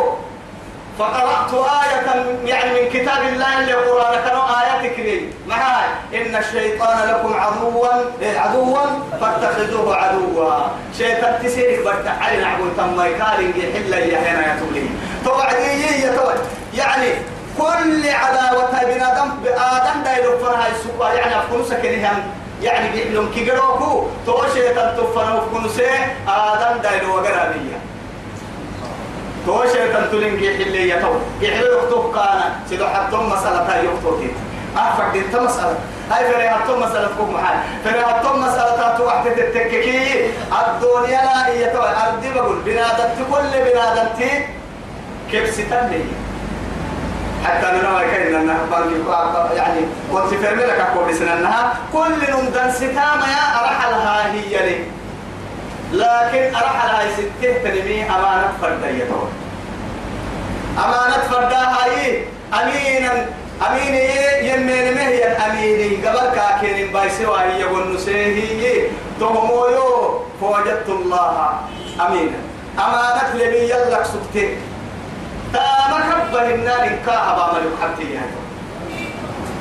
فقرأت 0.99 1.53
آية 1.53 2.25
يعني 2.45 2.81
من 2.81 2.89
كتاب 2.89 3.21
الله 3.33 3.59
اللي 3.59 3.73
قرآن 3.73 4.23
كانوا 4.25 4.43
آيات 4.61 4.95
كريم 4.95 5.33
معاي 5.47 5.85
إن 6.13 6.35
الشيطان 6.35 7.09
لكم 7.09 7.33
عدوا 7.33 7.87
إيه 8.21 8.39
عدوا 8.39 8.77
فاتخذوه 9.21 9.95
عدوا. 9.95 10.67
شيطان 10.97 11.39
تسيرك 11.43 11.83
برتع 11.85 12.33
نعبد 12.41 12.77
تم 12.77 13.01
يكارن 13.01 13.53
يحل 13.55 13.93
يا 13.93 14.19
هنا 14.19 14.47
يا 14.47 14.59
تولي. 14.59 14.89
توعدي 15.25 16.01
يا 16.01 16.13
يعني 16.73 17.13
كل 17.57 18.09
عداوة 18.09 18.85
بين 18.85 19.03
آدم 19.03 19.29
بآدم 19.43 20.03
دايلو 20.03 20.37
فرها 20.37 20.67
السوق. 20.67 21.09
يعني 21.09 21.39
أفكون 21.39 21.63
سكنهم 21.65 22.23
يعني 22.61 22.89
بيحلم 22.89 23.31
كي 23.35 23.51
قروكو. 23.51 24.07
تو 24.25 24.43
شيطان 24.53 24.99
وفكون 25.37 25.69
سي 25.69 25.89
آدم 26.27 26.81
دايلو 26.81 27.15
وقرابية 27.15 27.77
تو 29.45 29.63
شيطان 29.73 30.11
تلين 30.11 30.39
كي 30.39 30.57
حلي 30.57 30.89
يتو 30.89 31.13
يحلي 31.41 31.67
يخطوك 31.77 32.15
كان 32.15 32.41
سيدو 32.69 32.87
حتى 32.87 33.15
مسألة 33.15 33.75
يخطوك 33.75 34.21
أفرد 34.77 35.15
انت 35.15 35.35
مسألة. 35.35 35.77
هاي 36.11 36.33
فري 36.33 36.47
هاتو 36.47 36.77
مسألة 36.77 37.07
فوق 37.17 37.29
محل 37.29 37.57
فري 37.83 37.99
هاتو 37.99 38.37
مسألة 38.37 38.75
تاتو 38.77 39.05
وحدة 39.05 39.31
التككي 39.31 40.31
الدنيا 40.51 41.21
لا 41.21 41.47
هي 41.47 41.65
تو. 41.65 41.81
أردي 41.81 42.33
بقول 42.33 42.59
بنادم 42.65 43.09
كل 43.31 43.71
بنادم 43.71 44.07
تي 44.17 44.45
كيف 45.31 45.53
ستنلي 45.53 46.03
حتى 47.45 47.69
أنا 47.69 47.91
ما 47.91 48.01
كان 48.01 48.35
إنها 48.35 48.57
يعني 49.55 49.81
كنت 50.11 50.27
في 50.33 50.55
لك 50.55 50.79
أقول 50.79 51.13
بسنا 51.13 51.33
أنها 51.33 51.73
كل 51.93 52.11
نمدن 52.33 52.71
ستامة 52.71 53.27
يا 53.37 53.45
أرحلها 53.61 54.31
هي 54.33 54.69
لي. 54.69 55.02
لكن 55.93 56.55
أرحلها 56.55 57.11
ستة 57.13 57.53
تنمي 57.63 58.03
أمانة 58.03 58.51
فردية 58.61 59.07
أمانة 60.77 61.17
فردها 61.31 61.85
هي 61.85 62.23
أمينا 62.53 63.25
أمين 63.67 63.95
يمين 64.41 64.93
مهي 64.93 65.23
أميني 65.23 66.07
قبل 66.07 66.35
كاكين 66.35 66.93
بايسي 66.93 67.25
وهي 67.25 67.59
يقول 67.59 67.95
نسيه 67.95 68.87
تهمويو 69.19 70.21
فوجدت 70.41 70.89
الله 70.89 71.59
أمينا. 72.07 72.37
أمانة 72.79 73.33
لمي 73.33 73.57
يلك 73.57 74.05
سكتين. 74.13 74.57
تاما 75.53 75.99
كبه 76.09 76.55
النار 76.55 76.91
كاها 77.05 77.37
بعمل 77.37 77.69
حبتي 77.81 78.19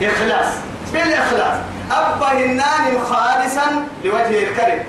إخلاص. 0.02 0.54
بالإخلاص. 0.92 1.56
أبه 1.90 2.32
النار 2.44 3.00
خالصا 3.10 3.84
لوجه 4.04 4.48
الكريم. 4.48 4.84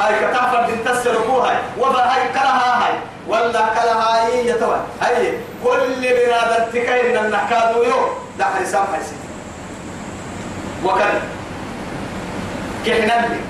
هاي 0.00 0.14
كتافر 0.14 0.66
دين 0.66 0.84
تسرقوها 0.84 1.60
وفا 1.78 1.98
هاي 1.98 2.28
كلها 2.32 2.86
هاي. 2.86 2.94
ولا 3.28 3.50
كلها 3.52 4.26
هاي 4.26 4.48
يتوى 4.48 4.80
هاي 5.02 5.32
كل 5.64 6.00
بنادم 6.00 6.64
تكين 6.72 7.16
النحكادو 7.16 7.82
يو. 7.82 8.08
دحر 8.38 8.64
سامح 8.64 9.00
سي 9.00 9.16
وكان 10.84 11.20
كحنا 12.86 13.26
لي. 13.28 13.40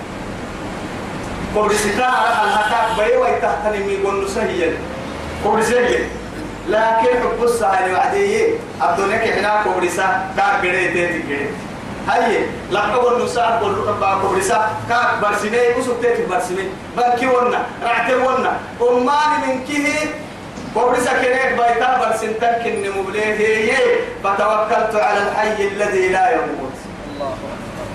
قبل 1.56 1.74
ستة 1.74 2.04
على 2.04 2.28
الهتاك 2.44 2.88
بي 2.98 3.16
ويتحتني 3.16 3.78
من 3.78 4.06
قبل 5.44 5.64
سهيا 5.64 6.08
لكن 6.68 7.20
حب 7.22 7.42
السهل 7.42 7.92
وعدي. 7.92 8.54
عبدالله 8.80 9.16
كحنا 9.16 9.62
قبل 9.62 9.90
سا 9.90 10.30
كار 10.36 10.54
قريت 10.62 10.92
تيتي 10.92 11.46
هاي 12.08 12.46
لا 12.70 12.80
قبل 12.80 13.24
نساء 13.24 13.60
قبل 13.62 13.74
ربا 13.88 14.06
قبل 14.06 14.42
سا 14.42 14.70
كار 14.88 15.18
برسمي 15.22 15.58
وسبتت 15.78 16.28
برسمي 16.30 16.64
بنكي 16.96 17.26
ونا 17.26 17.66
رعتي 17.84 18.14
ونا 18.14 18.52
أمان 18.80 19.40
من 19.48 19.64
كيه 19.68 20.10
قبل 20.74 20.96
سكنك 21.02 21.52
بيتا 21.52 21.98
برسنتك 22.00 22.66
إن 22.66 22.84
مبليه 22.98 23.76
فتوكلت 24.24 24.94
على 24.94 25.22
الحي 25.28 25.68
الذي 25.68 26.08
لا 26.08 26.30
يموت. 26.30 26.76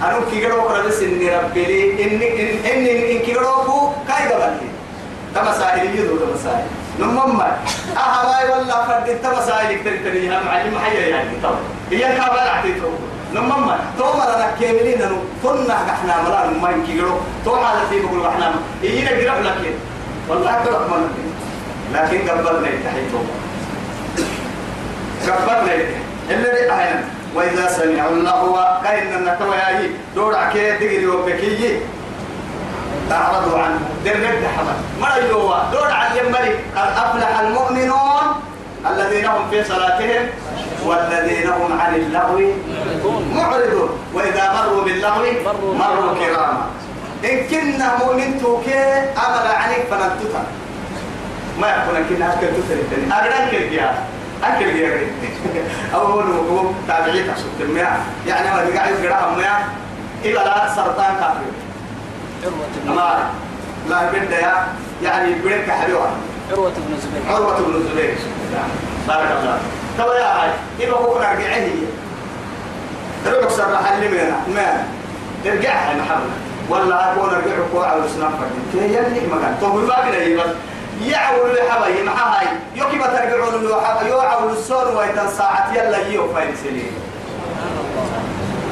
أنا 0.04 0.20
كي 0.32 0.46
قالوا 0.46 0.62
قرأ 0.64 0.82
بس 0.88 1.00
إني 1.00 1.38
ربي 1.38 1.66
لي. 1.66 2.04
إني 2.04 2.28
إن 2.42 2.58
إن 2.66 2.86
إن 3.12 3.20
كي 3.20 3.34
قالوا 3.34 3.90
كاي 4.08 4.34
قبلي 4.34 4.70
ده 5.36 5.42
مسائل 5.44 6.00
يدو 6.00 6.18
ده 6.18 6.26
مسائل. 6.36 6.66
نمما 7.00 7.58
أهواي 7.98 8.50
والله 8.50 8.86
فرد 8.88 9.10
أنت 9.10 9.26
مسائل. 9.26 9.80
كتير 9.80 10.00
تريها 10.04 10.44
معلم 10.44 10.80
حيا 10.80 11.08
يعني 11.08 11.38
طب 11.44 11.56
هي 11.92 12.00
كابل 12.00 12.40
أعطيته 13.36 13.42
نمما 13.42 13.80
تو 13.98 14.04
مرة 14.06 14.54
كاملين 14.62 15.02
إنه 15.02 15.24
كنا 15.44 15.74
إحنا 15.74 16.22
مرة 16.22 16.50
ما 16.62 16.68
قالوا 16.68 17.18
تو 17.46 17.56
حالتي 17.56 18.00
بقول 18.02 18.26
إحنا 18.26 18.52
إينا 18.84 19.10
قرب 19.10 19.44
لك 19.44 19.74
والله 20.30 20.52
قرب 20.52 20.90
ما 20.90 21.08
لكن. 21.94 22.30
قبلنا 22.30 22.70
يتحيطوا 22.70 23.26
قبلنا 25.28 25.74
اللي 26.30 26.72
أهنا 26.72 27.04
وإذا 27.36 27.68
سمعوا 27.68 28.12
اللغو 28.12 28.58
كأن 28.84 29.14
النكوى 29.14 29.56
ياهي 29.56 29.90
دور 30.16 30.36
عكيه 30.36 30.72
دقري 30.74 31.08
وبكي 31.08 31.80
أعرضوا 33.12 33.60
عنه. 33.60 33.80
درد 34.06 34.44
حمد 34.58 34.78
ما 35.02 35.16
يوا 35.30 35.58
دور 35.72 35.92
عن 35.92 36.18
يمري 36.18 36.54
قد 36.76 36.90
أفلح 36.98 37.40
المؤمنون. 37.40 38.26
الذين 38.92 39.26
هم 39.26 39.50
في 39.52 39.64
صلاتهم 39.64 40.28
والذين 40.86 41.50
هم 41.50 41.80
عن 41.80 41.96
اللغو 41.96 42.52
معرضون. 43.36 43.90
وإذا 44.14 44.54
مروا 44.54 44.84
باللغو 44.84 45.26
مروا 45.74 46.14
كراما. 46.14 46.68
إن 47.26 47.48
كنا 47.48 47.98
مؤمن 47.98 48.40
توكي 48.42 48.80
أمر 49.18 49.48
عنك 49.56 49.86
فننتتا 49.92 50.44
ما 51.60 51.68
يكون 51.68 52.06
كنا 52.10 52.34
أكل 52.34 52.48
تسري 52.48 53.12
أقرأ 53.12 53.52
كل 53.52 53.80
أكل 54.44 54.66
غير 54.66 55.08
أول 55.96 56.24
هو 56.24 56.72
تابعي 56.88 57.24
تحسب 57.24 57.46
المياه 57.60 57.98
يعني 58.28 58.56
ما 58.56 58.66
بيقع 58.66 58.90
يقرأ 58.90 59.32
المياه 59.32 59.60
إلى 60.26 60.34
لا 60.34 60.76
سرطان 60.76 61.16
كافر 61.16 61.42
أما 62.88 63.30
لا 63.90 64.12
بد 64.12 64.32
يا. 64.32 64.68
يعني 65.04 65.42
بريك 65.44 65.70
حلوة. 65.70 66.08
عروة 66.52 66.70
بن 66.70 66.94
الزبير 66.94 67.36
عروة 67.36 67.58
بن 67.58 67.76
الزبير 67.76 68.16
بارك 69.08 69.32
الله. 69.42 69.58
ترى 69.98 70.20
يا 70.20 70.44
هاي 70.44 70.50
إذا 70.80 70.92
هو 70.92 71.14
كنا 71.14 71.32
رجعه 71.32 71.68
رجع 73.26 73.50
سرح 73.50 73.92
اللي 73.92 74.08
منا 74.08 74.38
ما 74.56 74.84
ارجعها 75.46 75.94
محمد 75.96 76.32
ولا 76.70 77.12
أكون 77.12 77.30
أرجع 77.30 77.56
كوع 77.72 77.88
على 77.88 78.02
سنافر 78.16 78.46
كي 78.74 78.78
يلي 78.78 79.28
مكان 79.28 79.58
تو 79.62 79.72
بيبقى 79.72 80.36
بس. 80.36 80.56
يعول 81.02 81.56
لحبايب 81.56 82.06
مع 82.06 82.14
هاي. 82.14 82.48
يوكي 82.76 82.98
بترجعون 82.98 83.64
له 83.64 83.82
حبا. 83.82 84.08
يعول 84.08 84.52
الصور 84.52 84.98
ويتن 84.98 85.28
ساعة 85.38 85.74
يلا 85.74 85.98
يو 86.08 86.34
فاين 86.34 86.56
سليم. 86.64 86.94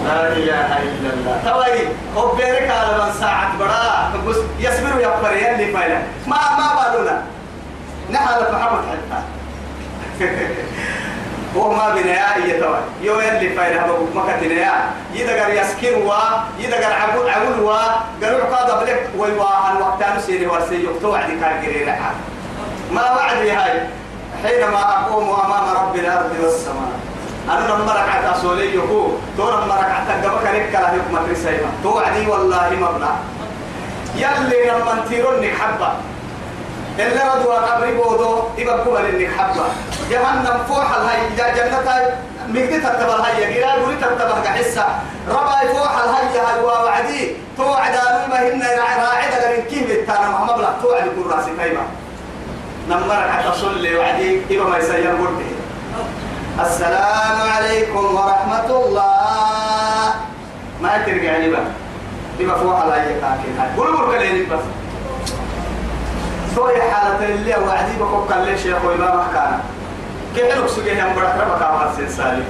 لا 0.05 0.27
إله 0.27 0.77
إلا 0.77 1.13
الله. 1.13 1.41
توي 1.45 1.88
خبرك 2.15 2.71
على 2.71 3.03
من 3.03 3.11
ساعة 3.19 3.57
برا. 3.59 4.11
بس 4.27 4.36
يصبروا 4.59 5.01
يقبر 5.01 5.32
يلي 5.32 5.73
فايلا 5.73 6.01
ما 6.27 6.38
ما 6.57 6.91
بالونا. 6.91 7.21
نحن 8.11 8.53
محمد 8.53 8.84
حتى. 8.91 9.21
هو 11.57 11.70
ما 11.72 11.94
بنيا 11.94 12.36
يتوى 12.47 12.78
يو 13.03 13.20
يلي 13.20 13.49
فايلا 13.49 13.86
ما 14.14 14.22
كتنيا 14.28 14.72
يدقر 15.14 15.53
يسكر 15.53 15.99
وا 15.99 16.18
يدقر 16.59 16.92
عبود 16.92 17.28
عبود 17.28 17.59
وا 17.59 17.78
قالوا 18.22 18.44
قاضى 18.57 18.84
بلك 18.84 19.11
ويوا 19.18 19.47
عن 19.47 19.76
وقتان 19.76 20.20
سيري 20.20 20.47
ورسي 20.47 20.84
يقطوع 20.84 21.20
دي 21.26 21.40
كان 21.40 21.62
قريرا 21.64 21.97
ما 22.92 23.11
وعدي 23.11 23.51
هاي 23.53 23.80
حينما 24.42 24.80
أقوم 25.01 25.24
أمام 25.24 25.76
رب 25.76 25.97
الأرض 25.97 26.30
والسماء 26.42 26.92
أنا 27.51 27.66
لما 27.66 27.92
ركعت 27.92 28.24
أصولي 28.36 28.74
يكو 28.74 29.09
تو 29.36 29.51
لما 29.51 29.74
ركعت 29.74 30.24
قبك 30.24 30.44
لك 30.55 30.70
لا 30.72 30.92
يكما 30.94 31.20
ترسيما 31.28 31.70
توعدي 31.82 32.26
والله 32.26 32.70
مبلغ 32.70 33.14
يلي 34.16 34.70
لما 34.70 34.92
انتيرونك 34.92 35.53
حبة 35.61 35.88
اللي 36.99 37.21
ردوا 37.35 37.55
قبري 37.55 37.93
بودو 37.93 38.43
يبقى 38.57 38.79
قبل 38.79 39.05
انك 39.05 39.29
حبة 39.37 39.63
جهنم 40.09 40.63
فوح 40.67 40.95
الهي 40.95 41.53
جنة 41.55 41.81
مقدي 42.47 42.77
تتبع 42.79 43.15
الهي 43.15 43.63
قرا 43.63 43.71
قولي 43.71 43.95
تتبع 43.95 44.51
حسة 44.51 44.85
ربا 45.29 45.73
فوح 45.73 46.03
الهي 46.03 46.39
هاي 46.39 46.63
وعدي 46.63 47.35
توعد 47.57 47.95
ما 48.29 48.39
هن 48.39 48.61
راعدة 48.61 49.55
لمن 49.55 49.63
كيف 49.63 49.91
التانا 49.91 50.39
مبلغ 50.43 50.69
توعد 50.81 51.05
يكون 51.07 51.31
راسي 51.31 51.49
كيما. 51.49 51.83
لما 52.89 53.25
ركعت 53.25 53.45
أصلي 53.45 53.95
وعدي 53.95 54.41
يبقى 54.49 54.69
ما 54.69 54.77
يسير 54.77 55.07
قلبي 55.11 55.45
السلام 56.61 57.51
عليكم 57.55 58.15
ورحمة 58.15 58.69
الله. 58.69 60.13
ما 60.81 60.97
ترجع 61.05 61.37
لي 61.37 61.49
بقى. 61.49 61.61
بما 62.39 62.55
فوق 62.55 62.75
على 62.75 62.95
أي 62.95 63.13
كاكين 63.21 63.77
قولوا 63.77 63.97
بركلين 63.99 64.49
بس. 64.49 64.59
سوي 66.56 66.82
حالة 66.82 67.26
اللي 67.26 67.56
وعدي 67.56 67.91
بكوك 67.99 68.30
كان 68.30 68.43
ليش 68.43 68.66
يا 68.66 68.78
أخوي 68.78 68.95
ما 68.95 69.28
مكانا 69.30 69.60
كيف 70.36 70.58
لك 70.58 70.68
سجيه 70.70 70.91
يا 70.93 71.06
مبارك 71.06 71.36
ربك 71.41 71.62
عمر 71.62 71.91
سنسالي 71.97 72.43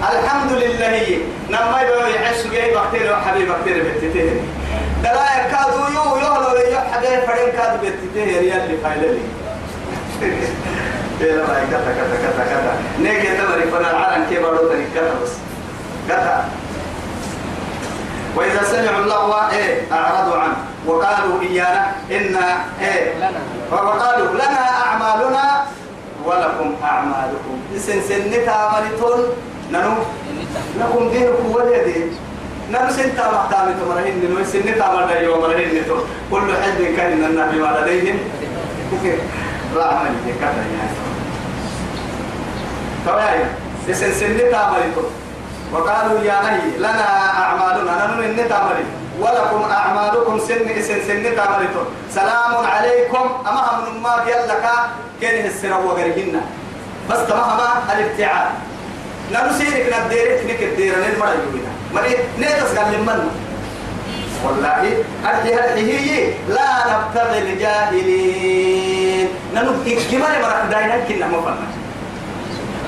الحمد 0.00 0.52
لله. 0.52 1.18
نما 1.50 1.80
يبقى 1.82 2.12
يعيش 2.12 2.36
سجيه 2.36 2.76
بكتير 2.76 3.12
وحبيب 3.12 3.48
بكتير 3.48 3.82
بتتيه 3.82 4.40
دلا 5.02 5.46
يكادوا 5.46 5.88
يو 5.94 6.16
يهلو 6.16 6.56
يو 6.56 6.78
حبيب 6.92 7.20
فرين 7.26 7.50
كادوا 7.52 7.78
بتتيه 7.82 8.40
ريال 8.40 8.60
اللي 8.60 8.76
فايللي 8.82 9.20
إيه 11.20 11.32
لما 11.32 11.46
كذا 11.70 11.94
كذا 11.96 12.16
كذا 12.22 12.44
كذا 12.44 12.76
نيجي 13.00 13.28
تمري 13.28 13.70
فنا 13.70 13.90
العالم 13.90 14.24
كيف 14.30 14.46
بس. 15.22 15.30
كذا 16.08 16.48
وإذا 18.36 18.62
سمعوا 18.62 19.02
اللغو 19.04 19.34
إيه 19.52 19.92
أعرضوا 19.92 20.38
عنه. 20.38 20.56
وقالوا 20.86 21.40
إيانا 21.42 21.92
إن 22.10 22.36
إيه. 22.80 23.14
وقالوا 23.72 24.34
لنا 24.34 24.62
أعمالنا 24.86 25.64
ولكم 26.24 26.74
أعمالكم. 26.84 27.54
إسن 27.76 28.00
سنتا 28.08 28.50
عملتون 28.50 29.20
ننو؟ 29.72 29.92
لكم 30.80 31.10
دينكم 31.10 31.46
ولي 31.54 31.84
دين 31.84 32.08
ننو 32.72 32.90
سنتا 32.90 33.24
محتامي 33.34 33.72
تمرهن 33.80 34.14
ننو 34.24 34.44
سنتا 34.44 34.86
مرهن 34.92 35.24
يوم 35.24 35.40
مرهن 35.40 35.82
كل 36.30 36.48
حزب 36.62 36.96
كان 36.96 37.12
إن 37.12 37.24
النبي 37.24 37.58
ما 37.58 37.78
لديهم 37.80 38.18
رحمة 39.76 40.10
كذا 40.40 40.64
يعني 40.74 40.96
كواي 43.06 43.38
سن 43.94 44.12
سن 44.12 44.38
تعملتم 44.50 45.06
وقالوا 45.72 46.20
يا 46.20 46.42
نهي 46.42 46.78
لنا 46.78 47.06
أعمالنا 47.42 48.06
نحن 48.06 48.22
إن 48.22 48.48
تعمل 48.48 48.84
ولكم 49.20 49.62
أعمالكم 49.70 50.38
سن 50.38 50.82
سن 50.82 51.00
سن 51.08 51.36
تعملتم 51.36 51.84
سلام 52.10 52.52
عليكم. 52.66 53.24
أما 53.48 53.62
هم 53.70 54.02
ما 54.02 54.24
يلك 54.26 54.64
كان 55.20 55.46
السر 55.46 55.72
وغيرهن 55.80 56.40
بس 57.10 57.26
تمام 57.28 57.78
الابتعاد. 57.92 58.50
نرسينك 59.32 59.86
نديرك 59.94 60.40
نك 60.48 60.62
الدير 60.62 60.94
نمر 60.98 61.26
يوينا 61.26 61.72
مري 61.94 62.16
نيتس 62.38 62.78
قال 62.78 62.92
لمن 62.92 63.30
والله 64.44 65.04
أرجي 65.24 65.54
هي. 65.76 66.34
لا 66.48 66.70
نبتغي 66.90 67.38
الجاهلين 67.38 69.28
ننو 69.54 69.72
كمان 70.10 70.42
مرة 70.42 70.66
داينا 70.70 70.96
كنا 71.08 71.26
مفهوم 71.26 71.58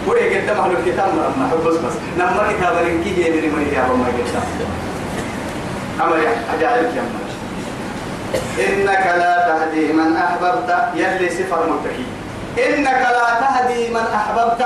وري 0.07 0.37
قد 0.39 0.51
ما 0.59 0.67
له 0.69 0.79
كتاب 0.87 1.11
ما 1.39 1.49
حب 1.51 1.65
بس 1.67 1.95
نما 2.19 2.53
كتاب 2.53 2.75
رنكي 2.87 3.25
هي 3.25 3.31
من 3.31 3.67
يا 3.73 3.83
ما 3.83 4.09
كتاب 4.19 4.43
أما 6.01 6.17
يا 6.17 6.31
أجعل 6.55 6.85
يا 6.85 7.05
إنك 8.59 9.05
لا 9.19 9.33
تهدي 9.49 9.93
من 9.93 10.17
أحببت 10.17 10.71
يلي 10.95 11.29
سفر 11.31 11.61
متكي 11.71 12.07
إنك 12.69 13.03
لا 13.17 13.41
تهدي 13.41 13.89
من 13.89 14.05
أحببت 14.15 14.63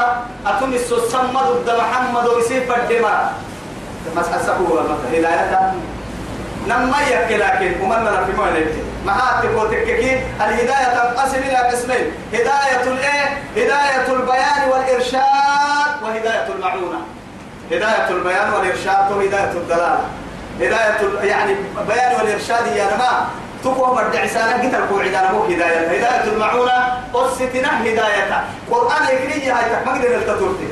أتم 0.47 0.73
السمد 0.75 1.35
ضد 1.35 1.69
محمد 1.79 2.27
ويسيف 2.27 2.73
الدماء. 2.77 3.33
مسح 4.17 4.39
سبوه 4.47 4.85
هداية؟ 5.13 5.73
نما 6.67 6.97
يكي 7.11 7.37
لكن 7.37 7.81
ومن 7.83 8.25
في 8.27 8.33
ما 8.33 8.51
ما 9.07 9.13
هاتك 9.13 9.71
تككي 9.71 10.21
الهداية 10.41 10.95
تنقسم 10.95 11.39
إلى 11.39 11.57
قسمين. 11.57 12.13
هداية 12.33 12.83
الإيه؟ 12.83 13.39
هداية 13.57 14.07
البيان 14.09 14.71
والإرشاد 14.71 16.03
وهداية 16.03 16.47
المعونة. 16.55 17.01
هداية 17.71 18.09
البيان 18.11 18.53
والإرشاد 18.53 19.13
وهداية 19.13 19.51
الدلالة. 19.51 20.01
هداية 20.61 21.21
يعني 21.23 21.55
بيان 21.89 22.15
والإرشاد 22.21 22.67
يا 22.77 22.85
نما 22.85 23.27
تقوى 23.65 23.95
مرد 23.95 24.17
عسانا 24.17 24.53
قتل 24.53 24.75
القوعد 24.75 25.15
أنا 25.15 25.33
مو 25.33 25.45
هداية. 25.45 25.87
هداية 25.89 26.33
المعونة 26.33 27.03
قصتنا 27.15 27.83
هداية 27.83 28.45
قرآن 28.71 29.03
يكري 29.05 29.51
هاي 29.51 29.65
تكمل 29.65 30.07
التطورتي 30.07 30.69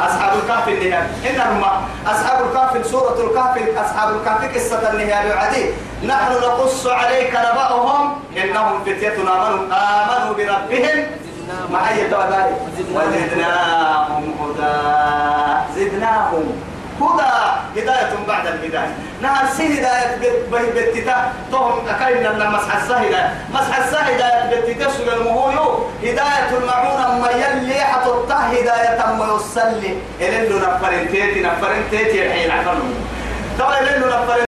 أصحاب 0.00 0.32
الكهف 0.38 0.68
النهاية 0.68 1.06
إنهم 1.30 1.62
أصحاب 2.06 2.46
الكهف 2.46 2.86
سورة 2.86 3.16
الكهف 3.26 3.78
أصحاب 3.78 4.16
الكهف 4.16 4.54
قصة 4.54 4.90
النهاية 4.92 5.32
عدي 5.32 5.64
نحن 6.06 6.32
نقص 6.32 6.86
عليك 6.86 7.30
نبأهم 7.30 8.14
إنهم 8.44 8.84
فتية 8.84 9.14
آمنوا 9.22 9.72
آمنوا 9.72 10.34
بربهم؟ 10.36 11.06
هي 11.88 12.08
ذلك 12.30 12.56
وزدناهم 12.94 14.24
هدى. 14.40 15.80
زدناهم. 15.80 16.69
هدى 17.02 17.32
هداية 17.80 18.12
بعد 18.28 18.46
الهداية. 18.46 18.94
نهر 19.22 19.46
سي 19.56 19.66
هداية 19.80 20.16
بتتا 20.52 21.32
تهم 21.52 21.88
أكاين 21.88 22.22
لنا 22.22 22.50
مسح 22.50 22.76
السهدة 22.76 23.30
مسح 23.54 23.78
السهدة 23.78 24.50
بتتا 24.50 24.90
سجل 24.90 25.24
مهويو 25.24 25.86
هداية 26.02 26.50
المعونة 26.58 27.18
ما 27.18 27.30
يلي 27.30 27.74
حتطه 27.74 28.34
هداية 28.34 29.06
ما 29.18 29.36
يصلي 29.36 29.96
إلى 30.20 30.48
نفرين 30.58 31.08
تيتي 31.12 31.40
نفرين 31.42 31.82
تيتي 31.90 32.26
الحين 32.26 32.50
عفرهم 32.50 32.94
طبعا 33.58 33.78
إلى 33.80 33.98
نفرين 34.06 34.49